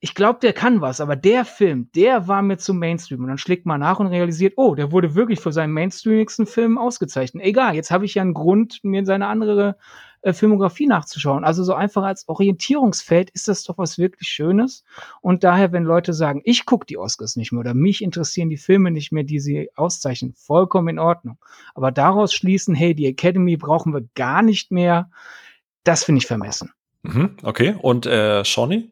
[0.00, 3.22] ich glaube, der kann was, aber der Film, der war mir zu Mainstream.
[3.22, 6.78] Und dann schlägt man nach und realisiert, oh, der wurde wirklich für seinen mainstreamigsten Film
[6.78, 7.44] ausgezeichnet.
[7.44, 9.76] Egal, jetzt habe ich ja einen Grund, mir seine andere
[10.22, 11.44] äh, Filmografie nachzuschauen.
[11.44, 14.84] Also so einfach als Orientierungsfeld ist das doch was wirklich Schönes.
[15.20, 18.56] Und daher, wenn Leute sagen, ich gucke die Oscars nicht mehr oder mich interessieren die
[18.56, 21.38] Filme nicht mehr, die sie auszeichnen, vollkommen in Ordnung.
[21.74, 25.10] Aber daraus schließen, hey, die Academy brauchen wir gar nicht mehr,
[25.84, 26.72] das finde ich vermessen.
[27.02, 28.90] Mhm, okay, und äh, Shawnee,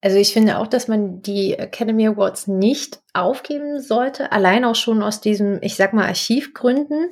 [0.00, 5.02] also ich finde auch, dass man die Academy Awards nicht aufgeben sollte, allein auch schon
[5.02, 7.08] aus diesem, ich sag mal, Archivgründen.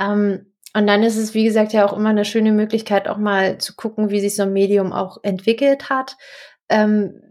[0.00, 3.58] Ähm, und dann ist es, wie gesagt, ja auch immer eine schöne Möglichkeit, auch mal
[3.58, 6.16] zu gucken, wie sich so ein Medium auch entwickelt hat.
[6.68, 7.22] Ähm,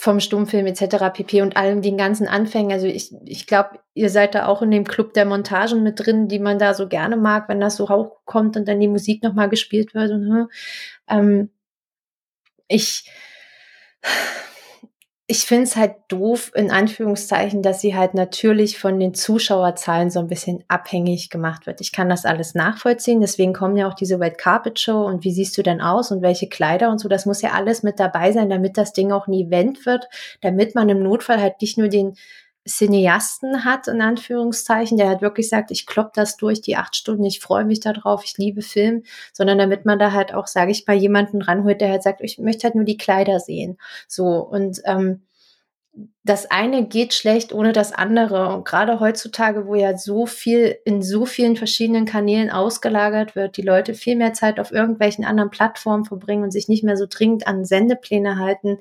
[0.00, 1.12] vom Stummfilm etc.
[1.12, 1.42] pp.
[1.42, 2.70] und allem den ganzen Anfängen.
[2.70, 6.28] Also ich, ich glaube, ihr seid da auch in dem Club der Montagen mit drin,
[6.28, 9.48] die man da so gerne mag, wenn das so hochkommt und dann die Musik nochmal
[9.48, 10.12] gespielt wird.
[10.12, 10.48] Und, hm,
[11.08, 11.50] ähm,
[12.68, 13.04] ich,
[15.26, 20.20] ich finde es halt doof, in Anführungszeichen, dass sie halt natürlich von den Zuschauerzahlen so
[20.20, 21.80] ein bisschen abhängig gemacht wird.
[21.80, 25.32] Ich kann das alles nachvollziehen, deswegen kommen ja auch diese Red Carpet Show und wie
[25.32, 27.08] siehst du denn aus und welche Kleider und so.
[27.08, 30.08] Das muss ja alles mit dabei sein, damit das Ding auch ein Event wird,
[30.40, 32.14] damit man im Notfall halt nicht nur den
[32.68, 37.24] Cineasten hat, in Anführungszeichen, der halt wirklich sagt, ich klopp das durch, die acht Stunden,
[37.24, 39.02] ich freue mich darauf, ich liebe Film,
[39.32, 42.38] sondern damit man da halt auch, sage ich mal, jemanden ranholt, der halt sagt, ich
[42.38, 43.78] möchte halt nur die Kleider sehen.
[44.06, 45.22] So, und ähm,
[46.22, 48.54] das eine geht schlecht ohne das andere.
[48.54, 53.62] Und gerade heutzutage, wo ja so viel in so vielen verschiedenen Kanälen ausgelagert wird, die
[53.62, 57.46] Leute viel mehr Zeit auf irgendwelchen anderen Plattformen verbringen und sich nicht mehr so dringend
[57.46, 58.78] an Sendepläne halten,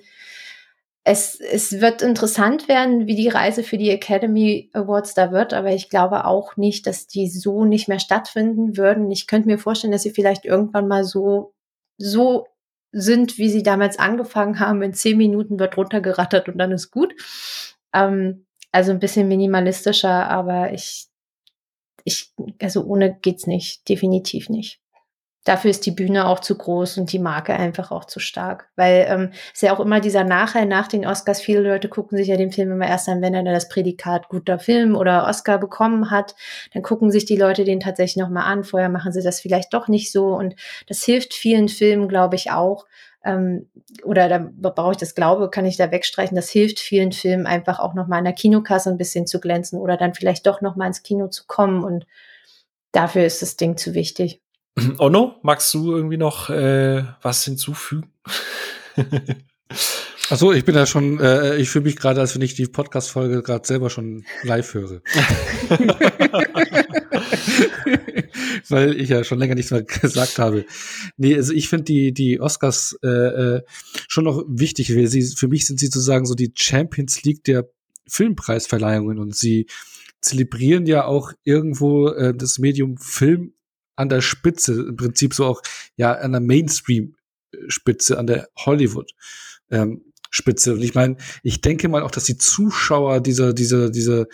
[1.08, 5.72] es, es wird interessant werden, wie die Reise für die Academy Awards da wird, aber
[5.72, 9.10] ich glaube auch nicht, dass die so nicht mehr stattfinden würden.
[9.10, 11.54] Ich könnte mir vorstellen, dass sie vielleicht irgendwann mal so,
[11.98, 12.48] so
[12.92, 14.82] sind, wie sie damals angefangen haben.
[14.82, 17.14] In zehn Minuten wird runtergerattert und dann ist gut.
[17.94, 21.08] Ähm, also ein bisschen minimalistischer, aber ich,
[22.04, 24.82] ich, also ohne geht's nicht, definitiv nicht
[25.48, 28.70] dafür ist die Bühne auch zu groß und die Marke einfach auch zu stark.
[28.76, 31.40] Weil ähm, ist ja auch immer dieser Nachhall nach den Oscars.
[31.40, 34.60] Viele Leute gucken sich ja den Film immer erst an, wenn er das Prädikat guter
[34.60, 36.36] Film oder Oscar bekommen hat.
[36.74, 38.66] Dann gucken sich die Leute den tatsächlich nochmal an.
[38.66, 40.28] Vorher machen sie das vielleicht doch nicht so.
[40.28, 40.56] Und
[40.88, 42.86] das hilft vielen Filmen, glaube ich, auch.
[43.24, 43.70] Ähm,
[44.04, 46.36] oder da brauche ich das Glaube, kann ich da wegstreichen.
[46.36, 49.96] Das hilft vielen Filmen einfach auch nochmal in der Kinokasse ein bisschen zu glänzen oder
[49.96, 51.86] dann vielleicht doch nochmal ins Kino zu kommen.
[51.86, 52.06] Und
[52.92, 54.42] dafür ist das Ding zu wichtig.
[55.00, 58.12] Onno, magst du irgendwie noch äh, was hinzufügen?
[60.30, 62.66] Ach so, ich bin ja schon, äh, ich fühle mich gerade, als wenn ich die
[62.66, 65.02] Podcast-Folge gerade selber schon live höre.
[68.70, 70.66] Weil ich ja schon länger nichts mehr gesagt habe.
[71.16, 73.62] Nee, also ich finde die, die Oscars äh, äh,
[74.10, 74.94] schon noch wichtig.
[74.96, 77.70] Weil sie, für mich sind sie sozusagen so die Champions League der
[78.08, 79.68] Filmpreisverleihungen und sie
[80.20, 83.54] zelebrieren ja auch irgendwo äh, das Medium Film
[83.98, 85.62] an der Spitze, im Prinzip so auch
[85.98, 89.12] ja an der Mainstream-Spitze, an der Hollywood.
[89.70, 90.04] Ähm.
[90.46, 94.28] Und ich meine, ich denke mal auch, dass die Zuschauer dieser, dieser, diese,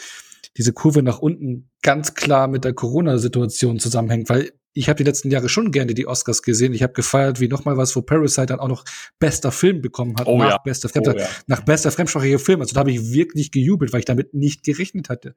[0.57, 5.29] diese Kurve nach unten ganz klar mit der Corona-Situation zusammenhängt, weil ich habe die letzten
[5.29, 6.73] Jahre schon gerne die Oscars gesehen.
[6.73, 8.85] Ich habe gefeiert, wie nochmal was, wo Parasite dann auch noch
[9.19, 10.57] bester Film bekommen hat, oh, nach, ja.
[10.57, 11.27] bester, oh, ja.
[11.45, 12.61] nach bester fremdsprachiger Film.
[12.61, 15.35] Also da habe ich wirklich gejubelt, weil ich damit nicht gerechnet hatte.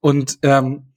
[0.00, 0.92] Und ähm,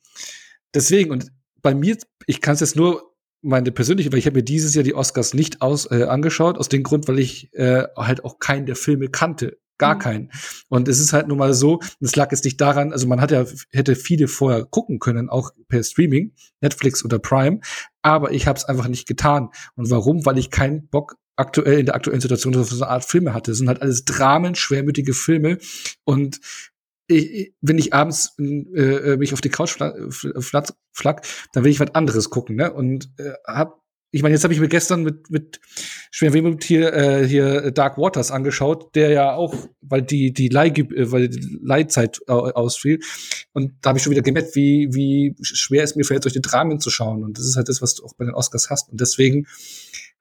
[0.73, 1.31] deswegen, und
[1.61, 1.97] bei mir,
[2.27, 3.11] ich kann es jetzt nur
[3.41, 6.69] meine persönliche, weil ich habe mir dieses Jahr die Oscars nicht aus äh, angeschaut, aus
[6.69, 9.57] dem Grund, weil ich äh, halt auch keinen der Filme kannte.
[9.77, 9.99] Gar mhm.
[9.99, 10.31] keinen.
[10.69, 13.31] Und es ist halt nun mal so, es lag jetzt nicht daran, also man hat
[13.31, 17.61] ja, hätte viele vorher gucken können, auch per Streaming, Netflix oder Prime,
[18.03, 19.49] aber ich habe es einfach nicht getan.
[19.75, 20.23] Und warum?
[20.25, 23.51] Weil ich keinen Bock aktuell in der aktuellen Situation auf so eine Art Filme hatte.
[23.51, 25.57] Es sind halt alles Dramen, schwermütige Filme
[26.03, 26.39] und
[27.11, 31.93] ich, wenn ich abends äh, mich auf die Couch flack, flack, dann will ich was
[31.93, 32.73] anderes gucken, ne?
[32.73, 33.81] Und äh, hab,
[34.11, 35.61] ich meine, jetzt habe ich mir gestern mit mit
[36.11, 40.69] schwer Wehmut hier äh, hier Dark Waters angeschaut, der ja auch, weil die die Leih,
[40.69, 42.99] äh, weil die Leihzeit ausfiel,
[43.53, 46.79] und da habe ich schon wieder gemerkt, wie wie schwer es mir fällt, die Dramen
[46.79, 47.23] zu schauen.
[47.23, 48.89] Und das ist halt das, was du auch bei den Oscars hast.
[48.89, 49.47] Und deswegen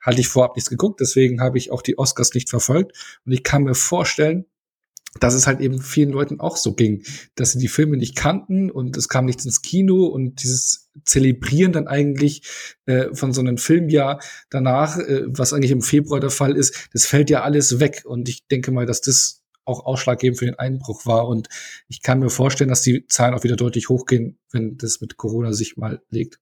[0.01, 2.93] hatte ich vorab nichts geguckt, deswegen habe ich auch die Oscars nicht verfolgt.
[3.27, 4.47] Und ich kann mir vorstellen,
[5.19, 7.03] dass es halt eben vielen Leuten auch so ging,
[7.35, 11.73] dass sie die Filme nicht kannten und es kam nichts ins Kino und dieses Zelebrieren
[11.73, 12.43] dann eigentlich
[12.87, 14.21] äh, von so einem Filmjahr
[14.51, 18.29] danach, äh, was eigentlich im Februar der Fall ist, das fällt ja alles weg und
[18.29, 21.49] ich denke mal, dass das auch ausschlaggebend für den Einbruch war und
[21.89, 25.53] ich kann mir vorstellen, dass die Zahlen auch wieder deutlich hochgehen, wenn das mit Corona
[25.53, 26.39] sich mal legt.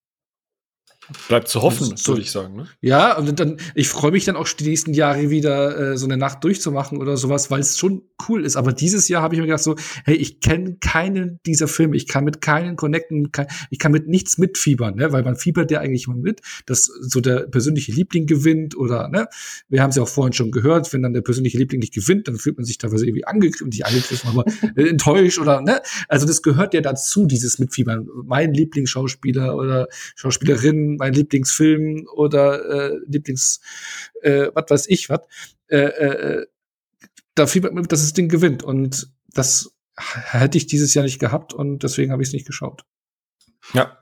[1.28, 2.56] Bleibt zu hoffen, so, würde ich sagen.
[2.56, 2.68] Ne?
[2.80, 6.16] Ja, und dann, ich freue mich dann auch die nächsten Jahre wieder äh, so eine
[6.16, 8.56] Nacht durchzumachen oder sowas, weil es schon cool ist.
[8.56, 12.06] Aber dieses Jahr habe ich mir gedacht so, hey, ich kenne keinen dieser Filme, ich
[12.06, 13.30] kann mit keinen connecten,
[13.70, 15.12] ich kann mit nichts mitfiebern, ne?
[15.12, 19.28] weil man fiebert ja eigentlich immer mit, dass so der persönliche Liebling gewinnt oder, ne,
[19.68, 22.28] wir haben es ja auch vorhin schon gehört, wenn dann der persönliche Liebling nicht gewinnt,
[22.28, 24.44] dann fühlt man sich teilweise irgendwie angegriffen, nicht angegriffen, aber
[24.76, 28.08] äh, enttäuscht oder, ne, also das gehört ja dazu, dieses Mitfiebern.
[28.24, 33.60] Mein Lieblingsschauspieler oder Schauspielerin mein Lieblingsfilm oder äh, Lieblings,
[34.22, 35.20] äh, was weiß ich, was,
[35.68, 36.46] äh, äh,
[37.34, 38.62] da fiebert mir, dass das Ding gewinnt.
[38.62, 42.84] Und das hätte ich dieses Jahr nicht gehabt und deswegen habe ich es nicht geschaut.
[43.74, 43.98] Ja,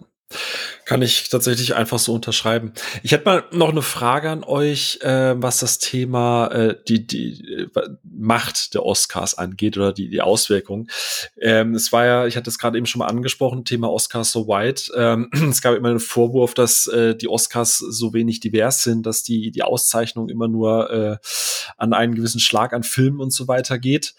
[0.86, 2.72] kann ich tatsächlich einfach so unterschreiben.
[3.02, 7.40] Ich hätte mal noch eine Frage an euch, äh, was das Thema äh, die die
[7.52, 7.68] äh,
[8.04, 10.88] Macht der Oscars angeht oder die die Auswirkungen.
[11.40, 14.46] Ähm, es war ja, ich hatte es gerade eben schon mal angesprochen, Thema Oscars so
[14.46, 14.92] white.
[14.96, 19.24] Ähm, es gab immer einen Vorwurf, dass äh, die Oscars so wenig divers sind, dass
[19.24, 21.16] die die Auszeichnung immer nur äh,
[21.76, 24.14] an einen gewissen Schlag an Filmen und so weiter geht.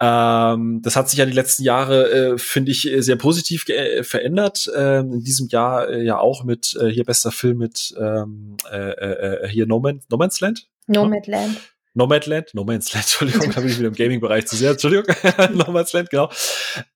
[0.00, 4.70] Ähm, das hat sich ja die letzten Jahre, äh, finde ich, sehr positiv äh, verändert.
[4.76, 8.90] Ähm, in diesem Jahr äh, ja auch mit äh, hier bester Film mit ähm, äh,
[8.90, 10.68] äh, hier no, Man, no Man's Land.
[10.86, 11.56] Nomadland.
[11.96, 15.06] Nomadland, No Man's Land, Entschuldigung, da bin ich wieder im Gaming-Bereich zu sehr, Entschuldigung,
[15.54, 16.30] No Man's Land, genau.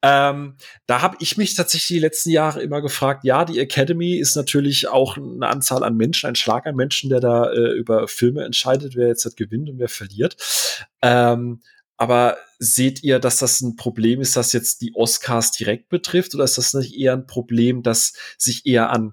[0.03, 0.57] Ähm,
[0.87, 4.89] da habe ich mich tatsächlich die letzten Jahre immer gefragt, ja, die Academy ist natürlich
[4.89, 8.95] auch eine Anzahl an Menschen, ein Schlag an Menschen, der da äh, über Filme entscheidet,
[8.95, 10.37] wer jetzt hat gewinnt und wer verliert.
[11.01, 11.63] Ähm,
[12.01, 16.35] aber seht ihr, dass das ein Problem ist, das jetzt die Oscars direkt betrifft?
[16.35, 19.13] Oder ist das nicht eher ein Problem, das sich eher an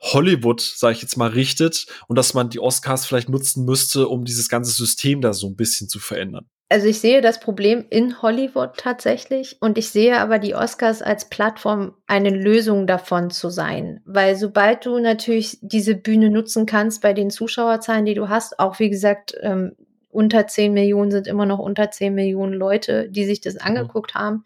[0.00, 4.24] Hollywood, sage ich jetzt mal, richtet und dass man die Oscars vielleicht nutzen müsste, um
[4.24, 6.50] dieses ganze System da so ein bisschen zu verändern?
[6.68, 11.28] Also ich sehe das Problem in Hollywood tatsächlich und ich sehe aber die Oscars als
[11.28, 17.12] Plattform eine Lösung davon zu sein, weil sobald du natürlich diese Bühne nutzen kannst bei
[17.12, 19.76] den Zuschauerzahlen, die du hast, auch wie gesagt, ähm,
[20.16, 23.60] unter 10 Millionen sind immer noch unter 10 Millionen Leute, die sich das mhm.
[23.62, 24.18] angeguckt mhm.
[24.18, 24.44] haben,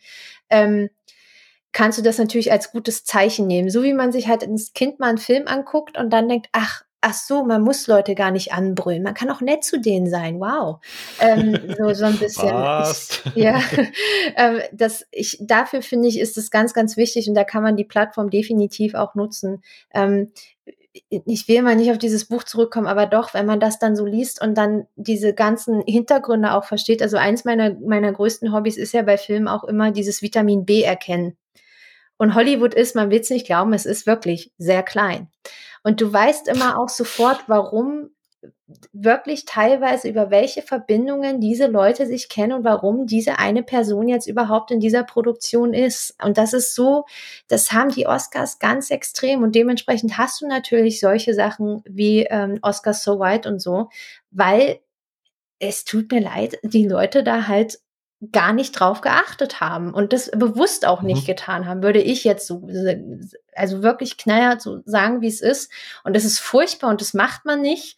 [0.51, 0.91] ähm,
[1.73, 3.71] kannst du das natürlich als gutes Zeichen nehmen.
[3.71, 6.83] So wie man sich halt ins Kind mal einen Film anguckt und dann denkt, ach,
[7.01, 9.05] ach so, man muss Leute gar nicht anbrüllen.
[9.05, 10.41] Man kann auch nett zu denen sein.
[10.41, 10.81] Wow.
[11.21, 12.49] Ähm, so, so ein bisschen.
[12.49, 13.63] Ich, ja.
[14.37, 17.77] ähm, das, ich, dafür finde ich, ist es ganz, ganz wichtig und da kann man
[17.77, 19.63] die Plattform definitiv auch nutzen.
[19.95, 20.33] Ähm,
[20.93, 24.05] ich will mal nicht auf dieses Buch zurückkommen, aber doch, wenn man das dann so
[24.05, 27.01] liest und dann diese ganzen Hintergründe auch versteht.
[27.01, 30.83] Also eins meiner, meiner größten Hobbys ist ja bei Filmen auch immer dieses Vitamin B
[30.83, 31.37] erkennen.
[32.17, 35.29] Und Hollywood ist, man will es nicht glauben, es ist wirklich sehr klein.
[35.83, 38.11] Und du weißt immer auch sofort, warum
[38.93, 44.27] wirklich teilweise über welche Verbindungen diese Leute sich kennen und warum diese eine Person jetzt
[44.27, 46.15] überhaupt in dieser Produktion ist.
[46.23, 47.05] Und das ist so,
[47.49, 52.59] das haben die Oscars ganz extrem und dementsprechend hast du natürlich solche Sachen wie ähm,
[52.63, 53.89] Oscars So White und so,
[54.31, 54.81] weil
[55.59, 57.79] es tut mir leid, die Leute da halt
[58.33, 61.27] gar nicht drauf geachtet haben und das bewusst auch nicht mhm.
[61.27, 62.69] getan haben, würde ich jetzt so,
[63.55, 65.73] also wirklich knallhart so sagen, wie es ist.
[66.05, 67.97] Und das ist furchtbar und das macht man nicht.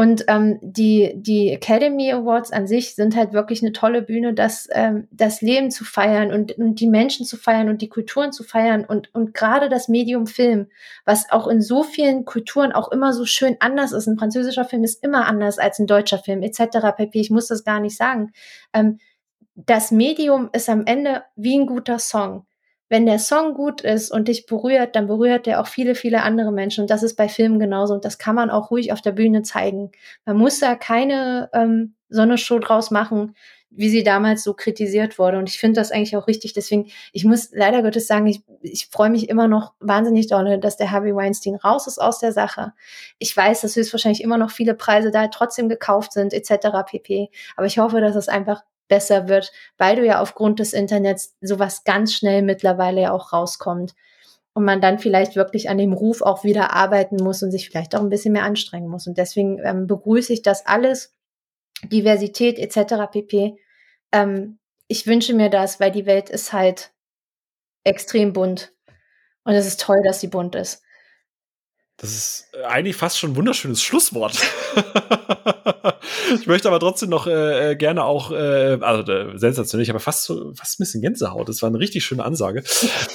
[0.00, 4.66] Und ähm, die, die Academy Awards an sich sind halt wirklich eine tolle Bühne, das,
[4.72, 8.42] ähm, das Leben zu feiern und, und die Menschen zu feiern und die Kulturen zu
[8.42, 10.68] feiern und, und gerade das Medium Film,
[11.04, 14.06] was auch in so vielen Kulturen auch immer so schön anders ist.
[14.06, 16.96] Ein französischer Film ist immer anders als ein deutscher Film, etc.
[16.96, 17.20] pp.
[17.20, 18.32] Ich muss das gar nicht sagen.
[18.72, 19.00] Ähm,
[19.66, 22.46] das Medium ist am Ende wie ein guter Song
[22.90, 26.52] wenn der Song gut ist und dich berührt, dann berührt der auch viele, viele andere
[26.52, 26.82] Menschen.
[26.82, 27.94] Und das ist bei Filmen genauso.
[27.94, 29.92] Und das kann man auch ruhig auf der Bühne zeigen.
[30.24, 33.36] Man muss da keine ähm, so eine Show draus machen,
[33.70, 35.38] wie sie damals so kritisiert wurde.
[35.38, 36.52] Und ich finde das eigentlich auch richtig.
[36.52, 40.76] Deswegen, ich muss leider Gottes sagen, ich, ich freue mich immer noch wahnsinnig doll, dass
[40.76, 42.72] der Harvey Weinstein raus ist aus der Sache.
[43.20, 46.66] Ich weiß, dass höchstwahrscheinlich immer noch viele Preise da trotzdem gekauft sind, etc.
[46.84, 47.30] pp.
[47.56, 51.84] Aber ich hoffe, dass es einfach besser wird, weil du ja aufgrund des Internets sowas
[51.84, 53.94] ganz schnell mittlerweile ja auch rauskommt
[54.52, 57.94] und man dann vielleicht wirklich an dem Ruf auch wieder arbeiten muss und sich vielleicht
[57.94, 59.06] auch ein bisschen mehr anstrengen muss.
[59.06, 61.14] Und deswegen ähm, begrüße ich das alles,
[61.84, 63.10] Diversität etc.
[63.10, 63.56] pp.
[64.12, 64.58] Ähm,
[64.88, 66.92] ich wünsche mir das, weil die Welt ist halt
[67.84, 68.72] extrem bunt.
[69.44, 70.82] Und es ist toll, dass sie bunt ist.
[71.96, 74.36] Das ist äh, eigentlich fast schon ein wunderschönes Schlusswort.
[76.40, 80.00] ich möchte aber trotzdem noch äh, äh, gerne auch, äh, also äh, sensationell, ich habe
[80.00, 81.48] fast so, fast ein bisschen Gänsehaut.
[81.48, 82.62] Das war eine richtig schöne Ansage.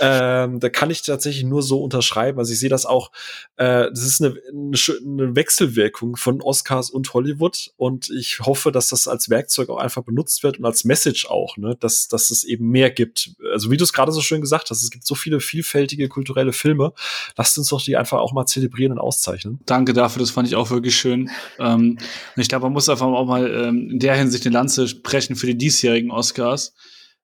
[0.01, 2.39] ähm, da kann ich tatsächlich nur so unterschreiben.
[2.39, 3.11] Also ich sehe das auch,
[3.57, 8.89] äh, das ist eine, eine, eine Wechselwirkung von Oscars und Hollywood und ich hoffe, dass
[8.89, 12.43] das als Werkzeug auch einfach benutzt wird und als Message auch, ne, dass, dass es
[12.43, 13.31] eben mehr gibt.
[13.53, 16.53] Also wie du es gerade so schön gesagt hast, es gibt so viele vielfältige kulturelle
[16.53, 16.93] Filme.
[17.37, 19.59] Lasst uns doch die einfach auch mal zelebrieren und auszeichnen.
[19.65, 21.29] Danke dafür, das fand ich auch wirklich schön.
[21.59, 21.97] ähm,
[22.35, 25.35] und ich glaube, man muss einfach auch mal ähm, in der Hinsicht eine Lanze sprechen
[25.35, 26.73] für die diesjährigen Oscars.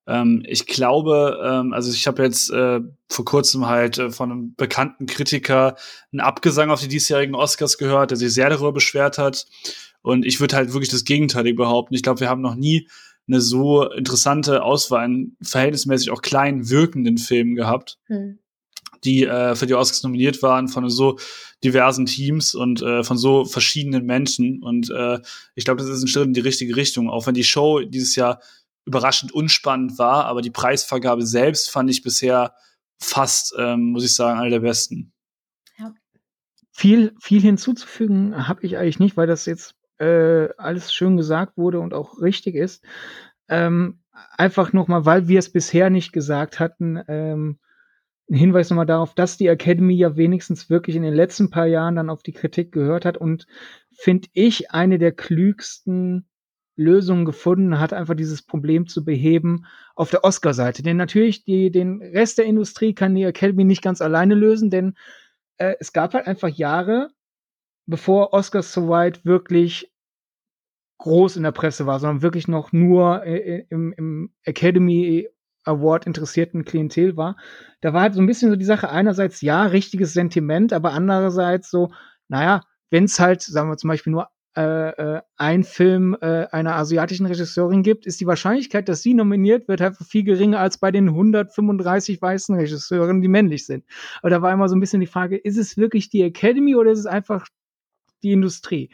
[0.08, 2.80] Ähm, ich glaube, ähm, also ich habe jetzt äh,
[3.10, 5.76] vor kurzem halt äh, von einem bekannten Kritiker
[6.12, 9.46] einen Abgesang auf die diesjährigen Oscars gehört, der sich sehr darüber beschwert hat.
[10.02, 11.94] Und ich würde halt wirklich das Gegenteilige behaupten.
[11.94, 12.90] Ich glaube, wir haben noch nie
[13.28, 18.00] eine so interessante Auswahl an verhältnismäßig auch klein wirkenden Filmen gehabt.
[18.08, 18.41] Hm
[19.04, 21.18] die äh, für die Oscars nominiert waren von so
[21.64, 24.62] diversen Teams und äh, von so verschiedenen Menschen.
[24.62, 25.20] Und äh,
[25.56, 27.10] ich glaube, das ist ein Schritt in die richtige Richtung.
[27.10, 28.42] Auch wenn die Show dieses Jahr
[28.86, 32.54] überraschend unspannend war, aber die Preisvergabe selbst fand ich bisher
[33.00, 35.12] fast, ähm, muss ich sagen, eine der besten.
[35.78, 35.94] Ja.
[36.72, 41.80] Viel, viel hinzuzufügen habe ich eigentlich nicht, weil das jetzt äh, alles schön gesagt wurde
[41.80, 42.84] und auch richtig ist.
[43.50, 44.00] Ähm,
[44.38, 47.60] einfach nochmal, weil wir es bisher nicht gesagt hatten, ähm,
[48.32, 51.98] ein Hinweis nochmal darauf, dass die Academy ja wenigstens wirklich in den letzten paar Jahren
[51.98, 53.46] dann auf die Kritik gehört hat und
[53.92, 56.30] finde ich eine der klügsten
[56.78, 60.82] Lösungen gefunden hat, einfach dieses Problem zu beheben auf der Oscar-Seite.
[60.82, 64.96] Denn natürlich die, den Rest der Industrie kann die Academy nicht ganz alleine lösen, denn
[65.58, 67.10] äh, es gab halt einfach Jahre,
[67.86, 69.92] bevor Oscars So White wirklich
[71.00, 75.28] groß in der Presse war, sondern wirklich noch nur äh, im, im Academy
[75.64, 77.36] Award interessierten Klientel war.
[77.82, 81.70] Da war halt so ein bisschen so die Sache, einerseits ja, richtiges Sentiment, aber andererseits
[81.70, 81.92] so,
[82.28, 86.76] naja, wenn es halt, sagen wir zum Beispiel nur äh, äh, ein Film äh, einer
[86.76, 90.92] asiatischen Regisseurin gibt, ist die Wahrscheinlichkeit, dass sie nominiert wird, halt viel geringer als bei
[90.92, 93.86] den 135 weißen Regisseuren, die männlich sind.
[94.22, 96.92] Aber da war immer so ein bisschen die Frage, ist es wirklich die Academy oder
[96.92, 97.48] ist es einfach
[98.24, 98.90] die Industrie?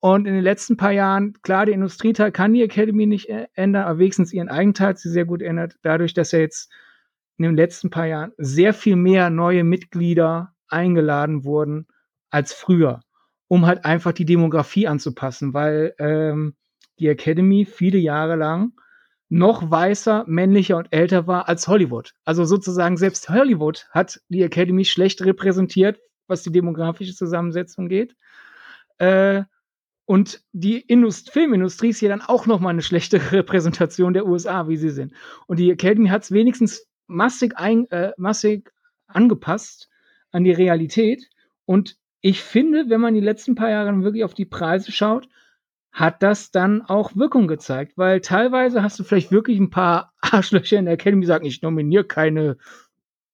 [0.00, 3.98] Und in den letzten paar Jahren, klar, der Industrieteil kann die Academy nicht ändern, aber
[3.98, 6.70] wenigstens ihren Eigenteil hat sie sehr gut ändert, dadurch, dass er jetzt
[7.38, 11.86] in den letzten paar Jahren sehr viel mehr neue Mitglieder eingeladen wurden
[12.30, 13.00] als früher,
[13.48, 16.54] um halt einfach die Demografie anzupassen, weil ähm,
[16.98, 18.72] die Academy viele Jahre lang
[19.28, 22.12] noch weißer, männlicher und älter war als Hollywood.
[22.24, 25.98] Also sozusagen selbst Hollywood hat die Academy schlecht repräsentiert,
[26.28, 28.14] was die demografische Zusammensetzung geht.
[28.98, 29.44] Äh,
[30.06, 34.68] und die Indust Filmindustrie ist hier dann auch noch mal eine schlechte Repräsentation der USA,
[34.68, 35.12] wie sie sind.
[35.48, 38.72] Und die Academy hat es wenigstens massig, ein, äh, massig
[39.08, 39.90] angepasst
[40.30, 41.28] an die Realität.
[41.64, 45.28] Und ich finde, wenn man die letzten paar Jahre wirklich auf die Preise schaut,
[45.90, 47.96] hat das dann auch Wirkung gezeigt.
[47.96, 51.62] Weil teilweise hast du vielleicht wirklich ein paar Arschlöcher in der Academy, die sagen, ich
[51.62, 52.58] nominiere keine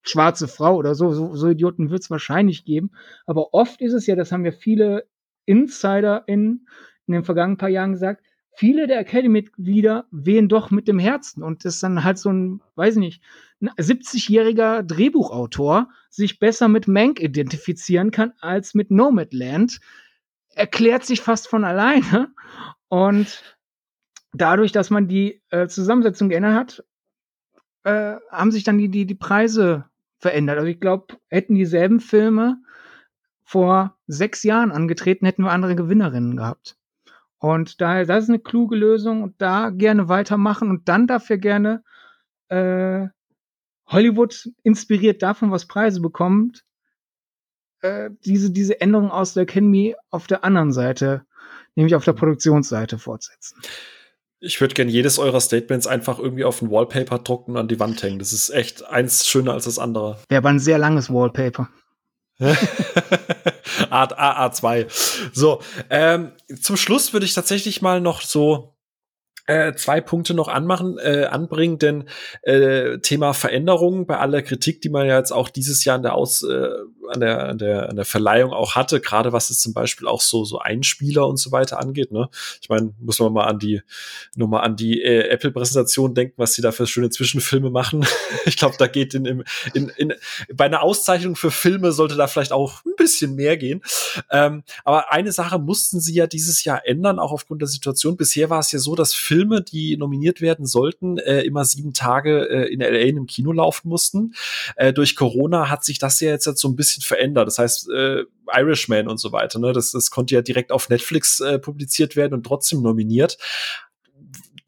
[0.00, 1.12] schwarze Frau oder so.
[1.12, 2.92] So, so Idioten wird es wahrscheinlich geben.
[3.26, 5.04] Aber oft ist es ja, das haben ja viele
[5.46, 6.66] Insider in,
[7.06, 8.24] den vergangenen paar Jahren gesagt,
[8.54, 12.96] viele der Academy-Mitglieder wehen doch mit dem Herzen und ist dann halt so ein, weiß
[12.96, 13.22] nicht,
[13.60, 19.80] ein 70-jähriger Drehbuchautor sich besser mit Mank identifizieren kann als mit Nomadland,
[20.54, 22.32] erklärt sich fast von alleine
[22.88, 23.56] und
[24.32, 26.84] dadurch, dass man die äh, Zusammensetzung geändert hat,
[27.84, 29.86] äh, haben sich dann die, die, die Preise
[30.18, 30.58] verändert.
[30.58, 32.58] Also ich glaube, hätten dieselben Filme
[33.52, 36.78] vor sechs Jahren angetreten, hätten wir andere Gewinnerinnen gehabt.
[37.36, 41.82] Und daher, das ist eine kluge Lösung und da gerne weitermachen und dann dafür gerne
[42.48, 43.08] äh,
[43.86, 46.64] Hollywood inspiriert davon, was Preise bekommt,
[47.82, 51.26] äh, diese, diese Änderung aus der Academy auf der anderen Seite,
[51.74, 53.60] nämlich auf der Produktionsseite fortsetzen.
[54.40, 57.78] Ich würde gerne jedes eurer Statements einfach irgendwie auf ein Wallpaper drucken und an die
[57.78, 58.18] Wand hängen.
[58.18, 60.16] Das ist echt eins schöner als das andere.
[60.30, 61.68] Wäre aber ein sehr langes Wallpaper.
[63.90, 65.30] Art AA2.
[65.32, 65.60] So,
[65.90, 68.74] ähm, zum Schluss würde ich tatsächlich mal noch so
[69.46, 72.08] äh, zwei Punkte noch anmachen, äh, anbringen, denn
[72.42, 76.14] äh, Thema Veränderungen bei aller Kritik, die man ja jetzt auch dieses Jahr an der
[76.14, 76.68] Aus, äh,
[77.08, 80.20] an der, an der, an der Verleihung auch hatte, gerade was es zum Beispiel auch
[80.20, 82.28] so, so Einspieler und so weiter angeht, ne?
[82.60, 83.82] Ich meine, muss man mal an die,
[84.36, 88.06] nur mal an die äh, Apple-Präsentation denken, was sie da für schöne Zwischenfilme machen.
[88.44, 90.12] ich glaube, da geht in, in, in, in,
[90.52, 93.82] bei einer Auszeichnung für Filme sollte da vielleicht auch ein bisschen mehr gehen.
[94.30, 98.16] Ähm, aber eine Sache mussten sie ja dieses Jahr ändern, auch aufgrund der Situation.
[98.16, 102.48] Bisher war es ja so, dass Filme, die nominiert werden sollten, äh, immer sieben Tage
[102.48, 104.34] äh, in LA in einem Kino laufen mussten.
[104.76, 107.46] Äh, durch Corona hat sich das ja jetzt so ein bisschen verändert.
[107.46, 108.24] Das heißt, äh,
[108.54, 112.34] Irishman und so weiter, ne, das, das konnte ja direkt auf Netflix äh, publiziert werden
[112.34, 113.38] und trotzdem nominiert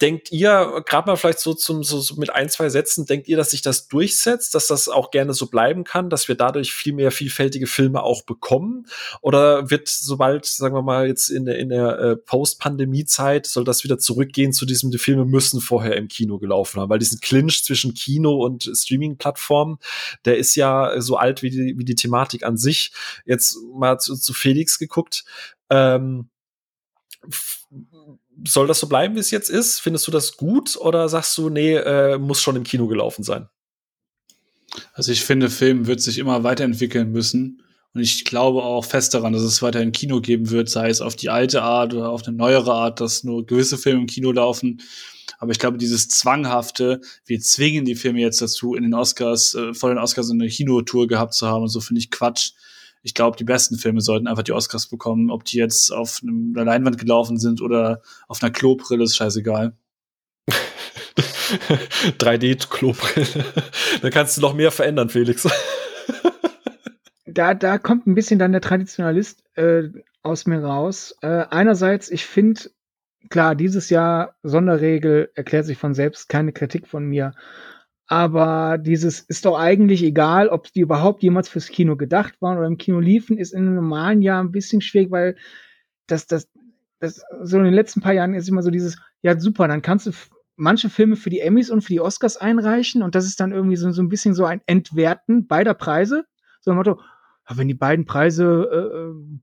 [0.00, 3.36] denkt ihr, gerade mal vielleicht so, zum, so, so mit ein, zwei Sätzen, denkt ihr,
[3.36, 6.92] dass sich das durchsetzt, dass das auch gerne so bleiben kann, dass wir dadurch viel
[6.92, 8.86] mehr vielfältige Filme auch bekommen?
[9.20, 13.84] Oder wird sobald, sagen wir mal, jetzt in der, in der äh, Post-Pandemie-Zeit, soll das
[13.84, 16.90] wieder zurückgehen zu diesem, die Filme müssen vorher im Kino gelaufen haben?
[16.90, 19.78] Weil diesen Clinch zwischen Kino und Streaming-Plattformen,
[20.24, 22.92] der ist ja so alt wie die, wie die Thematik an sich.
[23.24, 25.24] Jetzt mal zu, zu Felix geguckt.
[25.70, 26.28] Ähm,
[28.46, 29.80] soll das so bleiben, wie es jetzt ist?
[29.80, 33.48] Findest du das gut oder sagst du, nee, äh, muss schon im Kino gelaufen sein?
[34.92, 37.62] Also ich finde, Film wird sich immer weiterentwickeln müssen.
[37.94, 41.14] Und ich glaube auch fest daran, dass es weiterhin Kino geben wird, sei es auf
[41.14, 44.82] die alte Art oder auf eine neuere Art, dass nur gewisse Filme im Kino laufen.
[45.38, 49.74] Aber ich glaube, dieses Zwanghafte, wir zwingen die Filme jetzt dazu, in den Oscars, äh,
[49.74, 52.52] vor den Oscars eine Kinotour gehabt zu haben und so finde ich Quatsch
[53.04, 55.30] ich glaube, die besten Filme sollten einfach die Oscars bekommen.
[55.30, 59.76] Ob die jetzt auf einer Leinwand gelaufen sind oder auf einer Klobrille, ist scheißegal.
[62.18, 63.44] 3D-Klobrille.
[64.00, 65.46] da kannst du noch mehr verändern, Felix.
[67.26, 69.90] da, da kommt ein bisschen dann der Traditionalist äh,
[70.22, 71.14] aus mir raus.
[71.20, 72.70] Äh, einerseits, ich finde,
[73.28, 77.34] klar, dieses Jahr Sonderregel erklärt sich von selbst, keine Kritik von mir.
[78.06, 82.66] Aber dieses ist doch eigentlich egal, ob die überhaupt jemals fürs Kino gedacht waren oder
[82.66, 85.36] im Kino liefen, ist in einem normalen Jahr ein bisschen schwierig, weil
[86.06, 86.50] das, das,
[87.00, 90.06] das, so in den letzten paar Jahren ist immer so dieses, ja super, dann kannst
[90.06, 90.12] du
[90.56, 93.76] manche Filme für die Emmys und für die Oscars einreichen und das ist dann irgendwie
[93.76, 96.24] so, so ein bisschen so ein Entwerten beider Preise.
[96.60, 97.00] So ein Motto,
[97.48, 99.38] wenn die beiden Preise äh, äh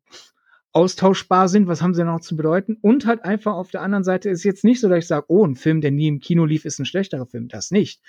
[0.73, 2.77] austauschbar sind, was haben sie noch zu bedeuten?
[2.81, 5.45] Und halt einfach auf der anderen Seite ist jetzt nicht so, dass ich sage, oh,
[5.45, 7.48] ein Film, der nie im Kino lief, ist ein schlechterer Film.
[7.49, 8.02] Das nicht.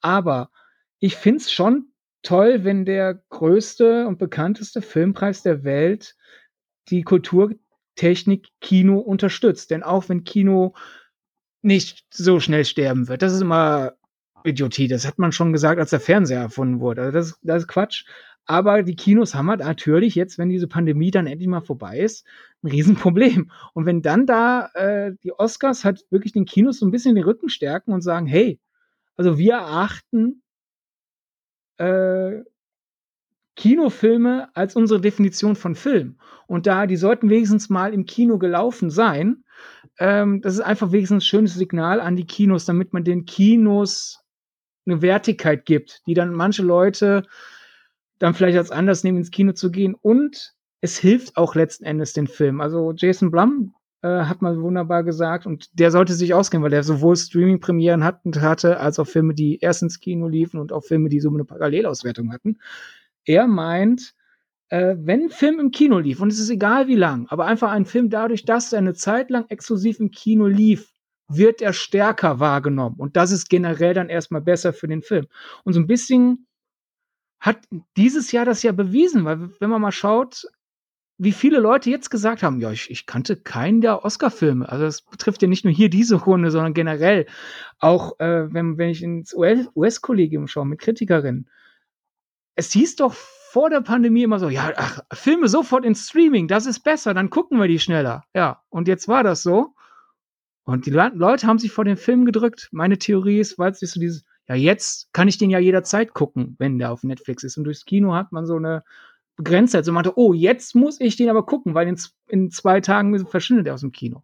[0.00, 0.50] Aber
[0.98, 6.16] ich finde es schon toll, wenn der größte und bekannteste Filmpreis der Welt
[6.88, 9.70] die Kulturtechnik Kino unterstützt.
[9.70, 10.74] Denn auch wenn Kino
[11.62, 13.92] nicht so schnell sterben wird, das ist immer
[14.44, 14.88] Idiotie.
[14.88, 17.02] Das hat man schon gesagt, als der Fernseher erfunden wurde.
[17.02, 18.06] Also das, das ist Quatsch.
[18.46, 22.24] Aber die Kinos haben halt natürlich jetzt, wenn diese Pandemie dann endlich mal vorbei ist,
[22.62, 23.50] ein Riesenproblem.
[23.74, 27.24] Und wenn dann da äh, die Oscars halt wirklich den Kinos so ein bisschen den
[27.24, 28.60] Rücken stärken und sagen, hey,
[29.16, 30.42] also wir erachten
[31.78, 32.42] äh,
[33.56, 36.18] Kinofilme als unsere Definition von Film.
[36.46, 39.44] Und da, die sollten wenigstens mal im Kino gelaufen sein.
[39.98, 44.22] Ähm, das ist einfach wenigstens ein schönes Signal an die Kinos, damit man den Kinos
[44.86, 47.24] eine Wertigkeit gibt, die dann manche Leute
[48.18, 49.94] dann vielleicht als anders nehmen, ins Kino zu gehen.
[49.94, 52.60] Und es hilft auch letzten Endes den Film.
[52.60, 56.82] Also Jason Blum äh, hat mal wunderbar gesagt, und der sollte sich ausgehen, weil der
[56.82, 61.08] sowohl Streaming-Premieren hat, hatte, als auch Filme, die erst ins Kino liefen und auch Filme,
[61.08, 62.58] die so eine Parallelauswertung hatten.
[63.24, 64.14] Er meint,
[64.68, 67.70] äh, wenn ein Film im Kino lief, und es ist egal wie lang, aber einfach
[67.72, 70.92] ein Film dadurch, dass er eine Zeit lang exklusiv im Kino lief,
[71.28, 72.96] wird er stärker wahrgenommen.
[72.98, 75.26] Und das ist generell dann erstmal besser für den Film.
[75.64, 76.46] Und so ein bisschen
[77.40, 77.58] hat
[77.96, 80.46] dieses Jahr das ja bewiesen, weil wenn man mal schaut,
[81.18, 84.68] wie viele Leute jetzt gesagt haben, ja, ich, ich kannte keinen der Oscar-Filme.
[84.68, 87.26] Also das betrifft ja nicht nur hier diese Runde, sondern generell.
[87.78, 91.48] Auch äh, wenn, wenn ich ins US-Kollegium schaue mit Kritikerinnen.
[92.54, 96.66] Es hieß doch vor der Pandemie immer so, ja, ach, Filme sofort ins Streaming, das
[96.66, 98.24] ist besser, dann gucken wir die schneller.
[98.34, 99.74] Ja, und jetzt war das so.
[100.64, 102.68] Und die Le Leute haben sich vor den Film gedrückt.
[102.72, 106.54] Meine Theorie ist, weil es so dieses, ja, jetzt kann ich den ja jederzeit gucken,
[106.58, 107.56] wenn der auf Netflix ist.
[107.56, 108.84] Und durchs Kino hat man so eine
[109.36, 109.84] Begrenztheit.
[109.84, 111.98] So meinte, oh, jetzt muss ich den aber gucken, weil in,
[112.28, 114.22] in zwei Tagen verschwindet er aus dem Kino.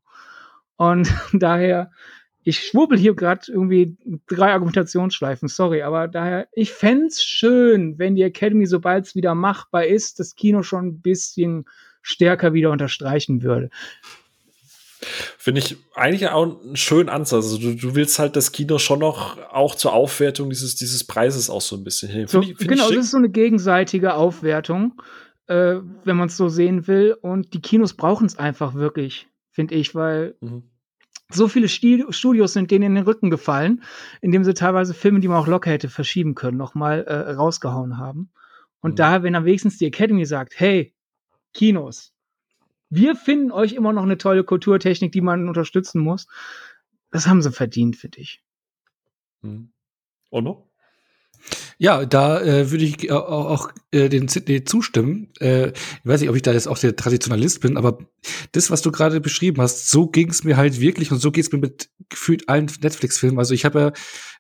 [0.77, 1.90] Und daher,
[2.44, 3.97] ich schwurbel hier gerade irgendwie
[4.27, 9.86] drei Argumentationsschleifen, sorry, aber daher, ich fände schön, wenn die Academy, sobald es wieder machbar
[9.86, 11.66] ist, das Kino schon ein bisschen
[12.01, 13.70] stärker wieder unterstreichen würde.
[15.39, 17.45] Finde ich eigentlich auch einen schönen Ansatz.
[17.45, 21.51] Also du, du, willst halt das Kino schon noch auch zur Aufwertung dieses, dieses Preises
[21.51, 22.29] auch so ein bisschen hin.
[22.29, 25.01] So, ich, genau, das ist so eine gegenseitige Aufwertung,
[25.49, 27.16] äh, wenn man es so sehen will.
[27.20, 30.62] Und die Kinos brauchen es einfach wirklich, finde ich, weil mhm.
[31.31, 33.83] so viele Studios sind denen in den Rücken gefallen,
[34.20, 38.31] indem sie teilweise Filme, die man auch locker hätte verschieben können, nochmal äh, rausgehauen haben.
[38.81, 38.97] Und mhm.
[38.97, 40.95] daher, wenn dann wenigstens die Academy sagt, hey,
[41.55, 42.12] Kinos,
[42.94, 46.27] wir finden euch immer noch eine tolle Kulturtechnik, die man unterstützen muss.
[47.10, 48.43] Das haben sie verdient, finde ich.
[49.40, 49.73] Hm.
[50.31, 50.70] Ono?
[51.78, 55.28] Ja, da äh, würde ich auch, auch äh, Sydney zustimmen.
[55.40, 57.98] Äh, ich weiß nicht, ob ich da jetzt auch der Traditionalist bin, aber
[58.52, 61.44] das, was du gerade beschrieben hast, so ging es mir halt wirklich und so geht
[61.44, 63.39] es mir mit gefühlt allen Netflix-Filmen.
[63.39, 63.93] Also ich habe ja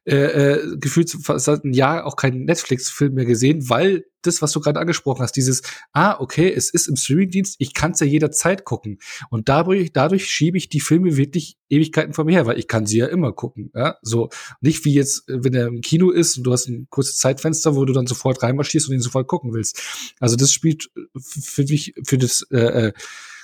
[0.04, 4.60] äh, äh, gefühlt seit einem Jahr auch keinen Netflix-Film mehr gesehen, weil das, was du
[4.60, 5.62] gerade angesprochen hast, dieses,
[5.92, 8.98] ah, okay, es ist im Streamingdienst, ich kann es ja jederzeit gucken.
[9.30, 12.86] Und dadurch, dadurch schiebe ich die Filme wirklich Ewigkeiten vor mir her, weil ich kann
[12.86, 13.70] sie ja immer gucken.
[13.74, 13.96] Ja?
[14.02, 14.30] So,
[14.60, 17.84] nicht wie jetzt, wenn er im Kino ist und du hast ein kurzes Zeitfenster, wo
[17.84, 20.14] du dann sofort reinmarschierst und ihn sofort gucken willst.
[20.20, 22.92] Also das spielt für mich, für das äh, äh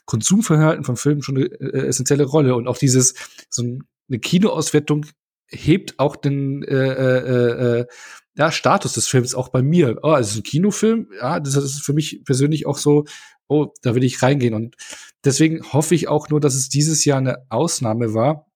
[0.07, 2.55] Konsumverhalten von Filmen schon eine äh, essentielle Rolle.
[2.57, 3.13] Und auch dieses,
[3.51, 5.05] so eine Kinoauswertung
[5.49, 7.87] hebt auch den äh, äh, äh,
[8.35, 9.99] ja, Status des Films auch bei mir.
[10.03, 13.05] Oh, es ist ein Kinofilm, ja, das ist für mich persönlich auch so,
[13.49, 14.55] oh, da will ich reingehen.
[14.55, 14.77] Und
[15.25, 18.47] deswegen hoffe ich auch nur, dass es dieses Jahr eine Ausnahme war,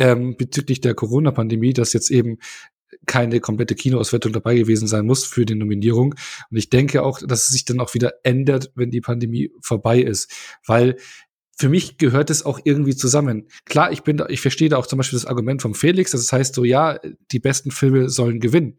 [0.00, 2.38] ähm, bezüglich der Corona-Pandemie, dass jetzt eben
[3.06, 6.14] keine komplette Kinoauswertung dabei gewesen sein muss für die Nominierung.
[6.50, 10.00] Und ich denke auch, dass es sich dann auch wieder ändert, wenn die Pandemie vorbei
[10.00, 10.30] ist.
[10.66, 10.96] Weil
[11.58, 13.48] für mich gehört es auch irgendwie zusammen.
[13.64, 16.30] Klar, ich bin da, ich verstehe da auch zum Beispiel das Argument vom Felix, das
[16.30, 16.98] heißt so, ja,
[17.32, 18.76] die besten Filme sollen gewinnen,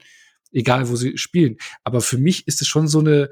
[0.52, 1.58] egal wo sie spielen.
[1.84, 3.30] Aber für mich ist es schon so eine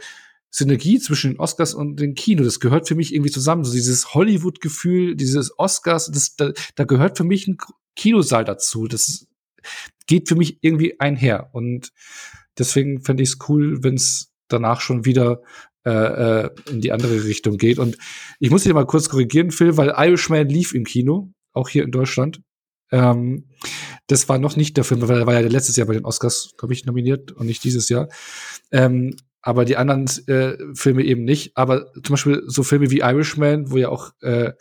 [0.49, 2.43] Synergie zwischen den Oscars und dem Kino.
[2.43, 3.65] Das gehört für mich irgendwie zusammen.
[3.65, 7.57] So dieses Hollywood-Gefühl, dieses Oscars, das, da, da gehört für mich ein
[7.95, 8.87] Kinosaal dazu.
[8.87, 9.27] Das
[10.07, 11.49] geht für mich irgendwie einher.
[11.53, 11.91] Und
[12.57, 15.41] deswegen fände ich es cool, wenn es danach schon wieder
[15.85, 17.79] äh, äh, in die andere Richtung geht.
[17.79, 17.97] Und
[18.39, 21.91] ich muss dich mal kurz korrigieren, Phil, weil Irishman lief im Kino, auch hier in
[21.91, 22.41] Deutschland.
[22.91, 23.49] Ähm,
[24.07, 26.53] das war noch nicht der Film, weil er war ja letztes Jahr bei den Oscars,
[26.57, 28.09] glaube ich, nominiert und nicht dieses Jahr.
[28.71, 31.55] Ähm, aber die anderen äh, Filme eben nicht.
[31.55, 34.53] Aber zum Beispiel so Filme wie Irishman, wo ja auch äh,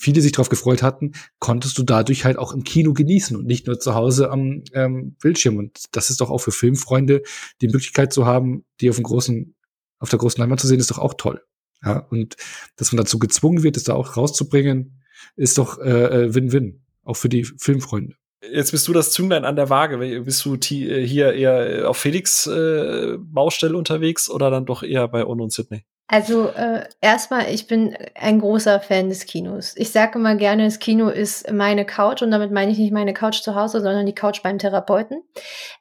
[0.00, 3.66] viele sich darauf gefreut hatten, konntest du dadurch halt auch im Kino genießen und nicht
[3.66, 5.58] nur zu Hause am ähm, Bildschirm.
[5.58, 7.22] Und das ist doch auch für Filmfreunde
[7.60, 9.54] die Möglichkeit zu haben, die auf dem großen,
[9.98, 11.42] auf der großen Leinwand zu sehen, ist doch auch toll.
[11.84, 12.36] Ja, und
[12.76, 15.02] dass man dazu gezwungen wird, es da auch rauszubringen,
[15.36, 18.16] ist doch äh, äh Win-Win, auch für die Filmfreunde.
[18.52, 19.98] Jetzt bist du das Zünglein an der Waage.
[20.22, 25.26] Bist du äh, hier eher auf Felix äh, Baustelle unterwegs oder dann doch eher bei
[25.26, 25.84] On und Sydney?
[26.12, 29.74] Also äh, erstmal, ich bin ein großer Fan des Kinos.
[29.76, 33.14] Ich sage immer gerne, das Kino ist meine Couch und damit meine ich nicht meine
[33.14, 35.22] Couch zu Hause, sondern die Couch beim Therapeuten.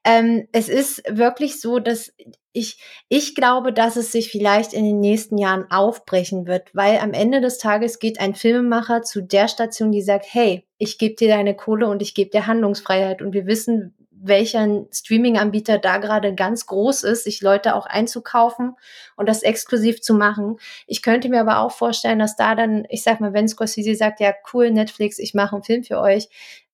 [0.06, 2.14] Ähm, es ist wirklich so, dass
[2.52, 7.14] ich, ich glaube, dass es sich vielleicht in den nächsten Jahren aufbrechen wird, weil am
[7.14, 11.30] Ende des Tages geht ein Filmemacher zu der Station, die sagt, hey, ich gebe dir
[11.30, 13.24] deine Kohle und ich gebe dir Handlungsfreiheit.
[13.24, 18.76] Und wir wissen, welcher Streaming-Anbieter da gerade ganz groß ist, sich Leute auch einzukaufen
[19.16, 20.58] und das exklusiv zu machen.
[20.88, 24.20] Ich könnte mir aber auch vorstellen, dass da dann, ich sag mal, wenn Scorsese sagt,
[24.20, 26.30] ja, cool, Netflix, ich mache einen Film für euch,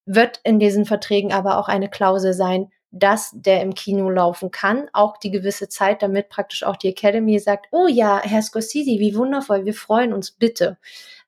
[0.06, 4.88] wird in diesen Verträgen aber auch eine Klausel sein, dass der im Kino laufen kann,
[4.94, 9.16] auch die gewisse Zeit, damit praktisch auch die Academy sagt, oh ja, Herr Scorsese, wie
[9.16, 10.78] wundervoll, wir freuen uns bitte.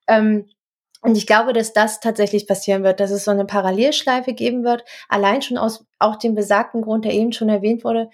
[0.07, 0.47] Ähm,
[1.01, 4.83] und ich glaube, dass das tatsächlich passieren wird, dass es so eine Parallelschleife geben wird,
[5.09, 8.09] allein schon aus auch dem besagten Grund, der eben schon erwähnt wurde,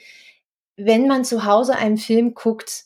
[0.75, 2.85] wenn man zu Hause einen Film guckt,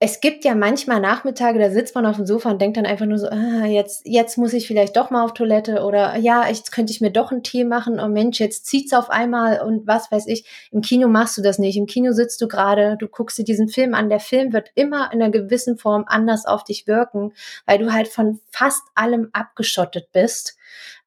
[0.00, 3.06] es gibt ja manchmal Nachmittage, da sitzt man auf dem Sofa und denkt dann einfach
[3.06, 6.70] nur so, ah, jetzt, jetzt muss ich vielleicht doch mal auf Toilette oder ja, jetzt
[6.70, 7.98] könnte ich mir doch einen Tee machen.
[7.98, 10.44] Oh Mensch, jetzt zieht's auf einmal und was weiß ich.
[10.70, 11.76] Im Kino machst du das nicht.
[11.76, 14.08] Im Kino sitzt du gerade, du guckst dir diesen Film an.
[14.08, 17.32] Der Film wird immer in einer gewissen Form anders auf dich wirken,
[17.66, 20.56] weil du halt von fast allem abgeschottet bist.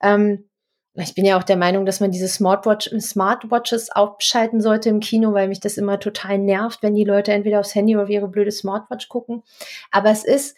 [0.02, 0.50] Ähm,
[0.96, 5.34] ich bin ja auch der Meinung, dass man diese Smartwatch, Smartwatches abschalten sollte im Kino,
[5.34, 8.28] weil mich das immer total nervt, wenn die Leute entweder aufs Handy oder auf ihre
[8.28, 9.44] blöde Smartwatch gucken.
[9.90, 10.58] Aber es ist,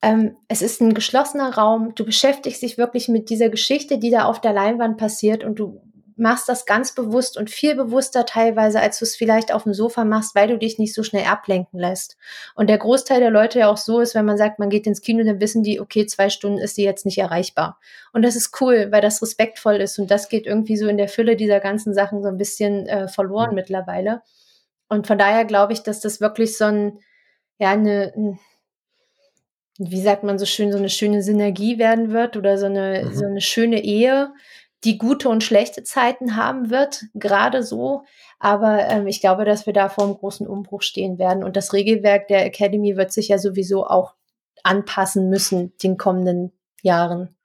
[0.00, 1.94] ähm, es ist ein geschlossener Raum.
[1.96, 5.80] Du beschäftigst dich wirklich mit dieser Geschichte, die da auf der Leinwand passiert und du
[6.22, 10.04] machst das ganz bewusst und viel bewusster teilweise, als du es vielleicht auf dem Sofa
[10.04, 12.16] machst, weil du dich nicht so schnell ablenken lässt.
[12.54, 15.02] Und der Großteil der Leute ja auch so ist, wenn man sagt, man geht ins
[15.02, 17.78] Kino, dann wissen die, okay, zwei Stunden ist sie jetzt nicht erreichbar.
[18.12, 21.08] Und das ist cool, weil das respektvoll ist und das geht irgendwie so in der
[21.08, 23.56] Fülle dieser ganzen Sachen so ein bisschen äh, verloren mhm.
[23.56, 24.22] mittlerweile.
[24.88, 27.00] Und von daher glaube ich, dass das wirklich so ein,
[27.58, 28.38] ja, eine, ein,
[29.78, 33.14] wie sagt man so schön, so eine schöne Synergie werden wird oder so eine, mhm.
[33.14, 34.32] so eine schöne Ehe,
[34.84, 38.04] die gute und schlechte Zeiten haben wird, gerade so.
[38.38, 41.44] Aber ähm, ich glaube, dass wir da vor einem großen Umbruch stehen werden.
[41.44, 44.14] Und das Regelwerk der Academy wird sich ja sowieso auch
[44.64, 46.52] anpassen müssen den kommenden
[46.82, 47.36] Jahren.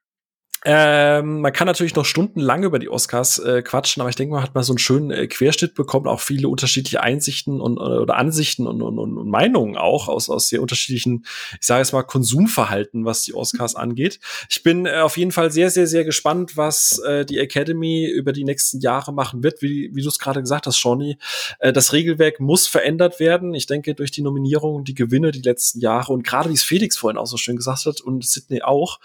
[0.65, 4.43] Ähm, man kann natürlich noch stundenlang über die Oscars äh, quatschen, aber ich denke, man
[4.43, 8.65] hat mal so einen schönen äh, Querschnitt bekommen, auch viele unterschiedliche Einsichten und oder Ansichten
[8.65, 11.25] und, und, und Meinungen auch aus, aus sehr unterschiedlichen,
[11.59, 14.19] ich sage jetzt mal, Konsumverhalten, was die Oscars angeht.
[14.49, 18.33] Ich bin äh, auf jeden Fall sehr, sehr, sehr gespannt, was äh, die Academy über
[18.33, 19.61] die nächsten Jahre machen wird.
[19.61, 21.17] Wie, wie du es gerade gesagt hast, Shawnee,
[21.59, 23.53] äh, das Regelwerk muss verändert werden.
[23.53, 26.63] Ich denke, durch die Nominierung und die Gewinne die letzten Jahre und gerade wie es
[26.63, 28.99] Felix vorhin auch so schön gesagt hat und Sydney auch,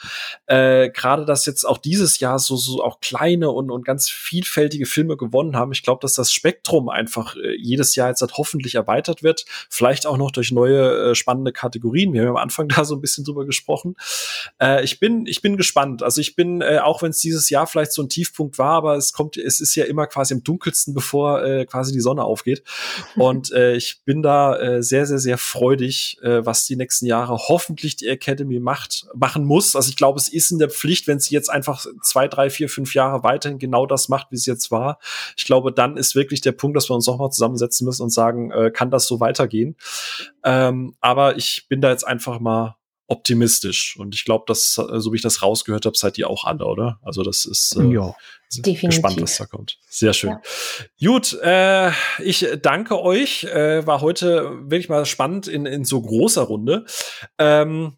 [0.47, 4.87] äh, gerade das jetzt auch dieses Jahr so, so auch kleine und, und ganz vielfältige
[4.87, 5.73] Filme gewonnen haben.
[5.73, 9.45] Ich glaube, dass das Spektrum einfach äh, jedes Jahr jetzt halt hoffentlich erweitert wird.
[9.69, 12.13] Vielleicht auch noch durch neue äh, spannende Kategorien.
[12.13, 13.97] Wir haben am Anfang da so ein bisschen drüber gesprochen.
[14.61, 16.03] Äh, ich bin, ich bin gespannt.
[16.03, 18.97] Also ich bin, äh, auch wenn es dieses Jahr vielleicht so ein Tiefpunkt war, aber
[18.97, 22.63] es kommt, es ist ja immer quasi im dunkelsten, bevor äh, quasi die Sonne aufgeht.
[23.17, 27.37] Und äh, ich bin da äh, sehr, sehr, sehr freudig, äh, was die nächsten Jahre
[27.37, 29.77] hoffentlich die Academy macht, machen muss.
[29.77, 32.69] Also ich glaube, es ist in der Pflicht, wenn sie jetzt einfach zwei, drei, vier,
[32.69, 34.99] fünf Jahre weiterhin genau das macht, wie es jetzt war.
[35.37, 38.51] Ich glaube, dann ist wirklich der Punkt, dass wir uns nochmal zusammensetzen müssen und sagen,
[38.53, 39.77] äh, kann das so weitergehen?
[40.45, 42.77] Ähm, aber ich bin da jetzt einfach mal
[43.09, 43.97] optimistisch.
[43.99, 46.65] Und ich glaube, dass, äh, so wie ich das rausgehört habe, seid ihr auch alle,
[46.65, 46.99] oder?
[47.03, 48.15] Also das ist äh, ja.
[48.63, 49.79] gespannt, was da kommt.
[49.89, 50.31] Sehr schön.
[51.01, 51.13] Ja.
[51.13, 51.91] Gut, äh,
[52.23, 53.45] ich danke euch.
[53.45, 56.85] Äh, war heute wirklich mal spannend in, in so großer Runde.
[57.39, 57.97] Ähm,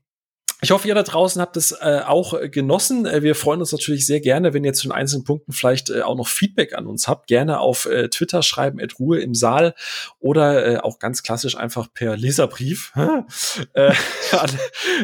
[0.65, 3.05] ich hoffe, ihr da draußen habt es äh, auch genossen.
[3.05, 6.01] Äh, wir freuen uns natürlich sehr gerne, wenn ihr zu den einzelnen Punkten vielleicht äh,
[6.01, 7.27] auch noch Feedback an uns habt.
[7.27, 9.74] Gerne auf äh, Twitter schreiben, at Ruhe im Saal
[10.20, 12.95] oder äh, auch ganz klassisch einfach per Leserbrief.
[13.74, 13.93] äh,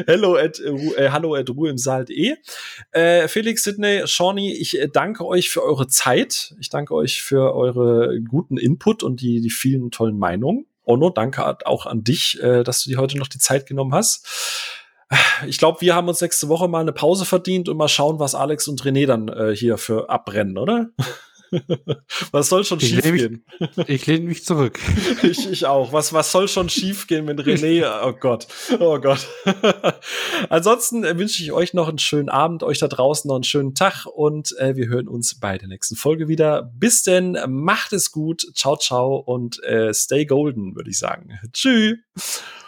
[0.07, 2.37] hello at, äh, hallo at Ruhe im Saal.de.
[2.91, 6.55] Äh, Felix, Sidney, Shawnee, ich äh, danke euch für eure Zeit.
[6.59, 10.65] Ich danke euch für eure guten Input und die, die vielen tollen Meinungen.
[10.85, 14.80] Ono, danke auch an dich, äh, dass du dir heute noch die Zeit genommen hast
[15.47, 18.35] ich glaube, wir haben uns nächste Woche mal eine Pause verdient und mal schauen, was
[18.35, 20.89] Alex und René dann äh, hier für abbrennen, oder?
[22.31, 23.45] was soll schon schief gehen?
[23.87, 24.79] ich lehne mich zurück.
[25.23, 25.91] ich, ich auch.
[25.91, 27.85] Was, was soll schon schief gehen mit René?
[28.05, 28.47] Oh Gott.
[28.79, 29.27] Oh Gott.
[30.49, 33.75] Ansonsten äh, wünsche ich euch noch einen schönen Abend, euch da draußen noch einen schönen
[33.75, 36.71] Tag und äh, wir hören uns bei der nächsten Folge wieder.
[36.73, 38.45] Bis denn, macht es gut.
[38.55, 41.39] Ciao, ciao und äh, stay golden, würde ich sagen.
[41.51, 41.97] Tschüss.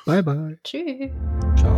[0.05, 0.59] Bye, bye.
[0.63, 1.11] Tschüss.
[1.57, 1.72] Ciao.